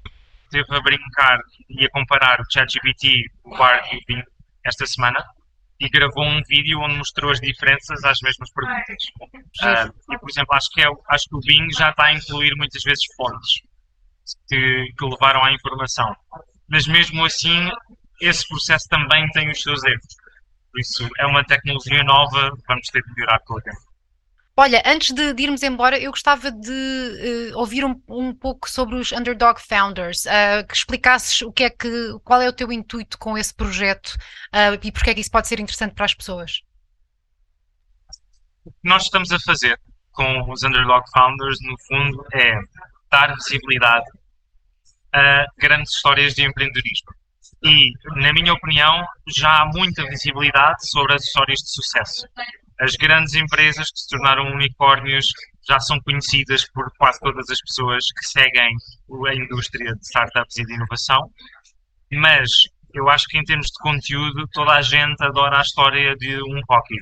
esteve 0.53 0.75
a 0.75 0.81
brincar 0.81 1.39
e 1.69 1.85
a 1.85 1.89
comparar 1.91 2.41
o 2.41 2.51
ChatGPT, 2.51 3.23
o 3.45 3.55
Bard 3.55 3.87
e 3.89 3.97
o 3.99 4.01
Bing 4.05 4.32
esta 4.65 4.85
semana 4.85 5.23
e 5.79 5.89
gravou 5.89 6.23
um 6.23 6.41
vídeo 6.47 6.79
onde 6.79 6.95
mostrou 6.95 7.31
as 7.31 7.39
diferenças 7.39 8.03
às 8.03 8.19
mesmas 8.21 8.49
perguntas. 8.51 9.03
Uh, 9.61 10.13
e, 10.13 10.17
por 10.17 10.29
exemplo, 10.29 10.55
acho 10.55 10.69
que, 10.71 10.81
é, 10.81 10.87
acho 11.09 11.29
que 11.29 11.35
o 11.35 11.39
Bing 11.39 11.67
já 11.77 11.89
está 11.89 12.05
a 12.05 12.13
incluir 12.13 12.55
muitas 12.55 12.81
vezes 12.83 13.03
fontes 13.17 13.61
que, 14.47 14.85
que 14.97 15.05
levaram 15.05 15.43
à 15.43 15.51
informação. 15.51 16.15
Mas 16.69 16.87
mesmo 16.87 17.25
assim, 17.25 17.69
esse 18.21 18.47
processo 18.47 18.87
também 18.87 19.29
tem 19.31 19.49
os 19.49 19.61
seus 19.61 19.83
erros. 19.83 20.15
Por 20.71 20.79
isso, 20.79 21.09
é 21.19 21.25
uma 21.25 21.43
tecnologia 21.43 22.03
nova, 22.03 22.51
vamos 22.67 22.87
ter 22.87 23.03
que 23.03 23.13
melhorar 23.13 23.39
com 23.45 23.55
o 23.55 23.61
tempo. 23.61 23.92
Olha, 24.55 24.83
antes 24.85 25.15
de, 25.15 25.33
de, 25.33 25.43
irmos 25.43 25.63
embora, 25.63 25.97
eu 25.99 26.11
gostava 26.11 26.51
de 26.51 27.51
uh, 27.51 27.57
ouvir 27.57 27.83
um, 27.83 27.99
um, 28.07 28.35
pouco 28.35 28.69
sobre 28.69 28.95
os 28.95 29.11
Underdog 29.11 29.59
Founders, 29.59 30.25
uh, 30.25 30.65
que 30.67 30.75
explicasses 30.75 31.41
o 31.41 31.51
que 31.51 31.63
é 31.63 31.69
que, 31.71 32.19
qual 32.23 32.39
é 32.39 32.47
o 32.47 32.53
teu 32.53 32.71
intuito 32.71 33.17
com 33.17 33.35
esse 33.35 33.51
projeto 33.51 34.09
uh, 34.53 34.77
e 34.83 34.91
porque 34.91 35.09
é 35.09 35.13
que 35.15 35.21
isso 35.21 35.31
pode 35.31 35.47
ser 35.47 35.59
interessante 35.59 35.95
para 35.95 36.05
as 36.05 36.13
pessoas. 36.13 36.61
O 38.63 38.71
que 38.71 38.77
nós 38.83 39.03
estamos 39.03 39.31
a 39.31 39.39
fazer 39.39 39.79
com 40.11 40.51
os 40.51 40.61
Underdog 40.61 41.03
Founders, 41.11 41.57
no 41.63 41.75
fundo, 41.87 42.23
é 42.33 42.55
dar 43.11 43.33
visibilidade 43.33 44.05
a 45.11 45.45
grandes 45.57 45.95
histórias 45.95 46.35
de 46.35 46.43
empreendedorismo. 46.43 47.11
E, 47.63 47.91
na 48.21 48.31
minha 48.33 48.53
opinião, 48.53 49.03
já 49.27 49.61
há 49.61 49.65
muita 49.65 50.03
visibilidade 50.07 50.87
sobre 50.87 51.15
as 51.15 51.23
histórias 51.23 51.59
de 51.59 51.69
sucesso 51.71 52.27
as 52.79 52.95
grandes 52.95 53.33
empresas 53.35 53.91
que 53.91 53.99
se 53.99 54.09
tornaram 54.09 54.51
unicórnios 54.51 55.27
já 55.67 55.79
são 55.79 55.99
conhecidas 56.01 56.69
por 56.71 56.91
quase 56.97 57.19
todas 57.19 57.49
as 57.49 57.59
pessoas 57.61 58.05
que 58.17 58.27
seguem 58.27 58.75
a 59.27 59.33
indústria 59.33 59.93
de 59.93 60.01
startups 60.01 60.57
e 60.57 60.65
de 60.65 60.73
inovação, 60.73 61.29
mas 62.11 62.49
eu 62.93 63.09
acho 63.09 63.27
que 63.27 63.37
em 63.37 63.43
termos 63.43 63.67
de 63.67 63.79
conteúdo 63.79 64.47
toda 64.51 64.73
a 64.73 64.81
gente 64.81 65.21
adora 65.23 65.59
a 65.59 65.61
história 65.61 66.15
de 66.15 66.41
um 66.43 66.61
hockey. 66.69 66.97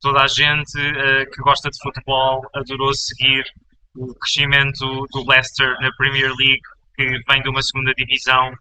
Toda 0.00 0.22
a 0.22 0.26
gente 0.26 0.78
uh, 0.78 1.30
que 1.30 1.40
gosta 1.42 1.70
de 1.70 1.78
futebol 1.80 2.42
adorou 2.54 2.92
seguir 2.92 3.44
o 3.94 4.14
crescimento 4.14 5.06
do 5.12 5.28
Leicester 5.28 5.76
na 5.80 5.90
Premier 5.96 6.32
League, 6.34 6.60
que 6.96 7.20
vem 7.28 7.42
de 7.42 7.48
uma 7.48 7.62
segunda 7.62 7.92
divisão 7.94 8.52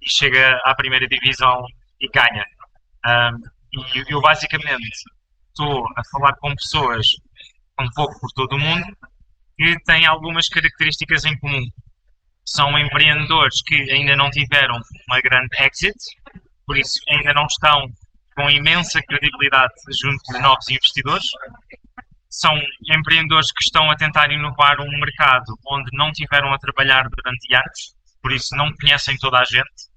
e 0.00 0.08
chega 0.08 0.60
à 0.64 0.74
primeira 0.74 1.06
divisão 1.08 1.64
e 2.00 2.08
ganha. 2.08 2.44
Um, 3.06 3.54
e 3.92 4.12
eu 4.12 4.20
basicamente 4.20 5.04
estou 5.54 5.86
a 5.96 6.02
falar 6.10 6.34
com 6.34 6.54
pessoas 6.54 7.06
um 7.80 7.88
pouco 7.94 8.18
por 8.20 8.30
todo 8.32 8.56
o 8.56 8.58
mundo 8.58 8.86
que 9.56 9.76
têm 9.84 10.04
algumas 10.04 10.48
características 10.48 11.24
em 11.24 11.38
comum. 11.38 11.64
São 12.44 12.76
empreendedores 12.76 13.62
que 13.62 13.74
ainda 13.90 14.16
não 14.16 14.30
tiveram 14.30 14.80
uma 15.08 15.20
grande 15.20 15.48
exit, 15.60 15.96
por 16.66 16.76
isso 16.76 17.00
ainda 17.08 17.32
não 17.32 17.46
estão 17.46 17.86
com 18.34 18.50
imensa 18.50 19.00
credibilidade 19.02 19.72
junto 20.00 20.22
de 20.32 20.40
novos 20.40 20.68
investidores. 20.68 21.26
São 22.28 22.52
empreendedores 22.90 23.52
que 23.52 23.64
estão 23.64 23.88
a 23.90 23.96
tentar 23.96 24.30
inovar 24.32 24.80
um 24.80 25.00
mercado 25.00 25.56
onde 25.68 25.88
não 25.96 26.10
tiveram 26.12 26.52
a 26.52 26.58
trabalhar 26.58 27.08
durante 27.08 27.54
anos, 27.54 27.94
por 28.20 28.32
isso 28.32 28.56
não 28.56 28.74
conhecem 28.74 29.16
toda 29.18 29.38
a 29.38 29.44
gente. 29.44 29.94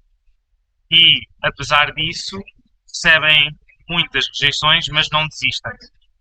E, 0.90 1.20
apesar 1.42 1.92
disso, 1.92 2.38
recebem 2.88 3.50
muitas 3.88 4.26
rejeições, 4.34 4.86
mas 4.88 5.08
não 5.10 5.26
desistem, 5.28 5.72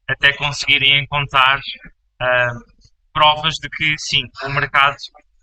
até 0.07 0.33
conseguirem 0.33 1.03
encontrar 1.03 1.59
uh, 1.59 2.77
provas 3.13 3.55
de 3.55 3.69
que 3.69 3.95
sim, 3.97 4.23
o 4.43 4.49
mercado 4.49 4.95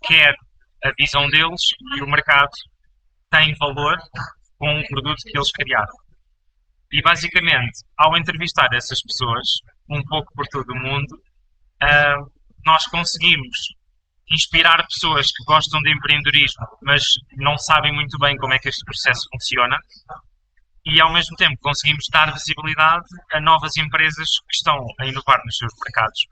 quer 0.03 0.35
a 0.83 0.91
visão 0.97 1.27
deles 1.29 1.61
e 1.97 2.01
o 2.01 2.07
mercado 2.07 2.51
tem 3.29 3.55
valor 3.55 3.97
com 4.57 4.79
o 4.79 4.87
produto 4.87 5.21
que 5.23 5.37
eles 5.37 5.51
criaram. 5.51 5.93
E 6.91 7.01
basicamente, 7.01 7.83
ao 7.97 8.15
entrevistar 8.15 8.69
essas 8.73 9.01
pessoas, 9.01 9.47
um 9.89 10.01
pouco 10.03 10.31
por 10.33 10.47
todo 10.47 10.71
o 10.71 10.79
mundo, 10.79 11.15
uh, 11.83 12.31
nós 12.65 12.85
conseguimos 12.85 13.57
inspirar 14.31 14.85
pessoas 14.87 15.27
que 15.31 15.43
gostam 15.45 15.81
de 15.81 15.91
empreendedorismo, 15.91 16.65
mas 16.81 17.03
não 17.37 17.57
sabem 17.57 17.93
muito 17.93 18.17
bem 18.17 18.37
como 18.37 18.53
é 18.53 18.59
que 18.59 18.69
este 18.69 18.83
processo 18.85 19.27
funciona, 19.31 19.77
e 20.85 21.01
ao 21.01 21.11
mesmo 21.11 21.35
tempo 21.35 21.57
conseguimos 21.61 22.05
dar 22.11 22.31
visibilidade 22.31 23.05
a 23.33 23.41
novas 23.41 23.75
empresas 23.77 24.27
que 24.47 24.55
estão 24.55 24.85
a 24.99 25.05
inovar 25.05 25.41
nos 25.43 25.57
seus 25.57 25.73
mercados 25.83 26.27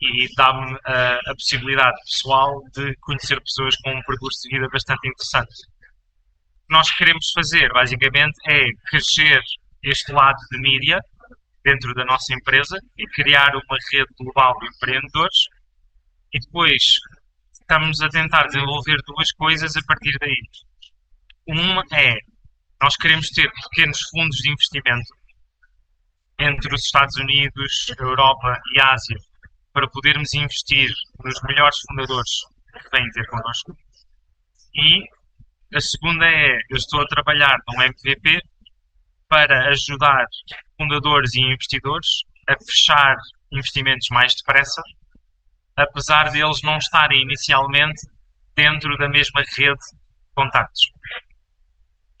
e 0.00 0.34
dá-me 0.34 0.76
a, 0.84 1.14
a 1.30 1.34
possibilidade 1.34 1.96
pessoal 2.02 2.60
de 2.74 2.96
conhecer 2.96 3.40
pessoas 3.40 3.76
com 3.76 3.90
um 3.90 4.02
percurso 4.02 4.40
de 4.42 4.56
vida 4.56 4.68
bastante 4.72 5.08
interessante. 5.08 5.54
O 5.54 6.66
que 6.66 6.74
nós 6.74 6.90
queremos 6.96 7.30
fazer, 7.32 7.72
basicamente, 7.72 8.36
é 8.48 8.66
crescer 8.86 9.40
este 9.84 10.12
lado 10.12 10.38
de 10.50 10.58
mídia 10.58 10.98
dentro 11.64 11.94
da 11.94 12.04
nossa 12.04 12.34
empresa 12.34 12.76
e 12.98 13.06
criar 13.06 13.54
uma 13.54 13.78
rede 13.92 14.12
global 14.18 14.58
de 14.58 14.66
empreendedores 14.66 15.38
e 16.34 16.40
depois 16.40 16.82
estamos 17.52 18.00
a 18.00 18.08
tentar 18.08 18.46
desenvolver 18.46 18.96
duas 19.06 19.30
coisas 19.32 19.76
a 19.76 19.80
partir 19.86 20.16
daí. 20.18 20.40
Uma 21.46 21.82
é 21.92 22.16
nós 22.82 22.96
queremos 22.96 23.28
ter 23.30 23.48
pequenos 23.52 24.00
fundos 24.10 24.38
de 24.38 24.50
investimento 24.50 25.14
entre 26.40 26.74
os 26.74 26.84
Estados 26.84 27.14
Unidos, 27.16 27.94
Europa 27.96 28.60
e 28.74 28.80
Ásia 28.80 29.16
para 29.72 29.88
podermos 29.88 30.34
investir 30.34 30.90
nos 31.24 31.40
melhores 31.44 31.76
fundadores 31.88 32.30
que 32.72 32.96
vêm 32.96 33.08
ter 33.10 33.24
connosco. 33.28 33.76
E 34.74 35.04
a 35.76 35.80
segunda 35.80 36.26
é, 36.26 36.58
eu 36.70 36.76
estou 36.76 37.00
a 37.00 37.06
trabalhar 37.06 37.56
num 37.68 37.80
MVP 37.80 38.40
para 39.28 39.68
ajudar 39.68 40.26
fundadores 40.76 41.34
e 41.34 41.40
investidores 41.40 42.24
a 42.48 42.56
fechar 42.64 43.16
investimentos 43.52 44.08
mais 44.10 44.34
depressa, 44.34 44.82
apesar 45.76 46.32
deles 46.32 46.60
não 46.64 46.78
estarem 46.78 47.22
inicialmente 47.22 48.02
dentro 48.56 48.98
da 48.98 49.08
mesma 49.08 49.42
rede 49.56 49.78
de 49.78 50.34
contactos 50.34 50.90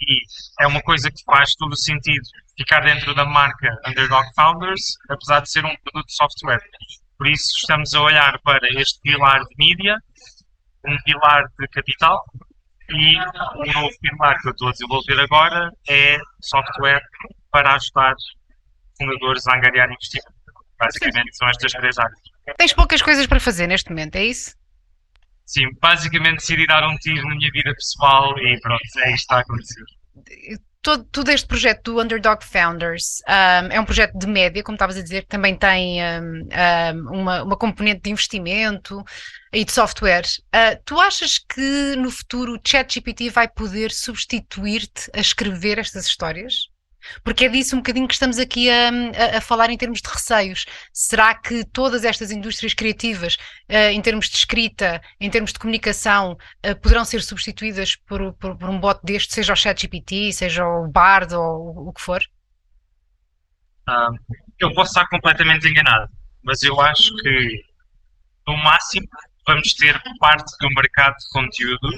e 0.06 0.20
é 0.60 0.66
uma 0.66 0.82
coisa 0.82 1.10
que 1.10 1.22
faz 1.24 1.54
todo 1.54 1.72
o 1.72 1.76
sentido 1.76 2.22
ficar 2.56 2.80
dentro 2.80 3.14
da 3.14 3.24
marca 3.24 3.68
Underdog 3.86 4.26
Founders, 4.34 4.82
apesar 5.08 5.40
de 5.40 5.50
ser 5.50 5.64
um 5.64 5.74
produto 5.84 6.06
de 6.06 6.14
software. 6.14 6.60
Por 7.16 7.28
isso 7.28 7.50
estamos 7.56 7.94
a 7.94 8.00
olhar 8.00 8.38
para 8.42 8.68
este 8.80 9.00
pilar 9.00 9.40
de 9.40 9.54
mídia, 9.58 9.96
um 10.86 10.96
pilar 11.04 11.44
de 11.58 11.68
capital 11.68 12.22
e 12.90 13.16
um 13.16 13.72
novo 13.72 13.94
pilar 14.00 14.38
que 14.40 14.48
eu 14.48 14.52
estou 14.52 14.68
a 14.68 14.72
desenvolver 14.72 15.20
agora 15.20 15.70
é 15.88 16.18
software 16.40 17.02
para 17.50 17.74
ajudar 17.74 18.14
fundadores 18.98 19.46
a 19.46 19.56
angariar 19.56 19.90
investimento. 19.90 20.32
Basicamente 20.78 21.36
são 21.36 21.48
estas 21.48 21.72
três 21.72 21.98
áreas. 21.98 22.18
Tens 22.58 22.72
poucas 22.72 23.00
coisas 23.00 23.26
para 23.26 23.38
fazer 23.38 23.66
neste 23.68 23.90
momento, 23.90 24.16
é 24.16 24.24
isso? 24.24 24.56
Sim, 25.52 25.68
basicamente 25.82 26.38
decidi 26.38 26.66
dar 26.66 26.82
um 26.88 26.96
tiro 26.96 27.28
na 27.28 27.34
minha 27.34 27.50
vida 27.52 27.74
pessoal 27.74 28.38
e 28.38 28.58
pronto, 28.58 28.80
é 29.04 29.12
isto 29.12 29.20
está 29.20 29.36
a 29.36 29.40
acontecer. 29.40 29.84
Todo, 30.80 31.04
todo, 31.04 31.28
este 31.28 31.46
projeto 31.46 31.92
do 31.92 32.00
Underdog 32.00 32.42
Founders 32.42 33.20
um, 33.28 33.66
é 33.70 33.78
um 33.78 33.84
projeto 33.84 34.18
de 34.18 34.26
média, 34.26 34.62
como 34.62 34.76
estavas 34.76 34.96
a 34.96 35.02
dizer, 35.02 35.22
que 35.22 35.28
também 35.28 35.54
tem 35.54 36.00
um, 36.02 36.48
um, 36.48 37.20
uma, 37.20 37.42
uma, 37.42 37.56
componente 37.56 38.00
de 38.00 38.10
investimento 38.10 39.04
e 39.52 39.62
de 39.62 39.70
software. 39.70 40.24
Uh, 40.46 40.80
tu 40.86 40.98
achas 40.98 41.38
que 41.38 41.96
no 41.96 42.10
futuro 42.10 42.54
o 42.54 42.60
ChatGPT 42.66 43.28
vai 43.28 43.46
poder 43.46 43.90
substituir-te 43.90 45.10
a 45.14 45.20
escrever 45.20 45.78
estas 45.78 46.06
histórias? 46.06 46.71
Porque 47.22 47.46
é 47.46 47.48
disso 47.48 47.74
um 47.74 47.78
bocadinho 47.78 48.06
que 48.06 48.14
estamos 48.14 48.38
aqui 48.38 48.70
a, 48.70 48.88
a, 48.88 49.38
a, 49.38 49.40
falar 49.40 49.70
em 49.70 49.76
termos 49.76 50.00
de 50.00 50.08
receios. 50.08 50.64
Será 50.92 51.34
que 51.34 51.64
todas 51.64 52.04
estas 52.04 52.30
indústrias 52.30 52.74
criativas, 52.74 53.36
uh, 53.68 53.90
em 53.90 54.00
termos 54.00 54.28
de 54.28 54.36
escrita, 54.36 55.00
em 55.20 55.30
termos 55.30 55.52
de 55.52 55.58
comunicação, 55.58 56.32
uh, 56.66 56.76
poderão 56.80 57.04
ser 57.04 57.22
substituídas 57.22 57.96
por, 57.96 58.32
por, 58.34 58.56
por, 58.56 58.68
um 58.68 58.78
bot 58.78 59.00
deste, 59.02 59.34
seja 59.34 59.52
o 59.52 59.56
ChatGPT, 59.56 60.32
seja 60.32 60.66
o 60.66 60.88
Bard 60.88 61.34
ou 61.34 61.88
o 61.88 61.92
que 61.92 62.00
for? 62.00 62.22
Uh, 63.88 64.16
eu 64.58 64.72
posso 64.74 64.90
estar 64.90 65.08
completamente 65.08 65.66
enganado, 65.68 66.08
mas 66.42 66.62
eu 66.62 66.80
acho 66.80 67.14
que 67.16 67.64
no 68.46 68.56
máximo 68.56 69.06
vamos 69.46 69.74
ter 69.74 70.00
parte 70.18 70.52
do 70.60 70.68
mercado 70.70 71.16
de 71.16 71.28
conteúdo 71.30 71.88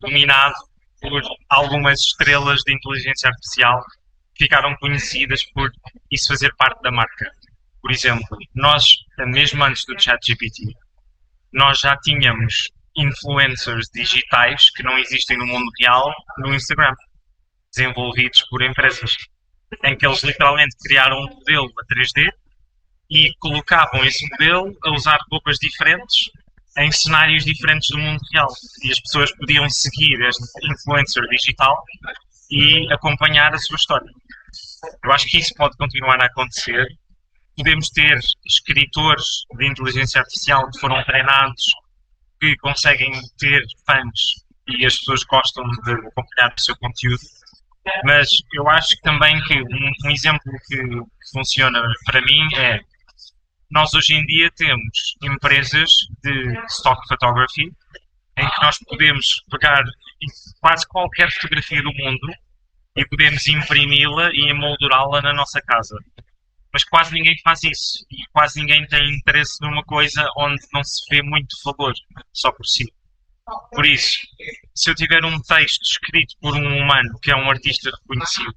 dominado 0.00 0.54
por 1.04 1.22
algumas 1.50 2.00
estrelas 2.00 2.62
de 2.62 2.74
inteligência 2.74 3.28
artificial 3.28 3.84
ficaram 4.38 4.74
conhecidas 4.76 5.44
por 5.52 5.70
isso 6.10 6.28
fazer 6.28 6.54
parte 6.56 6.80
da 6.82 6.90
marca. 6.90 7.30
Por 7.82 7.90
exemplo, 7.90 8.38
nós, 8.54 8.86
mesmo 9.18 9.62
antes 9.62 9.84
do 9.84 10.00
ChatGPT, 10.00 10.74
nós 11.52 11.80
já 11.80 11.96
tínhamos 11.98 12.70
influencers 12.96 13.88
digitais 13.92 14.70
que 14.70 14.82
não 14.82 14.96
existem 14.98 15.36
no 15.36 15.46
mundo 15.46 15.70
real 15.78 16.10
no 16.38 16.54
Instagram, 16.54 16.94
desenvolvidos 17.70 18.42
por 18.48 18.62
empresas, 18.62 19.14
em 19.84 19.96
que 19.96 20.06
eles 20.06 20.22
literalmente 20.22 20.76
criaram 20.82 21.18
um 21.18 21.28
modelo 21.28 21.70
a 21.78 21.94
3D 21.94 22.30
e 23.10 23.34
colocavam 23.38 24.04
esse 24.04 24.26
modelo 24.30 24.74
a 24.84 24.90
usar 24.92 25.18
roupas 25.30 25.58
diferentes 25.58 26.30
em 26.78 26.90
cenários 26.90 27.44
diferentes 27.44 27.88
do 27.88 27.98
mundo 27.98 28.20
real. 28.32 28.48
E 28.82 28.90
as 28.90 29.00
pessoas 29.00 29.34
podiam 29.36 29.68
seguir 29.68 30.20
este 30.22 30.42
influencer 30.70 31.26
digital 31.28 31.82
e 32.50 32.92
acompanhar 32.92 33.54
a 33.54 33.58
sua 33.58 33.76
história. 33.76 34.10
Eu 35.04 35.12
acho 35.12 35.26
que 35.26 35.38
isso 35.38 35.54
pode 35.54 35.76
continuar 35.76 36.20
a 36.20 36.26
acontecer. 36.26 36.86
Podemos 37.56 37.88
ter 37.90 38.18
escritores 38.44 39.24
de 39.56 39.66
inteligência 39.66 40.20
artificial 40.20 40.68
que 40.70 40.80
foram 40.80 41.02
treinados, 41.04 41.64
que 42.40 42.56
conseguem 42.56 43.12
ter 43.38 43.62
fãs 43.86 44.44
e 44.68 44.84
as 44.84 44.98
pessoas 44.98 45.24
gostam 45.24 45.64
de 45.84 45.92
acompanhar 45.92 46.52
o 46.56 46.60
seu 46.60 46.76
conteúdo. 46.76 47.22
Mas 48.04 48.28
eu 48.54 48.68
acho 48.68 48.96
também 49.02 49.40
que 49.44 49.60
um, 49.60 49.92
um 50.06 50.10
exemplo 50.10 50.52
que, 50.66 50.78
funciona 51.32 51.82
para 52.06 52.20
mim 52.20 52.54
é 52.56 52.80
nós 53.74 53.92
hoje 53.92 54.14
em 54.14 54.24
dia 54.24 54.48
temos 54.52 55.16
empresas 55.20 55.90
de 56.22 56.64
stock 56.68 56.96
photography 57.08 57.72
em 58.38 58.48
que 58.48 58.62
nós 58.62 58.78
podemos 58.78 59.42
pegar 59.50 59.82
quase 60.60 60.86
qualquer 60.86 61.28
fotografia 61.32 61.82
do 61.82 61.92
mundo 61.92 62.32
e 62.96 63.04
podemos 63.04 63.44
imprimi-la 63.48 64.30
e 64.32 64.48
emoldurá-la 64.48 65.20
na 65.22 65.32
nossa 65.32 65.60
casa. 65.60 65.96
Mas 66.72 66.84
quase 66.84 67.12
ninguém 67.12 67.34
faz 67.42 67.64
isso 67.64 68.06
e 68.12 68.24
quase 68.32 68.60
ninguém 68.60 68.86
tem 68.86 69.16
interesse 69.16 69.60
numa 69.60 69.82
coisa 69.82 70.24
onde 70.36 70.62
não 70.72 70.84
se 70.84 71.02
vê 71.10 71.20
muito 71.20 71.56
valor 71.64 71.94
só 72.32 72.52
por 72.52 72.64
si. 72.66 72.84
Por 73.72 73.84
isso, 73.84 74.18
se 74.72 74.88
eu 74.88 74.94
tiver 74.94 75.24
um 75.24 75.40
texto 75.42 75.82
escrito 75.82 76.36
por 76.40 76.56
um 76.56 76.78
humano 76.78 77.18
que 77.20 77.32
é 77.32 77.36
um 77.36 77.50
artista 77.50 77.90
reconhecido, 77.90 78.54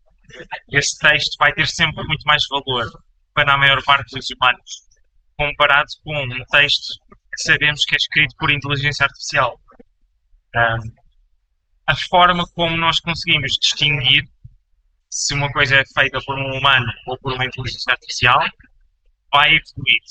esse 0.72 0.98
texto 1.00 1.36
vai 1.40 1.52
ter 1.54 1.68
sempre 1.68 2.06
muito 2.06 2.24
mais 2.24 2.44
valor 2.48 2.88
para 3.34 3.56
a 3.56 3.58
maior 3.58 3.84
parte 3.84 4.16
dos 4.16 4.30
humanos 4.30 4.87
comparado 5.38 5.88
com 6.04 6.16
um 6.24 6.46
texto 6.46 6.96
que 7.32 7.44
sabemos 7.44 7.86
que 7.86 7.96
é 7.96 7.98
escrito 7.98 8.36
por 8.38 8.50
inteligência 8.50 9.06
artificial. 9.06 9.60
Um, 10.56 10.92
a 11.86 11.96
forma 12.10 12.46
como 12.48 12.76
nós 12.76 13.00
conseguimos 13.00 13.54
distinguir 13.62 14.24
se 15.10 15.34
uma 15.34 15.52
coisa 15.52 15.78
é 15.78 15.84
feita 15.94 16.20
por 16.26 16.38
um 16.38 16.58
humano 16.58 16.92
ou 17.06 17.18
por 17.20 17.34
uma 17.34 17.46
inteligência 17.46 17.94
artificial 17.94 18.40
vai 19.32 19.50
evoluir. 19.50 20.02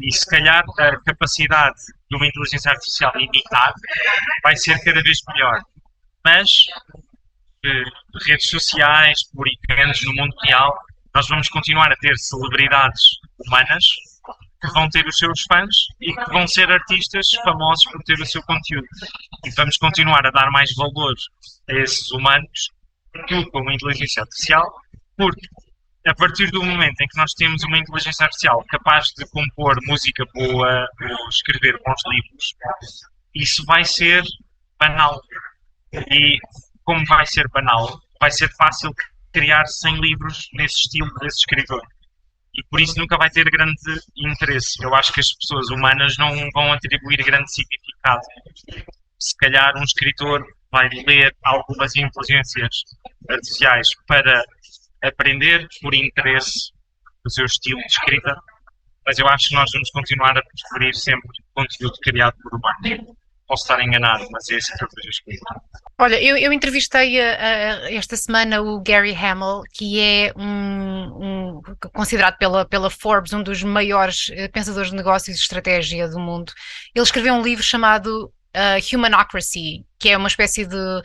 E 0.00 0.12
se 0.12 0.26
calhar 0.26 0.64
a 0.78 1.00
capacidade 1.00 1.80
de 2.10 2.16
uma 2.16 2.26
inteligência 2.26 2.70
artificial 2.70 3.12
imitar 3.18 3.72
vai 4.42 4.56
ser 4.56 4.78
cada 4.84 5.02
vez 5.02 5.20
melhor. 5.28 5.60
Mas 6.24 6.66
eh, 7.64 7.84
redes 8.26 8.48
sociais, 8.48 9.20
eventos 9.68 10.04
no 10.04 10.14
mundo 10.14 10.34
real, 10.42 10.76
nós 11.14 11.28
vamos 11.28 11.48
continuar 11.48 11.90
a 11.90 11.96
ter 11.96 12.16
celebridades 12.18 13.02
humanas 13.38 13.84
que 14.66 14.72
vão 14.72 14.88
ter 14.88 15.06
os 15.06 15.16
seus 15.16 15.42
fãs 15.42 15.74
e 16.00 16.12
que 16.12 16.30
vão 16.32 16.46
ser 16.46 16.70
artistas 16.70 17.26
famosos 17.44 17.84
por 17.90 18.02
ter 18.02 18.20
o 18.20 18.26
seu 18.26 18.42
conteúdo. 18.42 18.86
E 19.44 19.50
vamos 19.50 19.76
continuar 19.76 20.26
a 20.26 20.30
dar 20.30 20.50
mais 20.50 20.74
valor 20.74 21.14
a 21.70 21.74
esses 21.74 22.10
humanos 22.12 22.70
do 23.14 23.24
que 23.24 23.34
a 23.34 23.74
inteligência 23.74 24.22
artificial, 24.22 24.74
porque 25.16 25.46
a 26.06 26.14
partir 26.14 26.50
do 26.50 26.62
momento 26.62 27.00
em 27.00 27.08
que 27.08 27.16
nós 27.16 27.32
temos 27.32 27.62
uma 27.64 27.78
inteligência 27.78 28.24
artificial 28.24 28.64
capaz 28.68 29.06
de 29.16 29.26
compor 29.30 29.76
música 29.86 30.24
boa 30.34 30.88
ou 31.00 31.28
escrever 31.28 31.80
bons 31.84 32.00
livros, 32.08 32.54
isso 33.34 33.64
vai 33.64 33.84
ser 33.84 34.22
banal. 34.78 35.20
E 35.92 36.38
como 36.84 37.04
vai 37.06 37.26
ser 37.26 37.48
banal, 37.48 38.00
vai 38.20 38.30
ser 38.30 38.48
fácil 38.56 38.92
criar 39.32 39.66
100 39.66 40.00
livros 40.00 40.48
nesse 40.54 40.76
estilo 40.76 41.12
desse 41.20 41.38
escritor 41.38 41.82
e 42.56 42.62
por 42.70 42.80
isso 42.80 42.98
nunca 42.98 43.16
vai 43.18 43.28
ter 43.28 43.44
grande 43.50 43.74
interesse. 44.16 44.82
Eu 44.82 44.94
acho 44.94 45.12
que 45.12 45.20
as 45.20 45.32
pessoas 45.34 45.68
humanas 45.70 46.16
não 46.16 46.34
vão 46.52 46.72
atribuir 46.72 47.22
grande 47.24 47.52
significado. 47.52 48.22
Se 49.18 49.36
calhar 49.36 49.76
um 49.76 49.82
escritor 49.82 50.46
vai 50.70 50.88
ler 51.06 51.34
algumas 51.44 51.94
inteligências 51.96 52.82
artificiais 53.28 53.88
para 54.06 54.42
aprender 55.02 55.66
por 55.82 55.94
interesse 55.94 56.72
do 57.24 57.30
seu 57.30 57.44
estilo 57.44 57.78
de 57.80 57.86
escrita, 57.86 58.34
mas 59.04 59.18
eu 59.18 59.28
acho 59.28 59.48
que 59.48 59.54
nós 59.54 59.70
vamos 59.72 59.90
continuar 59.90 60.36
a 60.36 60.42
preferir 60.42 60.94
sempre 60.94 61.28
conteúdo 61.54 61.94
criado 62.02 62.34
por 62.42 62.54
humanos. 62.54 63.16
Posso 63.46 63.62
estar 63.62 63.80
enganado, 63.82 64.26
mas 64.30 64.48
é 64.48 64.56
assim 64.56 64.72
que 64.76 64.84
eu. 64.84 64.88
Olha, 65.98 66.20
eu, 66.22 66.36
eu 66.36 66.52
entrevistei 66.52 67.18
uh, 67.18 67.86
esta 67.90 68.16
semana 68.16 68.60
o 68.60 68.82
Gary 68.82 69.14
Hamel, 69.14 69.62
que 69.72 70.00
é 70.00 70.32
um, 70.36 70.42
um, 70.44 71.62
considerado 71.94 72.36
pela, 72.38 72.66
pela 72.66 72.90
Forbes 72.90 73.32
um 73.32 73.42
dos 73.42 73.62
maiores 73.62 74.28
uh, 74.28 74.50
pensadores 74.52 74.90
de 74.90 74.96
negócios 74.96 75.36
e 75.36 75.40
estratégia 75.40 76.08
do 76.08 76.18
mundo. 76.18 76.52
Ele 76.94 77.04
escreveu 77.04 77.32
um 77.34 77.40
livro 77.40 77.62
chamado 77.62 78.30
uh, 78.54 78.94
Humanocracy, 78.96 79.86
que 79.98 80.10
é 80.10 80.16
uma 80.16 80.28
espécie 80.28 80.66
de 80.66 81.02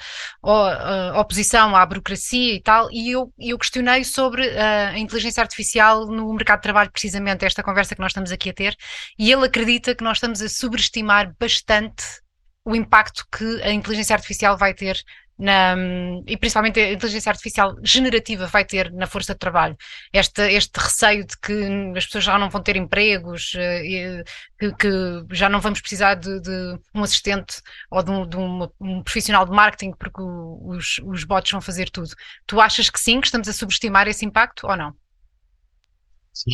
oposição 1.16 1.76
à 1.76 1.86
burocracia 1.86 2.56
e 2.56 2.62
tal, 2.62 2.90
e 2.92 3.12
eu, 3.12 3.32
eu 3.40 3.58
questionei 3.58 4.04
sobre 4.04 4.50
a 4.60 4.98
inteligência 4.98 5.42
artificial 5.42 6.06
no 6.08 6.34
mercado 6.34 6.58
de 6.58 6.64
trabalho, 6.64 6.92
precisamente 6.92 7.46
esta 7.46 7.64
conversa 7.64 7.96
que 7.96 8.02
nós 8.02 8.12
estamos 8.12 8.32
aqui 8.32 8.50
a 8.50 8.54
ter, 8.54 8.76
e 9.18 9.32
ele 9.32 9.46
acredita 9.46 9.96
que 9.96 10.04
nós 10.04 10.18
estamos 10.18 10.42
a 10.42 10.50
subestimar 10.50 11.34
bastante 11.40 12.04
o 12.64 12.76
impacto 12.76 13.26
que 13.32 13.62
a 13.64 13.72
inteligência 13.72 14.16
artificial 14.16 14.58
vai 14.58 14.74
ter 14.74 15.04
na, 15.42 15.76
e 16.28 16.38
principalmente 16.38 16.80
a 16.80 16.94
inteligência 16.94 17.32
artificial 17.32 17.76
generativa 17.82 18.46
vai 18.46 18.64
ter 18.64 18.92
na 18.92 19.08
força 19.08 19.34
de 19.34 19.40
trabalho. 19.40 19.76
Este, 20.14 20.42
este 20.54 20.80
receio 20.80 21.26
de 21.26 21.36
que 21.40 21.98
as 21.98 22.06
pessoas 22.06 22.26
já 22.26 22.38
não 22.38 22.48
vão 22.48 22.62
ter 22.62 22.76
empregos, 22.76 23.54
eh, 23.56 24.24
que, 24.60 24.72
que 24.76 25.26
já 25.32 25.50
não 25.50 25.60
vamos 25.60 25.82
precisar 25.82 26.14
de, 26.14 26.40
de 26.42 26.80
um 26.94 27.02
assistente 27.02 27.60
ou 27.90 28.04
de, 28.04 28.12
um, 28.12 28.28
de 28.28 28.38
uma, 28.38 28.72
um, 28.80 29.02
profissional 29.02 29.44
de 29.44 29.52
marketing 29.52 29.94
porque 29.94 30.22
os, 30.22 31.00
os 31.04 31.24
bots 31.24 31.52
vão 31.52 31.60
fazer 31.62 31.90
tudo. 31.90 32.12
Tu 32.46 32.62
achas 32.62 32.92
que 32.92 33.00
sim, 33.00 33.20
que 33.20 33.26
estamos 33.26 33.48
a 33.48 33.54
subestimar 33.54 34.08
esse 34.08 34.24
impacto 34.24 34.68
ou 34.68 34.78
não? 34.78 34.96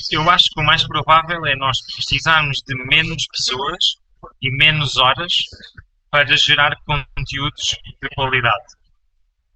Eu 0.09 0.29
acho 0.29 0.49
que 0.49 0.61
o 0.61 0.63
mais 0.63 0.87
provável 0.87 1.45
é 1.45 1.57
nós 1.57 1.81
precisarmos 1.81 2.63
de 2.65 2.73
menos 2.85 3.27
pessoas 3.27 3.97
e 4.41 4.49
menos 4.49 4.95
horas 4.95 5.33
para 6.09 6.35
gerar 6.37 6.75
conteúdos 6.85 7.77
de 8.01 8.09
qualidade. 8.15 8.65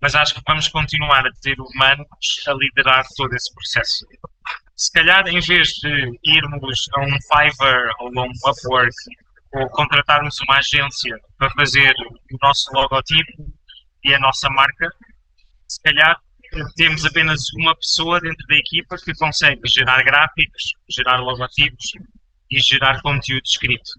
Mas 0.02 0.16
acho 0.16 0.34
que 0.34 0.42
vamos 0.48 0.68
continuar 0.68 1.26
a 1.26 1.32
ter 1.42 1.60
humanos 1.60 2.08
a 2.48 2.54
liderar 2.54 3.06
todo 3.16 3.34
esse 3.36 3.54
processo. 3.54 4.06
Se 4.76 4.92
calhar, 4.92 5.28
em 5.28 5.40
vez 5.40 5.70
de 5.70 6.20
irmos 6.24 6.90
a 6.96 7.02
um 7.02 7.18
Fiverr 7.30 7.92
ou 8.00 8.20
a 8.20 8.24
um 8.24 8.32
Upwork 8.48 8.96
ou 9.54 9.70
contratarmos 9.70 10.40
uma 10.42 10.58
agência 10.58 11.16
para 11.38 11.52
fazer 11.52 11.94
o 12.32 12.38
nosso 12.42 12.72
logotipo 12.74 13.46
e 14.04 14.14
a 14.14 14.20
nossa 14.20 14.50
marca, 14.50 14.90
se 15.68 15.82
calhar 15.84 16.20
temos 16.76 17.06
apenas 17.06 17.42
uma 17.60 17.76
pessoa 17.76 18.20
dentro 18.20 18.46
da 18.48 18.56
equipa 18.56 18.98
que 18.98 19.14
consegue 19.14 19.62
gerar 19.68 20.04
gráficos, 20.04 20.74
gerar 20.90 21.18
logotipos 21.18 21.92
e 22.50 22.60
gerar 22.60 23.02
conteúdo 23.02 23.44
escrito 23.46 23.92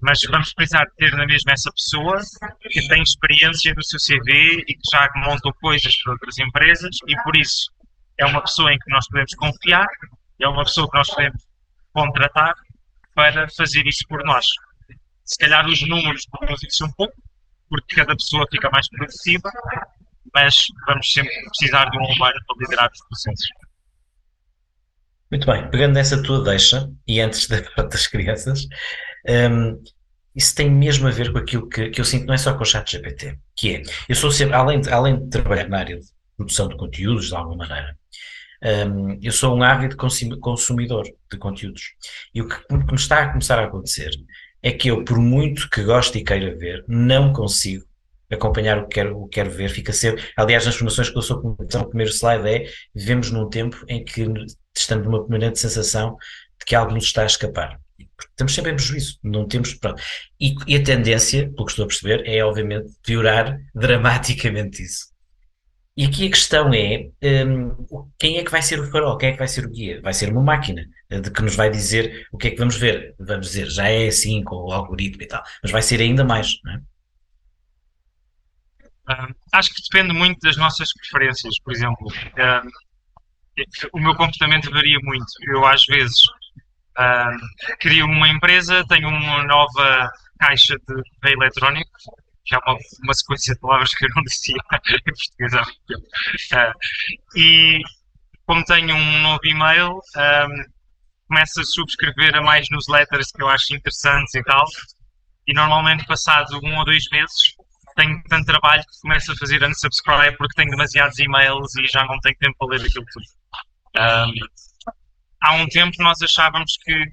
mas 0.00 0.20
vamos 0.30 0.52
precisar 0.54 0.86
ter 0.96 1.12
na 1.12 1.26
mesma 1.26 1.52
essa 1.52 1.70
pessoa 1.72 2.20
que 2.62 2.88
tem 2.88 3.02
experiência 3.02 3.74
no 3.74 3.82
seu 3.82 3.98
CV 3.98 4.64
e 4.66 4.74
que 4.74 4.90
já 4.90 5.08
montou 5.16 5.52
coisas 5.60 5.94
para 6.02 6.12
outras 6.12 6.38
empresas 6.38 6.96
e 7.06 7.22
por 7.22 7.36
isso 7.36 7.70
é 8.18 8.24
uma 8.24 8.40
pessoa 8.40 8.72
em 8.72 8.78
que 8.78 8.90
nós 8.90 9.06
podemos 9.08 9.34
confiar, 9.34 9.86
é 10.40 10.48
uma 10.48 10.64
pessoa 10.64 10.90
que 10.90 10.96
nós 10.96 11.08
podemos 11.08 11.42
contratar 11.92 12.54
para 13.14 13.48
fazer 13.50 13.86
isso 13.86 14.04
por 14.08 14.24
nós. 14.24 14.46
Se 15.24 15.36
calhar 15.38 15.66
os 15.66 15.80
números 15.86 16.26
isso 16.66 16.84
um 16.84 16.92
pouco, 16.92 17.14
porque 17.68 17.96
cada 17.96 18.14
pessoa 18.14 18.46
fica 18.50 18.70
mais 18.70 18.88
produtiva, 18.88 19.50
mas 20.34 20.66
vamos 20.86 21.12
sempre 21.12 21.34
precisar 21.48 21.90
de 21.90 21.98
um 21.98 22.04
humano 22.04 22.38
para 22.46 22.56
liderar 22.60 22.90
os 22.92 23.06
processos. 23.08 23.48
Muito 25.30 25.46
bem, 25.46 25.68
pegando 25.70 25.94
nessa 25.94 26.22
tua 26.22 26.42
deixa, 26.44 26.88
e 27.06 27.20
antes 27.20 27.48
da 27.48 27.60
das 27.82 28.06
crianças, 28.06 28.66
um, 29.28 29.82
isso 30.34 30.54
tem 30.54 30.70
mesmo 30.70 31.08
a 31.08 31.10
ver 31.10 31.32
com 31.32 31.38
aquilo 31.38 31.68
que, 31.68 31.90
que 31.90 32.00
eu 32.00 32.04
sinto, 32.04 32.26
não 32.26 32.34
é 32.34 32.38
só 32.38 32.54
com 32.54 32.62
o 32.62 32.66
chat 32.66 32.90
GPT, 32.90 33.38
que 33.56 33.76
é, 33.76 33.82
eu 34.08 34.14
sou 34.14 34.30
sempre, 34.30 34.54
além 34.54 34.80
de, 34.80 34.90
além 34.90 35.18
de 35.18 35.30
trabalhar 35.30 35.68
na 35.68 35.78
área 35.78 35.98
de 35.98 36.06
produção 36.36 36.68
de 36.68 36.76
conteúdos, 36.76 37.28
de 37.28 37.34
alguma 37.34 37.66
maneira, 37.66 37.96
um, 38.62 39.18
eu 39.22 39.32
sou 39.32 39.56
um 39.56 39.62
ávido 39.62 39.96
consumidor 39.96 41.04
de 41.30 41.38
conteúdos. 41.38 41.82
E 42.34 42.42
o 42.42 42.48
que, 42.48 42.56
o 42.70 42.78
que 42.78 42.92
me 42.92 42.94
está 42.94 43.22
a 43.22 43.28
começar 43.28 43.58
a 43.58 43.64
acontecer 43.64 44.10
é 44.62 44.72
que 44.72 44.88
eu, 44.88 45.04
por 45.04 45.18
muito 45.18 45.68
que 45.70 45.82
goste 45.82 46.18
e 46.18 46.24
queira 46.24 46.56
ver, 46.56 46.84
não 46.88 47.32
consigo 47.32 47.84
acompanhar 48.30 48.78
o 48.78 48.88
que 48.88 48.94
quero, 48.94 49.18
o 49.18 49.28
que 49.28 49.34
quero 49.34 49.50
ver, 49.50 49.68
fica 49.70 49.92
cedo. 49.92 50.20
Aliás, 50.36 50.66
nas 50.66 50.74
formações 50.74 51.08
que 51.08 51.16
eu 51.16 51.22
sou 51.22 51.40
comunicação, 51.40 51.82
o 51.82 51.88
primeiro 51.88 52.12
slide 52.12 52.48
é 52.48 52.66
vivemos 52.94 53.30
num 53.30 53.48
tempo 53.48 53.84
em 53.88 54.04
que 54.04 54.26
estamos 54.76 55.04
numa 55.06 55.20
permanente 55.20 55.58
sensação 55.58 56.16
de 56.58 56.66
que 56.66 56.74
algo 56.74 56.92
nos 56.92 57.04
está 57.04 57.22
a 57.22 57.26
escapar. 57.26 57.78
Estamos 58.18 58.54
sempre 58.54 58.72
em 58.72 58.76
prejuízo, 58.76 59.18
não 59.22 59.46
temos. 59.46 59.74
Pronto. 59.74 60.02
E, 60.40 60.54
e 60.66 60.76
a 60.76 60.82
tendência, 60.82 61.50
pelo 61.50 61.66
que 61.66 61.72
estou 61.72 61.84
a 61.84 61.88
perceber, 61.88 62.22
é 62.26 62.44
obviamente 62.44 62.92
piorar 63.02 63.58
dramaticamente 63.74 64.82
isso. 64.82 65.14
E 65.96 66.04
aqui 66.04 66.26
a 66.26 66.30
questão 66.30 66.74
é 66.74 67.08
um, 67.46 68.06
quem 68.18 68.36
é 68.36 68.44
que 68.44 68.50
vai 68.50 68.60
ser 68.60 68.78
o 68.78 68.90
farol, 68.90 69.16
quem 69.16 69.30
é 69.30 69.32
que 69.32 69.38
vai 69.38 69.48
ser 69.48 69.64
o 69.64 69.70
guia? 69.70 69.98
Vai 70.02 70.12
ser 70.12 70.30
uma 70.30 70.42
máquina 70.42 70.84
eh, 71.08 71.20
de 71.20 71.30
que 71.30 71.40
nos 71.40 71.56
vai 71.56 71.70
dizer 71.70 72.28
o 72.30 72.36
que 72.36 72.48
é 72.48 72.50
que 72.50 72.58
vamos 72.58 72.76
ver. 72.76 73.14
Vamos 73.18 73.46
dizer, 73.46 73.70
já 73.70 73.88
é 73.88 74.08
assim 74.08 74.44
com 74.44 74.56
o 74.56 74.72
algoritmo 74.72 75.22
e 75.22 75.26
tal, 75.26 75.42
mas 75.62 75.72
vai 75.72 75.80
ser 75.80 76.02
ainda 76.02 76.22
mais, 76.22 76.60
não 76.62 76.74
é? 76.74 76.82
Uh, 79.08 79.34
acho 79.52 79.72
que 79.72 79.82
depende 79.90 80.12
muito 80.12 80.38
das 80.40 80.56
nossas 80.56 80.92
preferências, 80.92 81.58
por 81.60 81.72
exemplo. 81.72 82.08
Uh, 82.08 82.70
o 83.94 83.98
meu 83.98 84.14
comportamento 84.14 84.70
varia 84.70 84.98
muito. 85.02 85.26
Eu, 85.48 85.64
às 85.64 85.84
vezes, 85.86 86.18
uh, 86.98 87.76
crio 87.80 88.06
uma 88.06 88.28
empresa, 88.28 88.84
tenho 88.88 89.08
uma 89.08 89.44
nova 89.44 90.10
caixa 90.38 90.74
de 90.76 91.02
correio 91.20 91.42
eletrónico, 91.42 91.90
que 92.44 92.54
é 92.54 92.58
uma, 92.58 92.78
uma 93.04 93.14
sequência 93.14 93.54
de 93.54 93.60
palavras 93.60 93.94
que 93.94 94.04
eu 94.04 94.10
não 94.14 94.22
dizia 94.22 94.56
em 95.06 95.12
português 95.12 95.54
há 95.54 95.62
muito 95.62 95.80
tempo. 95.86 96.78
e, 97.36 97.80
como 98.46 98.64
tenho 98.64 98.94
um 98.94 99.22
novo 99.22 99.40
e-mail, 99.44 100.00
começo 101.28 101.60
a 101.60 101.64
subscrever 101.64 102.36
a 102.36 102.42
mais 102.42 102.68
newsletters 102.70 103.32
que 103.32 103.42
eu 103.42 103.48
acho 103.48 103.74
interessantes 103.74 104.34
e 104.34 104.42
tal. 104.42 104.64
E 105.46 105.54
normalmente, 105.54 106.06
passado 106.06 106.58
um 106.62 106.76
ou 106.76 106.84
dois 106.84 107.04
meses, 107.10 107.54
tenho 107.96 108.22
tanto 108.28 108.46
trabalho 108.46 108.82
que 108.82 109.00
começo 109.00 109.32
a 109.32 109.36
fazer 109.36 109.62
unsubscribe 109.62 110.36
porque 110.36 110.54
tenho 110.54 110.70
demasiados 110.70 111.18
e-mails 111.18 111.74
e 111.76 111.86
já 111.86 112.04
não 112.04 112.18
tenho 112.20 112.36
tempo 112.38 112.56
para 112.58 112.76
ler 112.76 112.86
aquilo 112.86 113.06
tudo. 113.12 113.26
Um, 113.98 114.32
há 115.42 115.54
um 115.54 115.66
tempo 115.66 116.02
nós 116.02 116.20
achávamos 116.22 116.76
que 116.84 117.04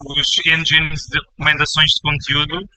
os 0.00 0.46
engines 0.46 1.06
de 1.06 1.18
recomendações 1.18 1.90
de 1.92 2.00
conteúdo 2.00 2.68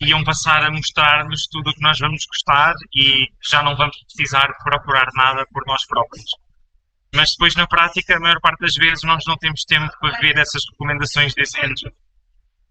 iam 0.00 0.22
passar 0.24 0.64
a 0.64 0.70
mostrar-nos 0.70 1.46
tudo 1.46 1.70
o 1.70 1.74
que 1.74 1.80
nós 1.80 1.98
vamos 1.98 2.26
gostar 2.26 2.74
e 2.94 3.28
já 3.48 3.62
não 3.62 3.76
vamos 3.76 3.96
precisar 4.04 4.52
procurar 4.62 5.08
nada 5.14 5.46
por 5.52 5.64
nós 5.66 5.86
próprios. 5.86 6.30
Mas 7.14 7.30
depois, 7.30 7.54
na 7.54 7.66
prática, 7.66 8.16
a 8.16 8.20
maior 8.20 8.40
parte 8.40 8.60
das 8.60 8.74
vezes 8.74 9.02
nós 9.04 9.24
não 9.26 9.38
temos 9.38 9.64
tempo 9.64 9.90
para 10.00 10.18
ver 10.18 10.36
essas 10.36 10.62
recomendações 10.70 11.34
desse 11.34 11.58
engine. 11.58 11.94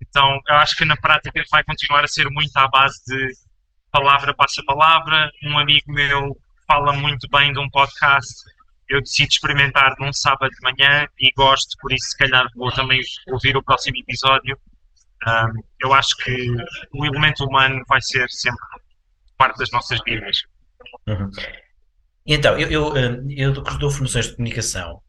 Então, 0.02 0.40
eu 0.48 0.56
acho 0.58 0.76
que 0.76 0.86
na 0.86 0.96
prática 0.98 1.44
vai 1.50 1.64
continuar 1.64 2.04
a 2.04 2.08
ser 2.08 2.30
muito 2.30 2.56
à 2.56 2.68
base 2.68 3.02
de 3.08 3.34
palavra 3.92 4.34
passa 4.34 4.62
palavra. 4.66 5.32
Um 5.44 5.58
amigo 5.58 5.92
meu 5.92 6.38
fala 6.68 6.92
muito 6.94 7.28
bem 7.30 7.54
de 7.54 7.60
um 7.60 7.70
podcast. 7.70 8.34
Eu 8.90 9.02
decido 9.02 9.30
experimentar 9.30 9.96
num 10.00 10.14
sábado 10.14 10.50
de 10.50 10.62
manhã 10.62 11.08
e 11.20 11.32
gosto, 11.36 11.76
por 11.82 11.92
isso, 11.92 12.10
se 12.10 12.18
calhar, 12.18 12.46
vou 12.56 12.72
também 12.72 13.02
ouvir 13.28 13.58
o 13.58 13.64
próximo 13.64 13.98
episódio. 13.98 14.58
Um, 15.28 15.64
eu 15.82 15.94
acho 15.94 16.16
que 16.18 16.52
o 16.94 17.06
elemento 17.06 17.44
humano 17.46 17.82
vai 17.88 18.00
ser 18.02 18.30
sempre 18.30 18.64
parte 19.38 19.58
das 19.58 19.72
nossas 19.72 20.00
vidas. 20.06 20.44
Uhum. 21.08 21.32
Então, 22.28 22.58
eu, 22.60 22.70
eu, 22.70 23.30
eu, 23.30 23.54
dou 23.54 23.90
formações 23.90 24.28
de 24.28 24.36
comunicação 24.36 25.02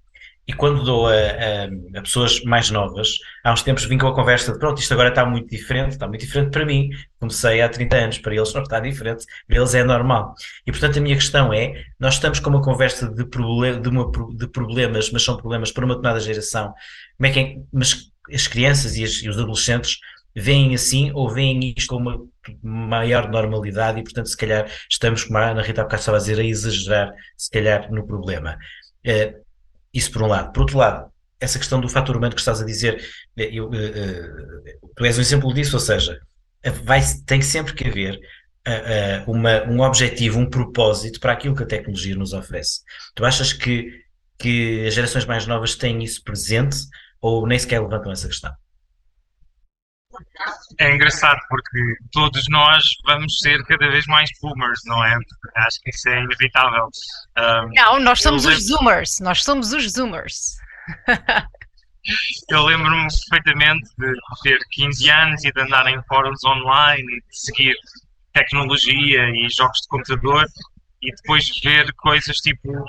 e 0.48 0.52
quando 0.52 0.84
dou 0.84 1.08
a, 1.08 1.12
a, 1.12 1.98
a, 1.98 2.02
pessoas 2.02 2.40
mais 2.44 2.70
novas, 2.70 3.18
há 3.42 3.52
uns 3.52 3.62
tempos 3.62 3.84
vim 3.84 3.98
com 3.98 4.06
a 4.06 4.14
conversa 4.14 4.52
de 4.52 4.58
pronto, 4.58 4.80
isto 4.80 4.92
agora 4.92 5.08
está 5.08 5.26
muito 5.26 5.48
diferente, 5.50 5.92
está 5.92 6.06
muito 6.06 6.20
diferente 6.20 6.50
para 6.50 6.64
mim. 6.64 6.90
Comecei 7.18 7.60
há 7.60 7.68
30 7.68 7.96
anos, 7.96 8.18
para 8.18 8.34
eles 8.34 8.54
não 8.54 8.62
está 8.62 8.78
diferente, 8.78 9.26
para 9.48 9.56
eles 9.56 9.74
é 9.74 9.82
normal. 9.82 10.34
E 10.64 10.70
portanto 10.70 10.98
a 10.98 11.02
minha 11.02 11.16
questão 11.16 11.52
é: 11.52 11.82
nós 11.98 12.14
estamos 12.14 12.38
com 12.38 12.50
uma 12.50 12.62
conversa 12.62 13.08
de, 13.08 13.24
de, 13.24 13.88
uma, 13.88 14.10
de 14.36 14.46
problemas, 14.46 15.10
mas 15.10 15.24
são 15.24 15.36
problemas 15.36 15.72
para 15.72 15.84
uma 15.84 15.94
determinada 15.94 16.20
geração. 16.20 16.72
Como 17.16 17.26
é 17.26 17.30
que 17.30 17.40
é, 17.40 17.56
mas 17.72 18.12
as 18.32 18.46
crianças 18.46 18.96
e, 18.96 19.02
as, 19.02 19.14
e 19.22 19.28
os 19.28 19.38
adolescentes 19.38 19.98
veem 20.36 20.74
assim 20.74 21.10
ou 21.14 21.28
veem 21.28 21.74
isto 21.76 21.88
com 21.88 21.96
uma 21.96 22.20
maior 22.62 23.28
normalidade 23.30 23.98
e, 23.98 24.02
portanto, 24.02 24.28
se 24.28 24.36
calhar 24.36 24.70
estamos, 24.88 25.24
como 25.24 25.38
a 25.38 25.50
Ana 25.50 25.62
Rita 25.62 25.82
bocado 25.82 26.00
estava 26.00 26.18
a 26.18 26.20
dizer, 26.20 26.38
a 26.38 26.44
exagerar, 26.44 27.12
se 27.36 27.50
calhar, 27.50 27.90
no 27.90 28.06
problema. 28.06 28.58
Uh, 29.06 29.45
isso 29.92 30.10
por 30.10 30.22
um 30.22 30.26
lado. 30.26 30.52
Por 30.52 30.60
outro 30.60 30.78
lado, 30.78 31.10
essa 31.40 31.58
questão 31.58 31.80
do 31.80 31.88
fator 31.88 32.16
humano 32.16 32.34
que 32.34 32.40
estás 32.40 32.60
a 32.60 32.64
dizer, 32.64 33.04
eh, 33.36 33.50
eu, 33.52 33.66
uh, 33.66 34.92
tu 34.96 35.04
és 35.04 35.18
um 35.18 35.20
exemplo 35.20 35.52
disso, 35.52 35.76
ou 35.76 35.80
seja, 35.80 36.18
vai, 36.84 37.00
tem 37.26 37.42
sempre 37.42 37.74
que 37.74 37.86
haver 37.86 38.18
uh, 38.66 39.30
uma, 39.30 39.62
um 39.64 39.80
objetivo, 39.80 40.38
um 40.38 40.48
propósito 40.48 41.20
para 41.20 41.32
aquilo 41.32 41.54
que 41.54 41.62
a 41.62 41.66
tecnologia 41.66 42.16
nos 42.16 42.32
oferece. 42.32 42.80
Tu 43.14 43.24
achas 43.24 43.52
que, 43.52 43.90
que 44.38 44.86
as 44.86 44.94
gerações 44.94 45.24
mais 45.24 45.46
novas 45.46 45.74
têm 45.76 46.02
isso 46.02 46.22
presente 46.24 46.76
ou 47.20 47.46
nem 47.46 47.58
sequer 47.58 47.80
levantam 47.80 48.12
essa 48.12 48.28
questão? 48.28 48.52
É 50.78 50.94
engraçado 50.94 51.38
porque 51.48 51.96
todos 52.12 52.44
nós 52.48 52.82
vamos 53.04 53.38
ser 53.38 53.62
cada 53.64 53.88
vez 53.90 54.06
mais 54.06 54.30
boomers, 54.40 54.80
não 54.84 55.04
é? 55.04 55.18
Acho 55.56 55.80
que 55.80 55.90
isso 55.90 56.08
é 56.08 56.22
inevitável. 56.22 56.88
Um, 57.38 57.72
não, 57.74 58.00
nós 58.00 58.22
somos 58.22 58.44
os 58.44 58.66
zoomers, 58.66 59.20
nós 59.20 59.42
somos 59.42 59.72
os 59.72 59.92
zoomers. 59.92 60.56
eu 62.50 62.64
lembro-me 62.64 63.08
perfeitamente 63.30 63.88
de 63.98 64.12
ter 64.42 64.58
15 64.70 65.10
anos 65.10 65.44
e 65.44 65.52
de 65.52 65.60
andar 65.60 65.86
em 65.88 66.00
fóruns 66.04 66.44
online 66.44 67.02
e 67.02 67.20
de 67.20 67.38
seguir 67.38 67.74
tecnologia 68.32 69.28
e 69.30 69.48
jogos 69.50 69.80
de 69.80 69.88
computador 69.88 70.46
e 71.02 71.14
depois 71.14 71.48
ver 71.62 71.92
coisas 71.94 72.38
tipo 72.38 72.84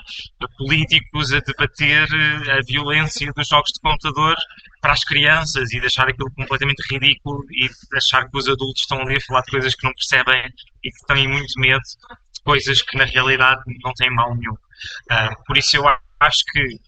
políticos 0.57 1.33
a 1.33 1.39
debater 1.39 2.07
eh, 2.11 2.51
a 2.51 2.61
violência 2.65 3.31
dos 3.33 3.47
jogos 3.47 3.71
de 3.71 3.79
computador 3.79 4.35
para 4.87 4.93
as 4.93 5.03
crianças 5.03 5.73
e 5.73 5.81
deixar 5.81 6.07
aquilo 6.07 6.31
completamente 6.31 6.81
ridículo 6.89 7.43
e 7.51 7.69
achar 7.97 8.25
que 8.29 8.37
os 8.37 8.47
adultos 8.47 8.83
estão 8.83 9.01
ali 9.01 9.17
a 9.17 9.21
falar 9.21 9.41
de 9.41 9.51
coisas 9.51 9.75
que 9.75 9.83
não 9.83 9.93
percebem 9.93 10.49
e 10.81 10.89
que 10.89 11.05
têm 11.05 11.27
muito 11.27 11.59
medo 11.59 11.81
de 12.33 12.41
coisas 12.41 12.81
que 12.81 12.97
na 12.97 13.03
realidade 13.03 13.61
não 13.83 13.91
têm 13.95 14.09
mal 14.09 14.33
nenhum. 14.33 14.53
Uh, 14.53 15.43
por 15.45 15.57
isso 15.57 15.75
eu 15.75 15.83
acho 16.21 16.37
que 16.53 16.79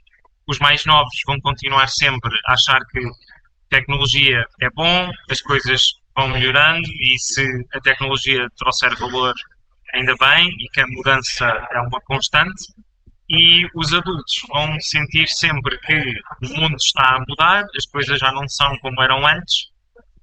os 0.47 0.59
mais 0.59 0.85
novos 0.85 1.13
vão 1.25 1.41
continuar 1.41 1.87
sempre 1.87 2.31
a 2.45 2.53
achar 2.53 2.79
que 2.85 3.01
tecnologia 3.69 4.45
é 4.61 4.69
bom, 4.69 5.11
as 5.29 5.41
coisas 5.41 5.81
vão 6.15 6.29
melhorando 6.29 6.87
e 6.87 7.19
se 7.19 7.45
a 7.73 7.81
tecnologia 7.81 8.47
trouxer 8.55 8.95
valor 8.95 9.33
ainda 9.93 10.15
bem, 10.17 10.47
e 10.57 10.69
que 10.69 10.79
a 10.79 10.87
mudança 10.87 11.45
é 11.69 11.81
uma 11.81 11.99
constante. 11.99 12.63
E 13.29 13.67
os 13.75 13.93
adultos 13.93 14.41
vão 14.49 14.79
sentir 14.79 15.27
sempre 15.27 15.77
que 15.79 16.19
o 16.47 16.59
mundo 16.59 16.75
está 16.77 17.15
a 17.15 17.23
mudar, 17.27 17.63
as 17.77 17.85
coisas 17.85 18.19
já 18.19 18.31
não 18.31 18.47
são 18.49 18.75
como 18.79 19.01
eram 19.03 19.25
antes. 19.25 19.69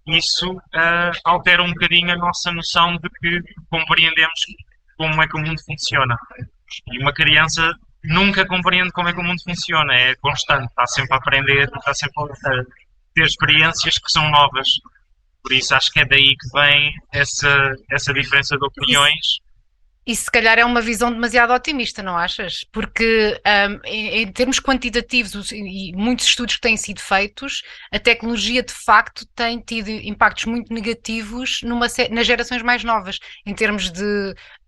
Isso 0.09 0.53
uh, 0.53 1.19
altera 1.25 1.63
um 1.63 1.73
bocadinho 1.73 2.13
a 2.13 2.17
nossa 2.17 2.51
noção 2.53 2.97
de 2.97 3.09
que 3.11 3.41
compreendemos 3.71 4.41
como 4.97 5.23
é 5.23 5.29
que 5.29 5.37
o 5.37 5.41
mundo 5.41 5.61
funciona. 5.65 6.17
E 6.93 6.99
uma 6.99 7.13
criança 7.13 7.73
nunca 8.03 8.47
compreende 8.47 8.91
como 8.91 9.09
é 9.09 9.13
que 9.13 9.21
o 9.21 9.25
mundo 9.25 9.43
funciona, 9.43 9.95
é 9.95 10.15
constante, 10.17 10.67
está 10.67 10.87
sempre 10.87 11.15
a 11.15 11.19
aprender, 11.19 11.65
está 11.65 11.95
sempre 11.95 12.25
a 12.25 12.65
ter 13.15 13.25
experiências 13.25 13.99
que 13.99 14.11
são 14.11 14.29
novas. 14.31 14.69
Por 15.43 15.53
isso 15.53 15.75
acho 15.75 15.93
que 15.93 16.01
é 16.01 16.05
daí 16.05 16.37
que 16.37 16.49
vem 16.53 16.93
essa, 17.13 17.73
essa 17.91 18.13
diferença 18.13 18.57
de 18.57 18.65
opiniões 18.65 19.39
isso 20.07 20.25
se 20.25 20.31
calhar 20.31 20.57
é 20.57 20.65
uma 20.65 20.81
visão 20.81 21.11
demasiado 21.11 21.53
otimista, 21.53 22.01
não 22.01 22.17
achas? 22.17 22.65
Porque 22.71 23.41
um, 23.45 23.81
em, 23.85 24.23
em, 24.23 24.33
termos 24.33 24.61
quantitativos 24.61 25.51
e 25.51 25.93
muitos 25.97 26.27
estudos 26.27 26.55
que 26.55 26.61
têm 26.61 26.77
sido 26.77 27.01
feitos, 27.01 27.63
a 27.91 27.99
tecnologia 27.99 28.63
de 28.63 28.73
facto 28.73 29.27
tem 29.35 29.59
tido 29.59 29.89
impactos 29.89 30.45
muito 30.45 30.73
negativos 30.73 31.61
numa, 31.65 31.89
nas 32.11 32.27
gerações 32.27 32.63
mais 32.63 32.85
novas, 32.85 33.19
em 33.45 33.53
termos 33.53 33.91
de 33.91 34.03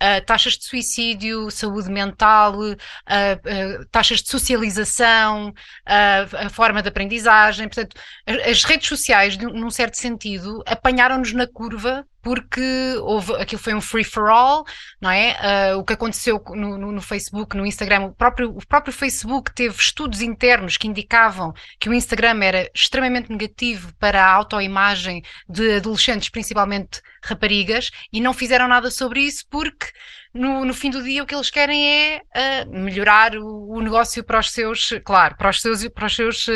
uh, 0.02 0.26
taxas 0.26 0.54
de 0.54 0.64
suicídio, 0.64 1.48
saúde 1.52 1.88
mental, 1.88 2.58
uh, 2.58 2.72
uh, 2.72 3.86
taxas 3.92 4.20
de 4.20 4.28
socialização, 4.28 5.54
a 5.86 6.48
forma 6.50 6.82
de 6.82 6.88
aprendizagem. 6.88 7.68
Portanto, 7.68 7.96
as, 8.26 8.48
as 8.48 8.64
redes 8.64 8.88
sociais, 8.88 9.36
num 9.36 9.70
certo 9.70 9.96
sentido, 9.96 10.64
apanharam-nos 10.66 11.32
na 11.32 11.46
curva 11.46 12.04
porque 12.28 12.60
houve, 13.00 13.32
aquilo 13.36 13.58
foi 13.58 13.72
um 13.72 13.80
free 13.80 14.04
for 14.04 14.28
all, 14.28 14.66
não 15.00 15.10
é? 15.10 15.72
Uh, 15.72 15.78
o 15.78 15.82
que 15.82 15.94
aconteceu 15.94 16.38
no, 16.50 16.76
no, 16.76 16.92
no, 16.92 17.00
Facebook, 17.00 17.56
no 17.56 17.64
Instagram, 17.64 18.02
o 18.02 18.12
próprio, 18.12 18.50
o 18.50 18.66
próprio 18.66 18.92
Facebook 18.92 19.50
teve 19.54 19.74
estudos 19.78 20.20
internos 20.20 20.76
que 20.76 20.86
indicavam 20.86 21.54
que 21.80 21.88
o 21.88 21.94
Instagram 21.94 22.44
era 22.44 22.70
extremamente 22.74 23.30
negativo 23.30 23.94
para 23.94 24.22
a 24.22 24.30
autoimagem 24.30 25.22
de 25.48 25.76
adolescentes, 25.76 26.28
principalmente 26.28 27.00
raparigas, 27.24 27.90
e 28.12 28.20
não 28.20 28.34
fizeram 28.34 28.68
nada 28.68 28.90
sobre 28.90 29.20
isso 29.20 29.46
porque 29.48 29.86
no, 30.34 30.64
no, 30.66 30.74
fim 30.74 30.90
do 30.90 31.02
dia 31.02 31.22
o 31.22 31.26
que 31.26 31.34
eles 31.34 31.50
querem 31.50 31.88
é 31.88 32.22
uh, 32.22 32.70
melhorar 32.70 33.34
o, 33.36 33.70
o, 33.70 33.80
negócio 33.80 34.22
para 34.22 34.38
os 34.38 34.50
seus, 34.50 34.90
claro, 35.02 35.34
para 35.36 35.48
os 35.48 35.62
seus, 35.62 35.88
para 35.88 36.06
os 36.06 36.14
seus 36.14 36.46
uh, 36.46 36.52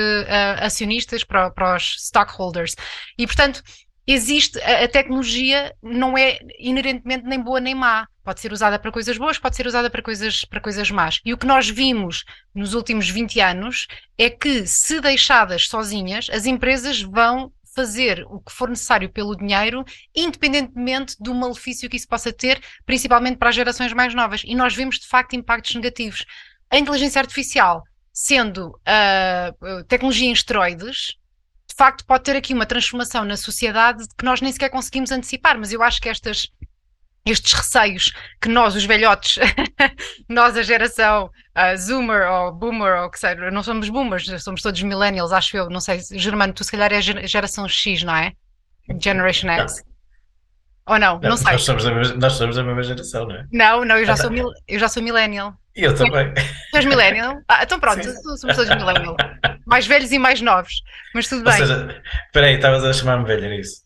acionistas, 0.60 1.24
para, 1.24 1.50
para 1.50 1.76
os 1.76 1.96
stockholders. 1.98 2.74
E 3.16 3.26
portanto, 3.26 3.62
existe, 4.06 4.58
a, 4.60 4.84
a, 4.84 4.88
tecnologia 4.88 5.74
não 5.82 6.16
é 6.16 6.38
inerentemente 6.58 7.24
nem 7.24 7.40
boa 7.40 7.60
nem 7.60 7.74
má. 7.74 8.06
Pode 8.24 8.40
ser 8.40 8.52
usada 8.52 8.78
para 8.78 8.92
coisas 8.92 9.18
boas, 9.18 9.38
pode 9.38 9.56
ser 9.56 9.66
usada 9.66 9.90
para 9.90 10.02
coisas, 10.02 10.44
para 10.44 10.60
coisas 10.60 10.90
más. 10.90 11.20
E 11.24 11.32
o 11.32 11.38
que 11.38 11.46
nós 11.46 11.68
vimos 11.68 12.24
nos 12.54 12.74
últimos 12.74 13.08
20 13.08 13.40
anos 13.40 13.88
é 14.16 14.30
que, 14.30 14.66
se 14.66 15.00
deixadas 15.00 15.66
sozinhas, 15.66 16.28
as 16.30 16.46
empresas 16.46 17.02
vão 17.02 17.52
fazer 17.74 18.24
o 18.28 18.38
que 18.40 18.52
for 18.52 18.68
necessário 18.68 19.08
pelo 19.08 19.36
dinheiro, 19.36 19.84
independentemente 20.14 21.16
do 21.18 21.34
malefício 21.34 21.88
que 21.88 21.96
isso 21.96 22.06
possa 22.06 22.32
ter, 22.32 22.60
principalmente 22.84 23.38
para 23.38 23.48
as 23.48 23.54
gerações 23.54 23.92
mais 23.92 24.14
novas. 24.14 24.42
E 24.44 24.54
nós 24.54 24.74
vemos, 24.74 24.98
de 24.98 25.06
facto, 25.06 25.34
impactos 25.34 25.74
negativos. 25.74 26.24
A 26.70 26.78
inteligência 26.78 27.20
artificial, 27.20 27.82
sendo 28.12 28.68
uh, 28.68 29.84
tecnologia 29.88 30.28
em 30.28 30.32
esteroides, 30.32 31.16
de 31.16 31.21
facto 31.82 32.04
pode 32.04 32.22
ter 32.22 32.36
aqui 32.36 32.54
uma 32.54 32.64
transformação 32.64 33.24
na 33.24 33.36
sociedade 33.36 34.04
que 34.16 34.24
nós 34.24 34.40
nem 34.40 34.52
sequer 34.52 34.68
conseguimos 34.68 35.10
antecipar, 35.10 35.58
mas 35.58 35.72
eu 35.72 35.82
acho 35.82 36.00
que 36.00 36.08
estas 36.08 36.48
estes 37.24 37.52
receios 37.52 38.12
que 38.40 38.48
nós, 38.48 38.76
os 38.76 38.84
velhotes, 38.84 39.38
nós, 40.28 40.56
a 40.56 40.62
geração 40.62 41.26
uh, 41.26 41.76
Zoomer 41.76 42.28
ou 42.30 42.52
Boomer, 42.52 43.02
ou 43.02 43.10
que 43.10 43.18
seja, 43.18 43.50
não 43.50 43.62
somos 43.64 43.88
boomers, 43.88 44.28
somos 44.42 44.62
todos 44.62 44.80
millennials, 44.82 45.32
acho 45.32 45.56
eu, 45.56 45.68
não 45.68 45.80
sei, 45.80 46.00
Germano, 46.12 46.52
tu 46.52 46.62
se 46.62 46.70
calhar 46.70 46.92
é 46.92 47.00
geração 47.00 47.68
X, 47.68 48.04
não 48.04 48.14
é? 48.14 48.32
Generation 49.00 49.48
X. 49.50 49.84
Não. 50.86 50.94
Ou 50.94 50.98
não? 50.98 51.20
Não, 51.20 51.30
não 51.30 51.36
sei. 51.36 51.52
Nós 51.52 51.62
somos, 51.62 51.84
mesma, 51.84 52.14
nós 52.16 52.32
somos, 52.32 52.56
da 52.56 52.64
mesma 52.64 52.82
geração, 52.82 53.26
não 53.26 53.36
é? 53.36 53.46
Não, 53.52 53.84
não, 53.84 53.98
eu 53.98 54.06
já, 54.06 54.16
sou, 54.16 54.30
mil, 54.30 54.50
eu 54.66 54.78
já 54.78 54.88
sou 54.88 55.02
millennial. 55.02 55.54
E 55.74 55.84
eu 55.84 55.94
também. 55.94 56.32
Tu 56.70 56.76
és 56.76 56.84
millennial? 56.84 57.40
Ah, 57.48 57.62
então 57.62 57.80
pronto, 57.80 58.02
Sim. 58.02 58.12
somos 58.36 58.56
todos 58.56 58.68
millennial. 58.68 59.16
Mais 59.66 59.86
velhos 59.86 60.12
e 60.12 60.18
mais 60.18 60.40
novos, 60.40 60.82
mas 61.14 61.28
tudo 61.28 61.44
bem. 61.44 61.52
Ou 61.52 61.58
seja, 61.58 62.02
espera 62.26 62.46
aí, 62.46 62.54
estavas 62.54 62.84
a 62.84 62.92
chamar-me 62.92 63.24
velho, 63.26 63.44
era 63.46 63.56
isso? 63.56 63.81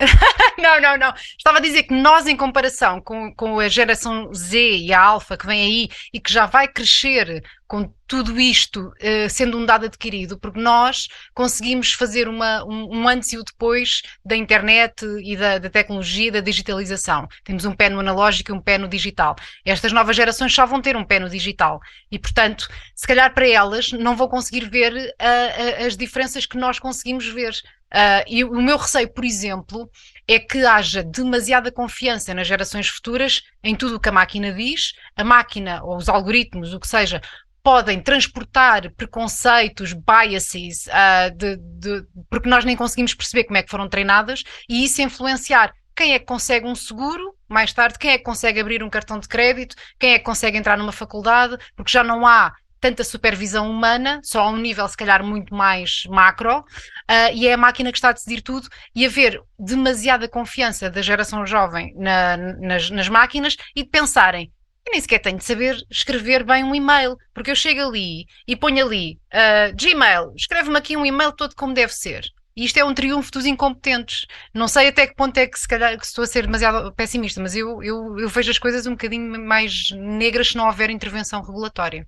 não, 0.58 0.80
não, 0.80 0.96
não. 0.96 1.14
Estava 1.36 1.58
a 1.58 1.60
dizer 1.60 1.84
que 1.84 1.94
nós, 1.94 2.26
em 2.26 2.36
comparação 2.36 3.00
com, 3.00 3.34
com 3.34 3.60
a 3.60 3.68
geração 3.68 4.32
Z 4.32 4.58
e 4.58 4.92
a 4.92 5.00
Alfa 5.00 5.36
que 5.36 5.46
vem 5.46 5.62
aí 5.62 5.88
e 6.12 6.20
que 6.20 6.32
já 6.32 6.46
vai 6.46 6.66
crescer 6.66 7.42
com 7.70 7.88
tudo 8.04 8.40
isto 8.40 8.88
uh, 8.88 9.30
sendo 9.30 9.56
um 9.56 9.64
dado 9.64 9.86
adquirido, 9.86 10.36
porque 10.36 10.58
nós 10.58 11.06
conseguimos 11.32 11.92
fazer 11.92 12.26
uma, 12.26 12.64
um, 12.64 12.98
um 12.98 13.08
antes 13.08 13.32
e 13.32 13.38
o 13.38 13.44
depois 13.44 14.02
da 14.24 14.34
internet 14.34 15.06
e 15.22 15.36
da, 15.36 15.58
da, 15.58 15.70
tecnologia, 15.70 16.32
da 16.32 16.40
digitalização. 16.40 17.28
Temos 17.44 17.64
um 17.64 17.72
pé 17.72 17.88
no 17.88 18.00
analógico 18.00 18.50
e 18.50 18.54
um 18.54 18.60
pé 18.60 18.76
no 18.76 18.88
digital. 18.88 19.36
Estas 19.64 19.92
novas 19.92 20.16
gerações 20.16 20.52
só 20.52 20.66
vão 20.66 20.82
ter 20.82 20.96
um 20.96 21.04
pé 21.04 21.20
no 21.20 21.30
digital 21.30 21.78
e, 22.10 22.18
portanto, 22.18 22.66
se 22.92 23.06
calhar 23.06 23.32
para 23.32 23.46
elas 23.46 23.92
não 23.92 24.16
vão 24.16 24.26
conseguir 24.26 24.68
ver 24.68 24.92
uh, 24.92 24.96
uh, 24.96 25.86
as 25.86 25.96
diferenças 25.96 26.46
que 26.46 26.58
nós 26.58 26.80
conseguimos 26.80 27.28
ver. 27.28 27.54
Uh, 27.92 28.22
e 28.28 28.44
o 28.44 28.62
meu 28.62 28.76
receio, 28.76 29.12
por 29.12 29.24
exemplo, 29.24 29.90
é 30.26 30.38
que 30.38 30.64
haja 30.64 31.02
demasiada 31.02 31.72
confiança 31.72 32.32
nas 32.32 32.46
gerações 32.46 32.88
futuras 32.88 33.42
em 33.64 33.74
tudo 33.74 33.96
o 33.96 34.00
que 34.00 34.08
a 34.08 34.12
máquina 34.12 34.52
diz, 34.52 34.92
a 35.16 35.24
máquina 35.24 35.82
ou 35.82 35.96
os 35.96 36.08
algoritmos, 36.08 36.72
o 36.72 36.78
que 36.78 36.86
seja, 36.86 37.20
podem 37.62 38.00
transportar 38.00 38.90
preconceitos, 38.92 39.92
biases, 39.92 40.86
uh, 40.86 41.36
de, 41.36 41.56
de, 41.56 42.06
porque 42.30 42.48
nós 42.48 42.64
nem 42.64 42.76
conseguimos 42.76 43.14
perceber 43.14 43.44
como 43.44 43.58
é 43.58 43.62
que 43.62 43.70
foram 43.70 43.88
treinadas, 43.88 44.44
e 44.68 44.84
isso 44.84 45.02
influenciar 45.02 45.74
quem 45.94 46.14
é 46.14 46.18
que 46.18 46.24
consegue 46.24 46.66
um 46.66 46.74
seguro 46.74 47.34
mais 47.48 47.72
tarde, 47.72 47.98
quem 47.98 48.12
é 48.12 48.18
que 48.18 48.24
consegue 48.24 48.60
abrir 48.60 48.82
um 48.82 48.88
cartão 48.88 49.18
de 49.18 49.28
crédito, 49.28 49.76
quem 49.98 50.14
é 50.14 50.18
que 50.18 50.24
consegue 50.24 50.56
entrar 50.56 50.78
numa 50.78 50.92
faculdade, 50.92 51.58
porque 51.76 51.92
já 51.92 52.02
não 52.02 52.26
há 52.26 52.54
tanta 52.80 53.04
supervisão 53.04 53.70
humana, 53.70 54.20
só 54.24 54.40
a 54.42 54.50
um 54.50 54.56
nível 54.56 54.88
se 54.88 54.96
calhar 54.96 55.22
muito 55.22 55.54
mais 55.54 56.04
macro, 56.08 56.60
uh, 56.60 57.34
e 57.34 57.46
é 57.46 57.52
a 57.52 57.58
máquina 57.58 57.92
que 57.92 57.98
está 57.98 58.08
a 58.08 58.12
decidir 58.12 58.40
tudo, 58.40 58.68
e 58.94 59.04
haver 59.04 59.40
demasiada 59.58 60.28
confiança 60.28 60.88
da 60.88 61.02
geração 61.02 61.46
jovem 61.46 61.94
na, 61.96 62.36
nas, 62.36 62.90
nas 62.90 63.08
máquinas 63.08 63.56
e 63.76 63.82
de 63.82 63.90
pensarem, 63.90 64.50
eu 64.86 64.92
nem 64.92 65.00
sequer 65.00 65.18
tenho 65.18 65.38
de 65.38 65.44
saber 65.44 65.76
escrever 65.90 66.42
bem 66.42 66.64
um 66.64 66.74
e-mail, 66.74 67.16
porque 67.34 67.50
eu 67.50 67.56
chego 67.56 67.82
ali 67.82 68.26
e 68.46 68.56
ponho 68.56 68.84
ali 68.84 69.20
uh, 69.32 69.76
Gmail, 69.76 70.32
escreve-me 70.34 70.76
aqui 70.78 70.96
um 70.96 71.04
e-mail 71.04 71.32
todo 71.32 71.54
como 71.54 71.74
deve 71.74 71.92
ser. 71.92 72.24
E 72.56 72.64
isto 72.64 72.78
é 72.78 72.84
um 72.84 72.92
triunfo 72.92 73.30
dos 73.30 73.46
incompetentes. 73.46 74.26
Não 74.52 74.66
sei 74.66 74.88
até 74.88 75.06
que 75.06 75.14
ponto 75.14 75.36
é 75.38 75.46
que 75.46 75.58
se 75.58 75.68
calhar 75.68 75.96
que 75.96 76.04
estou 76.04 76.24
a 76.24 76.26
ser 76.26 76.46
demasiado 76.46 76.92
pessimista, 76.92 77.40
mas 77.40 77.54
eu, 77.54 77.82
eu, 77.82 78.18
eu 78.18 78.28
vejo 78.28 78.50
as 78.50 78.58
coisas 78.58 78.86
um 78.86 78.92
bocadinho 78.92 79.40
mais 79.40 79.90
negras 79.92 80.48
se 80.48 80.56
não 80.56 80.66
houver 80.66 80.90
intervenção 80.90 81.40
regulatória. 81.40 82.06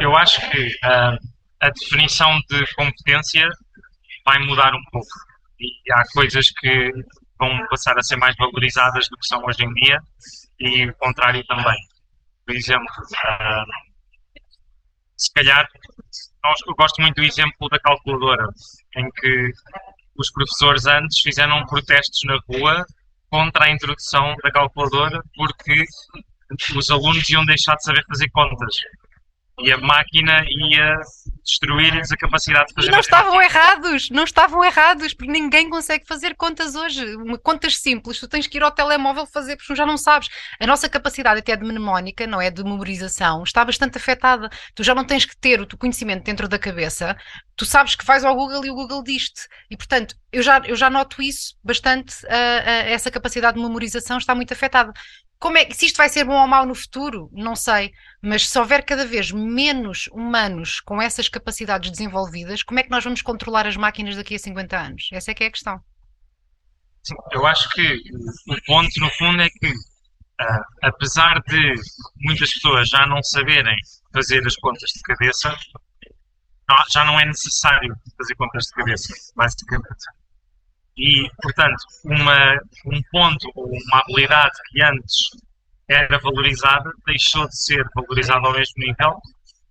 Eu 0.00 0.16
acho 0.16 0.40
que 0.50 0.66
uh, 0.66 1.18
a 1.60 1.70
definição 1.70 2.38
de 2.48 2.74
competência 2.74 3.48
vai 4.24 4.38
mudar 4.40 4.74
um 4.74 4.82
pouco. 4.90 5.08
E 5.60 5.92
há 5.92 6.02
coisas 6.12 6.50
que 6.50 6.92
vão 7.38 7.66
passar 7.68 7.96
a 7.98 8.02
ser 8.02 8.16
mais 8.16 8.34
valorizadas 8.36 9.08
do 9.08 9.16
que 9.16 9.26
são 9.26 9.42
hoje 9.44 9.64
em 9.64 9.72
dia 9.74 9.98
e 10.58 10.86
o 10.86 10.94
contrário 10.96 11.44
também. 11.46 11.78
Por 12.46 12.54
exemplo, 12.54 12.86
uh, 12.86 13.88
se 15.16 15.32
calhar, 15.32 15.66
nós, 16.42 16.58
eu 16.66 16.74
gosto 16.74 17.00
muito 17.02 17.16
do 17.16 17.24
exemplo 17.24 17.68
da 17.68 17.78
calculadora, 17.80 18.46
em 18.96 19.10
que 19.10 19.52
os 20.16 20.30
professores 20.30 20.86
antes 20.86 21.20
fizeram 21.20 21.64
protestos 21.66 22.20
na 22.24 22.38
rua 22.48 22.84
contra 23.30 23.66
a 23.66 23.70
introdução 23.70 24.34
da 24.42 24.50
calculadora 24.50 25.20
porque 25.34 25.84
os 26.74 26.90
alunos 26.90 27.28
iam 27.28 27.44
deixar 27.44 27.74
de 27.76 27.84
saber 27.84 28.04
fazer 28.08 28.28
contas 28.30 28.74
e 29.60 29.72
a 29.72 29.78
máquina 29.78 30.44
ia 30.48 30.98
destruir-lhes 31.42 32.12
a 32.12 32.16
capacidade 32.16 32.68
de 32.68 32.74
fazer 32.74 32.88
e 32.88 32.90
não 32.90 33.00
estavam 33.00 33.40
errados, 33.40 34.10
não 34.10 34.24
estavam 34.24 34.64
errados, 34.64 35.14
porque 35.14 35.32
ninguém 35.32 35.70
consegue 35.70 36.06
fazer 36.06 36.34
contas 36.36 36.74
hoje. 36.74 37.04
Contas 37.42 37.78
simples, 37.78 38.20
tu 38.20 38.28
tens 38.28 38.46
que 38.46 38.58
ir 38.58 38.62
ao 38.62 38.70
telemóvel 38.70 39.26
fazer, 39.26 39.56
porque 39.56 39.74
já 39.74 39.86
não 39.86 39.96
sabes. 39.96 40.28
A 40.60 40.66
nossa 40.66 40.88
capacidade 40.88 41.40
até 41.40 41.56
de 41.56 41.64
mnemónica, 41.64 42.26
não 42.26 42.40
é? 42.40 42.50
De 42.50 42.62
memorização, 42.62 43.42
está 43.42 43.64
bastante 43.64 43.96
afetada. 43.96 44.50
Tu 44.74 44.84
já 44.84 44.94
não 44.94 45.04
tens 45.04 45.24
que 45.24 45.36
ter 45.36 45.60
o 45.60 45.66
teu 45.66 45.78
conhecimento 45.78 46.24
dentro 46.24 46.48
da 46.48 46.58
cabeça, 46.58 47.16
tu 47.56 47.64
sabes 47.64 47.94
que 47.94 48.04
vais 48.04 48.24
ao 48.24 48.34
Google 48.34 48.64
e 48.64 48.70
o 48.70 48.74
Google 48.74 49.02
diz-te. 49.02 49.48
E 49.70 49.76
portanto, 49.76 50.14
eu 50.32 50.42
já, 50.42 50.60
eu 50.64 50.76
já 50.76 50.90
noto 50.90 51.22
isso 51.22 51.56
bastante, 51.64 52.14
uh, 52.26 52.28
uh, 52.28 52.88
essa 52.88 53.10
capacidade 53.10 53.56
de 53.56 53.62
memorização 53.62 54.18
está 54.18 54.34
muito 54.34 54.52
afetada. 54.52 54.92
Como 55.38 55.56
é, 55.56 55.68
se 55.70 55.86
isto 55.86 55.96
vai 55.96 56.08
ser 56.08 56.24
bom 56.24 56.40
ou 56.40 56.46
mau 56.46 56.66
no 56.66 56.74
futuro, 56.74 57.30
não 57.32 57.54
sei, 57.54 57.92
mas 58.20 58.48
se 58.48 58.58
houver 58.58 58.84
cada 58.84 59.06
vez 59.06 59.30
menos 59.30 60.08
humanos 60.08 60.80
com 60.80 61.00
essas 61.00 61.28
capacidades 61.28 61.90
desenvolvidas, 61.90 62.62
como 62.62 62.80
é 62.80 62.82
que 62.82 62.90
nós 62.90 63.04
vamos 63.04 63.22
controlar 63.22 63.66
as 63.66 63.76
máquinas 63.76 64.16
daqui 64.16 64.34
a 64.34 64.38
50 64.38 64.76
anos? 64.76 65.08
Essa 65.12 65.30
é 65.30 65.34
que 65.34 65.44
é 65.44 65.46
a 65.46 65.52
questão. 65.52 65.80
Sim, 67.04 67.14
eu 67.32 67.46
acho 67.46 67.68
que 67.70 68.00
o 68.48 68.64
ponto, 68.66 68.90
no 69.00 69.10
fundo, 69.10 69.40
é 69.40 69.48
que, 69.48 69.68
uh, 69.68 70.64
apesar 70.82 71.40
de 71.46 71.74
muitas 72.16 72.52
pessoas 72.52 72.88
já 72.88 73.06
não 73.06 73.22
saberem 73.22 73.76
fazer 74.12 74.44
as 74.46 74.56
contas 74.56 74.90
de 74.90 75.00
cabeça, 75.02 75.56
já 76.92 77.04
não 77.04 77.18
é 77.18 77.24
necessário 77.24 77.94
fazer 78.16 78.34
contas 78.34 78.64
de 78.64 78.72
cabeça, 78.72 79.14
basicamente. 79.36 80.04
E, 80.98 81.30
portanto, 81.40 81.76
uma, 82.04 82.54
um 82.86 83.00
ponto 83.12 83.50
ou 83.54 83.68
uma 83.68 84.00
habilidade 84.00 84.58
que 84.68 84.82
antes 84.82 85.28
era 85.88 86.18
valorizada 86.18 86.90
deixou 87.06 87.48
de 87.48 87.56
ser 87.56 87.84
valorizada 87.94 88.46
ao 88.46 88.52
mesmo 88.52 88.74
nível 88.76 89.16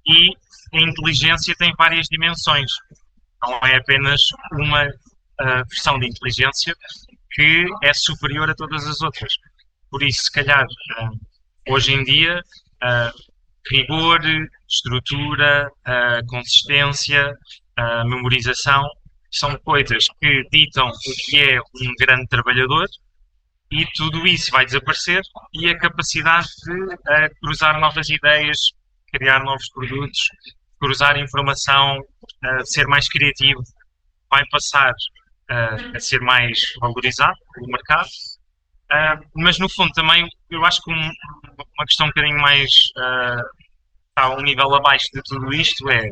e 0.08 0.32
a 0.74 0.82
inteligência 0.82 1.56
tem 1.58 1.74
várias 1.78 2.08
dimensões. 2.08 2.72
Não 3.42 3.60
é 3.60 3.76
apenas 3.76 4.22
uma 4.54 4.86
uh, 4.86 5.68
versão 5.70 6.00
de 6.00 6.08
inteligência 6.08 6.76
que 7.32 7.66
é 7.84 7.94
superior 7.94 8.50
a 8.50 8.56
todas 8.56 8.86
as 8.88 9.02
outras. 9.02 9.34
Por 9.92 10.04
isso, 10.04 10.24
se 10.24 10.32
calhar, 10.32 10.66
uh, 10.66 11.74
hoje 11.74 11.94
em 11.94 12.04
dia, 12.04 12.42
uh, 12.84 13.38
rigor, 13.70 14.20
estrutura, 14.68 15.70
consistência, 16.30 17.38
memorização 18.06 18.84
são 19.30 19.58
coisas 19.60 20.08
que 20.22 20.44
ditam 20.50 20.88
o 20.88 20.92
que 21.26 21.38
é 21.38 21.60
um 21.60 21.94
grande 22.00 22.28
trabalhador 22.28 22.88
e 23.72 23.86
tudo 23.94 24.26
isso 24.26 24.52
vai 24.52 24.66
desaparecer 24.66 25.22
e 25.54 25.70
a 25.70 25.78
capacidade 25.78 26.48
de 26.66 26.72
uh, 26.72 27.40
cruzar 27.42 27.80
novas 27.80 28.10
ideias, 28.10 28.58
criar 29.12 29.44
novos 29.44 29.70
produtos, 29.70 30.30
cruzar 30.80 31.18
informação, 31.18 32.00
uh, 32.00 32.66
ser 32.66 32.88
mais 32.88 33.10
criativo, 33.10 33.62
vai 34.30 34.44
passar 34.50 34.92
uh, 34.92 35.96
a 35.96 36.00
ser 36.00 36.22
mais 36.22 36.60
valorizado 36.80 37.38
pelo 37.54 37.68
mercado. 37.68 38.10
mas 39.36 39.60
no 39.60 39.70
fundo 39.70 39.92
também 39.92 40.28
eu 40.50 40.64
acho 40.66 40.82
que 40.82 40.92
um, 40.92 40.96
uma 40.96 41.86
questão 41.86 42.06
um 42.06 42.10
bocadinho 42.10 42.40
mais 42.40 42.70
está 44.10 44.30
um 44.36 44.42
nível 44.42 44.74
abaixo 44.74 45.08
de 45.14 45.22
tudo 45.24 45.54
isto 45.54 45.90
é 45.90 46.10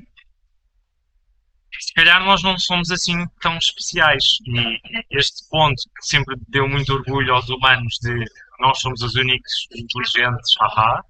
se 1.80 1.94
calhar 1.94 2.24
nós 2.24 2.44
não 2.44 2.58
somos 2.58 2.92
assim 2.92 3.26
tão 3.42 3.58
especiais. 3.58 4.24
E 4.46 4.80
este 5.12 5.48
ponto 5.50 5.76
que 5.76 6.08
sempre 6.08 6.36
deu 6.50 6.68
muito 6.68 6.94
orgulho 6.94 7.34
aos 7.34 7.50
humanos 7.50 7.98
de 8.02 8.26
nós 8.60 8.80
somos 8.80 9.02
os 9.02 9.16
únicos 9.16 9.68
inteligentes, 9.76 10.54
haha, 10.60 11.02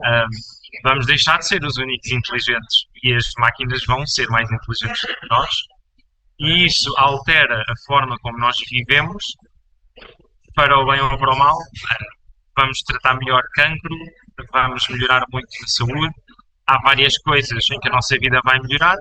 um, 0.00 0.28
vamos 0.82 1.06
deixar 1.06 1.38
de 1.38 1.46
ser 1.46 1.64
os 1.64 1.76
únicos 1.76 2.10
inteligentes 2.10 2.86
e 3.02 3.14
as 3.14 3.30
máquinas 3.38 3.84
vão 3.86 4.06
ser 4.06 4.28
mais 4.28 4.50
inteligentes 4.50 5.02
do 5.02 5.14
que 5.14 5.28
nós. 5.28 5.50
E 6.40 6.66
isso 6.66 6.92
altera 6.96 7.62
a 7.62 7.74
forma 7.86 8.16
como 8.18 8.38
nós 8.38 8.56
vivemos, 8.70 9.24
para 10.54 10.78
o 10.78 10.86
bem 10.86 11.00
ou 11.00 11.18
para 11.18 11.34
o 11.34 11.38
mal, 11.38 11.56
vamos 12.56 12.80
tratar 12.82 13.16
melhor 13.16 13.42
cancro, 13.54 13.96
vamos 14.52 14.88
melhorar 14.88 15.24
muito 15.32 15.48
a 15.64 15.68
saúde. 15.68 16.14
Há 16.66 16.80
várias 16.82 17.16
coisas 17.18 17.64
em 17.70 17.80
que 17.80 17.88
a 17.88 17.92
nossa 17.92 18.16
vida 18.18 18.40
vai 18.44 18.58
melhorar, 18.60 18.96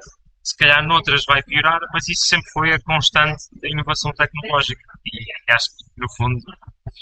se 0.48 0.56
calhar 0.56 0.82
noutras 0.88 1.26
vai 1.26 1.44
piorar, 1.44 1.80
mas 1.92 2.08
isso 2.08 2.26
sempre 2.26 2.50
foi 2.52 2.74
a 2.74 2.80
constante 2.80 3.44
da 3.62 3.68
inovação 3.70 4.14
tecnológica 4.14 4.82
e 5.06 5.52
acho 5.52 5.68
que, 5.76 5.84
no 5.98 6.08
fundo, 6.16 6.40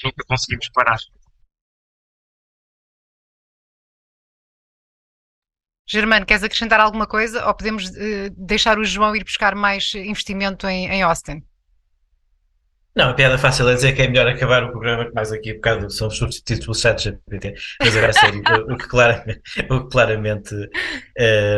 nunca 0.03 0.25
conseguimos 0.27 0.67
parar. 0.69 0.97
Germano, 5.87 6.25
queres 6.25 6.43
acrescentar 6.43 6.79
alguma 6.79 7.05
coisa 7.05 7.45
ou 7.45 7.53
podemos 7.53 7.87
uh, 7.89 8.31
deixar 8.35 8.79
o 8.79 8.83
João 8.83 9.15
ir 9.15 9.23
buscar 9.23 9.53
mais 9.53 9.93
investimento 9.93 10.65
em, 10.67 10.87
em 10.87 11.03
Austin? 11.03 11.43
Não, 12.95 13.09
a 13.09 13.13
piada 13.13 13.37
fácil 13.37 13.67
é 13.67 13.73
dizer 13.75 13.93
que 13.93 14.03
é 14.03 14.07
melhor 14.07 14.25
acabar 14.25 14.63
o 14.63 14.71
programa 14.71 15.05
que 15.05 15.13
mais 15.13 15.29
aqui 15.29 15.51
um 15.51 15.55
bocado 15.55 15.91
somos 15.91 16.15
substituídos 16.17 16.65
pelo 16.65 16.75
chat 16.75 17.03
GPT. 17.03 17.53
Mas 17.81 17.97
agora 17.97 18.13
sério, 18.13 18.41
o, 18.69 18.77
que 18.77 18.87
claramente, 18.87 19.41
o 19.69 19.81
que 19.81 19.89
claramente, 19.89 20.55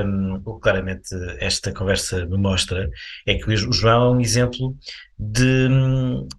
um, 0.08 0.42
o 0.44 0.56
que 0.56 0.62
claramente 0.62 1.10
esta 1.40 1.72
conversa 1.72 2.26
me 2.26 2.40
mostra 2.40 2.90
é 3.28 3.36
que 3.36 3.52
o 3.52 3.72
João 3.72 4.14
é 4.14 4.18
um 4.18 4.20
exemplo 4.20 4.76
de, 5.20 5.68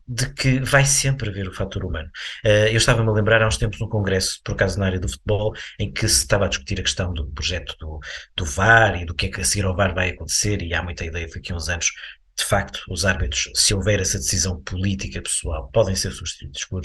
de 0.07 0.33
que 0.35 0.61
vai 0.61 0.85
sempre 0.85 1.31
haver 1.31 1.49
o 1.49 1.55
fator 1.55 1.85
humano. 1.85 2.09
Uh, 2.45 2.69
eu 2.69 2.77
estava-me 2.77 3.09
a 3.09 3.13
lembrar 3.13 3.43
há 3.43 3.47
uns 3.47 3.57
tempos 3.57 3.81
num 3.81 3.89
congresso, 3.89 4.41
por 4.45 4.53
acaso 4.53 4.79
na 4.79 4.87
área 4.87 5.01
do 5.01 5.09
futebol, 5.09 5.53
em 5.79 5.93
que 5.93 6.09
se 6.09 6.23
estava 6.23 6.45
a 6.47 6.49
discutir 6.49 6.79
a 6.79 6.83
questão 6.83 7.13
do 7.13 7.27
projeto 7.27 7.75
do, 7.79 7.99
do 8.37 8.45
VAR 8.45 9.01
e 9.01 9.05
do 9.05 9.15
que 9.15 9.27
é 9.27 9.29
que 9.31 9.41
a 9.41 9.45
seguir 9.45 9.65
ao 9.65 9.75
VAR 9.75 9.95
vai 9.95 10.11
acontecer, 10.11 10.63
e 10.63 10.75
há 10.75 10.83
muita 10.83 11.05
ideia 11.05 11.27
daqui 11.27 11.53
a 11.53 11.57
uns 11.57 11.69
anos 11.69 11.91
de 12.39 12.45
facto, 12.45 12.81
os 12.89 13.05
árbitros, 13.05 13.51
se 13.55 13.75
houver 13.75 14.01
essa 14.01 14.17
decisão 14.17 14.63
política 14.63 15.21
pessoal, 15.21 15.69
podem 15.73 15.97
ser 15.97 16.13
substituídos 16.13 16.65
por, 16.67 16.83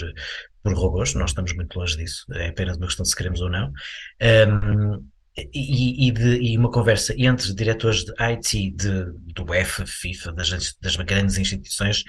por 0.62 0.74
robôs, 0.74 1.14
nós 1.14 1.30
estamos 1.30 1.54
muito 1.54 1.78
longe 1.78 1.96
disso, 1.96 2.26
é 2.32 2.48
apenas 2.48 2.76
uma 2.76 2.86
questão 2.86 3.04
de 3.04 3.10
se 3.10 3.16
queremos 3.16 3.40
ou 3.40 3.48
não. 3.48 3.72
Um, 4.20 5.08
e, 5.36 6.08
e, 6.08 6.12
de, 6.12 6.36
e, 6.42 6.58
uma 6.58 6.70
conversa 6.70 7.14
entre 7.16 7.54
diretores 7.54 8.04
de 8.04 8.12
IT 8.20 8.70
de, 8.72 9.04
do 9.32 9.44
UEFA, 9.48 9.84
FIFA, 9.86 10.32
das, 10.32 10.76
das 10.80 10.96
grandes 10.96 11.38
instituições, 11.38 12.04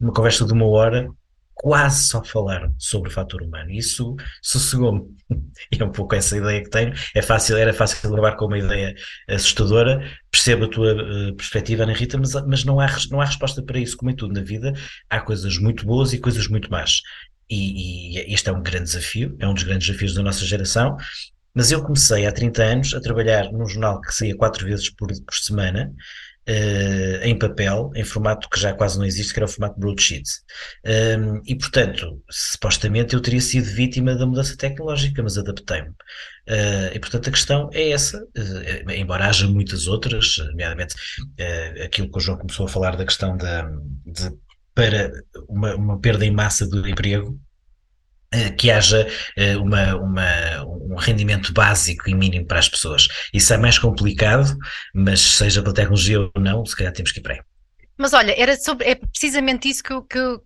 uma 0.00 0.12
conversa 0.12 0.46
de 0.46 0.52
uma 0.52 0.66
hora 0.66 1.08
quase 1.54 2.08
só 2.08 2.22
falaram 2.22 2.74
sobre 2.78 3.08
o 3.08 3.12
fator 3.12 3.42
humano. 3.42 3.70
Isso 3.70 4.16
sossegou-me. 4.42 5.04
E 5.72 5.80
é 5.80 5.84
um 5.84 5.90
pouco 5.90 6.14
essa 6.14 6.36
ideia 6.36 6.62
que 6.62 6.70
tenho. 6.70 6.92
É 7.14 7.22
fácil, 7.22 7.56
era 7.56 7.72
fácil 7.72 8.12
levar 8.12 8.36
com 8.36 8.46
uma 8.46 8.58
ideia 8.58 8.94
assustadora. 9.28 10.04
Percebo 10.30 10.64
a 10.64 10.68
tua 10.68 10.92
uh, 10.94 11.34
perspectiva, 11.34 11.84
Ana 11.84 11.92
Rita, 11.92 12.18
mas, 12.18 12.34
mas 12.46 12.64
não, 12.64 12.80
há, 12.80 12.88
não 13.10 13.20
há 13.20 13.24
resposta 13.24 13.62
para 13.62 13.78
isso. 13.78 13.96
Como 13.96 14.10
em 14.10 14.16
tudo 14.16 14.34
na 14.34 14.42
vida, 14.42 14.72
há 15.08 15.20
coisas 15.20 15.56
muito 15.58 15.86
boas 15.86 16.12
e 16.12 16.18
coisas 16.18 16.48
muito 16.48 16.70
más. 16.70 17.00
E, 17.48 18.18
e 18.18 18.34
este 18.34 18.48
é 18.48 18.52
um 18.52 18.62
grande 18.62 18.84
desafio, 18.84 19.36
é 19.38 19.46
um 19.46 19.54
dos 19.54 19.62
grandes 19.62 19.86
desafios 19.86 20.14
da 20.14 20.22
nossa 20.22 20.44
geração. 20.44 20.96
Mas 21.54 21.70
eu 21.70 21.82
comecei 21.82 22.26
há 22.26 22.32
30 22.32 22.62
anos 22.62 22.94
a 22.94 23.00
trabalhar 23.00 23.52
num 23.52 23.66
jornal 23.68 24.00
que 24.00 24.12
saía 24.12 24.36
quatro 24.36 24.66
vezes 24.66 24.90
por, 24.90 25.08
por 25.08 25.34
semana, 25.34 25.92
uh, 26.48 27.22
em 27.22 27.38
papel, 27.38 27.90
em 27.94 28.04
formato 28.04 28.48
que 28.48 28.58
já 28.58 28.72
quase 28.72 28.98
não 28.98 29.04
existe, 29.04 29.32
que 29.32 29.38
era 29.38 29.46
o 29.46 29.48
formato 29.48 29.78
broadsheet. 29.78 30.28
Um, 30.84 31.40
e, 31.46 31.54
portanto, 31.54 32.22
supostamente 32.30 33.14
eu 33.14 33.20
teria 33.20 33.40
sido 33.40 33.66
vítima 33.66 34.14
da 34.14 34.26
mudança 34.26 34.56
tecnológica, 34.56 35.22
mas 35.22 35.38
adaptei-me. 35.38 35.88
Uh, 35.88 36.94
e, 36.94 36.98
portanto, 36.98 37.28
a 37.28 37.32
questão 37.32 37.70
é 37.72 37.90
essa, 37.90 38.22
uh, 38.22 38.90
embora 38.90 39.26
haja 39.26 39.46
muitas 39.48 39.86
outras, 39.86 40.36
nomeadamente 40.38 40.94
aquilo 41.84 42.10
que 42.10 42.18
o 42.18 42.20
João 42.20 42.38
começou 42.38 42.66
a 42.66 42.68
falar 42.68 42.96
da 42.96 43.04
questão 43.04 43.36
da, 43.36 43.62
de, 44.06 44.30
para 44.74 45.12
uma, 45.48 45.74
uma 45.74 46.00
perda 46.00 46.24
em 46.24 46.30
massa 46.30 46.66
do 46.66 46.86
emprego, 46.88 47.38
que 48.56 48.70
haja 48.70 49.06
uh, 49.38 49.62
uma, 49.62 49.96
uma, 49.96 50.64
um 50.90 50.96
rendimento 50.96 51.52
básico 51.52 52.08
e 52.08 52.14
mínimo 52.14 52.46
para 52.46 52.58
as 52.58 52.68
pessoas. 52.68 53.08
Isso 53.32 53.52
é 53.52 53.56
mais 53.56 53.78
complicado, 53.78 54.56
mas 54.94 55.20
seja 55.20 55.62
pela 55.62 55.74
tecnologia 55.74 56.20
ou 56.20 56.30
não, 56.38 56.64
se 56.64 56.76
calhar 56.76 56.92
temos 56.92 57.12
que 57.12 57.20
ir 57.20 57.22
para 57.22 57.34
aí. 57.34 57.40
Mas 57.96 58.12
olha, 58.12 58.34
era 58.36 58.56
sobre, 58.56 58.88
é 58.88 58.94
precisamente 58.96 59.68
isso 59.68 59.82
que, 59.82 59.94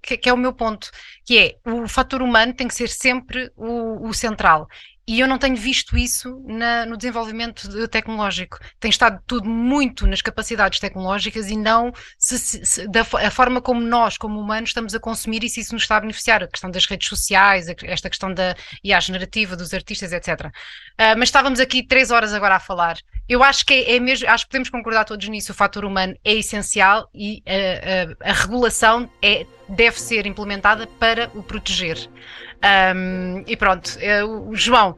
que, 0.03 0.19
que, 0.19 0.29
é 0.29 0.33
o 0.33 0.37
meu 0.37 0.53
ponto, 0.53 0.91
que 1.25 1.39
é 1.39 1.57
o 1.67 1.89
fator 1.89 2.21
humano 2.21 2.53
tem 2.53 2.69
que 2.69 2.75
ser 2.75 2.89
sempre 2.89 3.51
o, 3.57 4.07
o 4.07 4.13
central. 4.13 4.69
E 5.09 5.21
eu 5.21 5.27
não 5.27 5.39
tenho 5.39 5.57
visto 5.57 5.97
isso 5.97 6.45
na, 6.47 6.85
no 6.85 6.95
desenvolvimento 6.95 7.67
de, 7.67 7.89
tecnológico. 7.89 8.59
Tem 8.79 8.91
estado 8.91 9.19
tudo 9.27 9.49
muito 9.49 10.07
nas 10.07 10.21
capacidades 10.21 10.79
tecnológicas 10.79 11.51
e 11.51 11.57
não 11.57 11.95
se, 12.19 12.39
se, 12.39 12.87
da 12.87 13.01
a 13.01 13.31
forma 13.31 13.63
como 13.63 13.81
nós, 13.81 14.19
como 14.19 14.39
humanos, 14.39 14.69
estamos 14.69 14.95
a 14.95 15.01
consumir 15.01 15.43
e 15.43 15.49
se 15.49 15.61
isso 15.61 15.73
nos 15.73 15.85
está 15.85 15.97
a 15.97 16.01
beneficiar. 16.01 16.43
A 16.43 16.47
questão 16.47 16.71
das 16.71 16.85
redes 16.85 17.09
sociais, 17.09 17.69
esta 17.85 18.11
questão 18.11 18.35
da 18.35 18.55
IA 18.85 19.01
generativa, 19.01 19.57
dos 19.57 19.73
artistas, 19.73 20.13
etc. 20.13 20.29
Uh, 20.29 20.51
ah, 20.99 21.17
mas 21.17 21.31
estávamos 21.31 21.59
aqui 21.59 21.83
três 21.83 22.11
horas 22.11 22.35
agora 22.35 22.57
a 22.57 22.61
falar. 22.61 22.99
Eu 23.27 23.43
acho 23.43 23.65
que 23.65 23.73
é, 23.73 23.97
é, 23.97 24.01
mesmo, 24.01 24.29
acho 24.29 24.45
que 24.45 24.51
podemos 24.51 24.69
concordar 24.69 25.07
todos 25.07 25.27
nisso. 25.27 25.53
O 25.53 25.55
fator 25.55 25.87
humano 25.87 26.15
é 26.23 26.35
essencial 26.35 27.09
e 27.15 27.43
a, 27.47 28.27
a, 28.29 28.31
a 28.31 28.33
regulação 28.35 29.11
é, 29.23 29.47
deve 29.71 29.99
ser 29.99 30.27
implementada 30.27 30.87
para 30.87 31.31
o 31.35 31.43
proteger. 31.43 31.97
Um, 32.65 33.45
e 33.47 33.57
pronto, 33.57 33.99
eu, 34.01 34.51
João, 34.55 34.97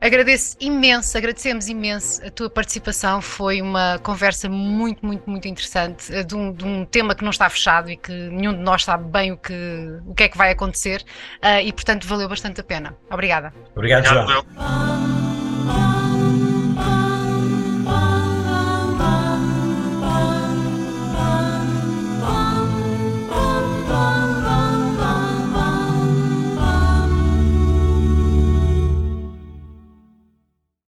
agradeço 0.00 0.56
imenso, 0.60 1.16
agradecemos 1.16 1.68
imenso 1.68 2.24
a 2.26 2.30
tua 2.30 2.50
participação. 2.50 3.22
Foi 3.22 3.62
uma 3.62 3.98
conversa 4.00 4.48
muito, 4.48 5.04
muito, 5.06 5.28
muito 5.30 5.48
interessante 5.48 6.12
eh, 6.12 6.24
de 6.24 6.34
um, 6.34 6.52
de 6.52 6.64
um, 6.64 6.84
tema 6.84 7.14
que 7.14 7.22
não 7.22 7.30
está 7.30 7.48
fechado 7.48 7.88
e 7.88 7.96
que 7.96 8.12
nenhum 8.12 8.52
de 8.52 8.60
nós 8.60 8.84
sabe 8.84 9.08
bem 9.10 9.32
o 9.32 9.36
que, 9.36 9.54
o 10.06 10.14
que 10.14 10.24
é 10.24 10.28
que 10.28 10.36
vai 10.36 10.50
acontecer 10.50 11.02
uh, 11.42 11.60
e, 11.62 11.72
portanto, 11.72 12.06
valeu 12.06 12.28
bastante 12.28 12.60
a 12.60 12.64
pena. 12.64 12.96
Obrigada. 13.10 13.54
Obrigado, 13.74 14.04
João. 14.06 15.21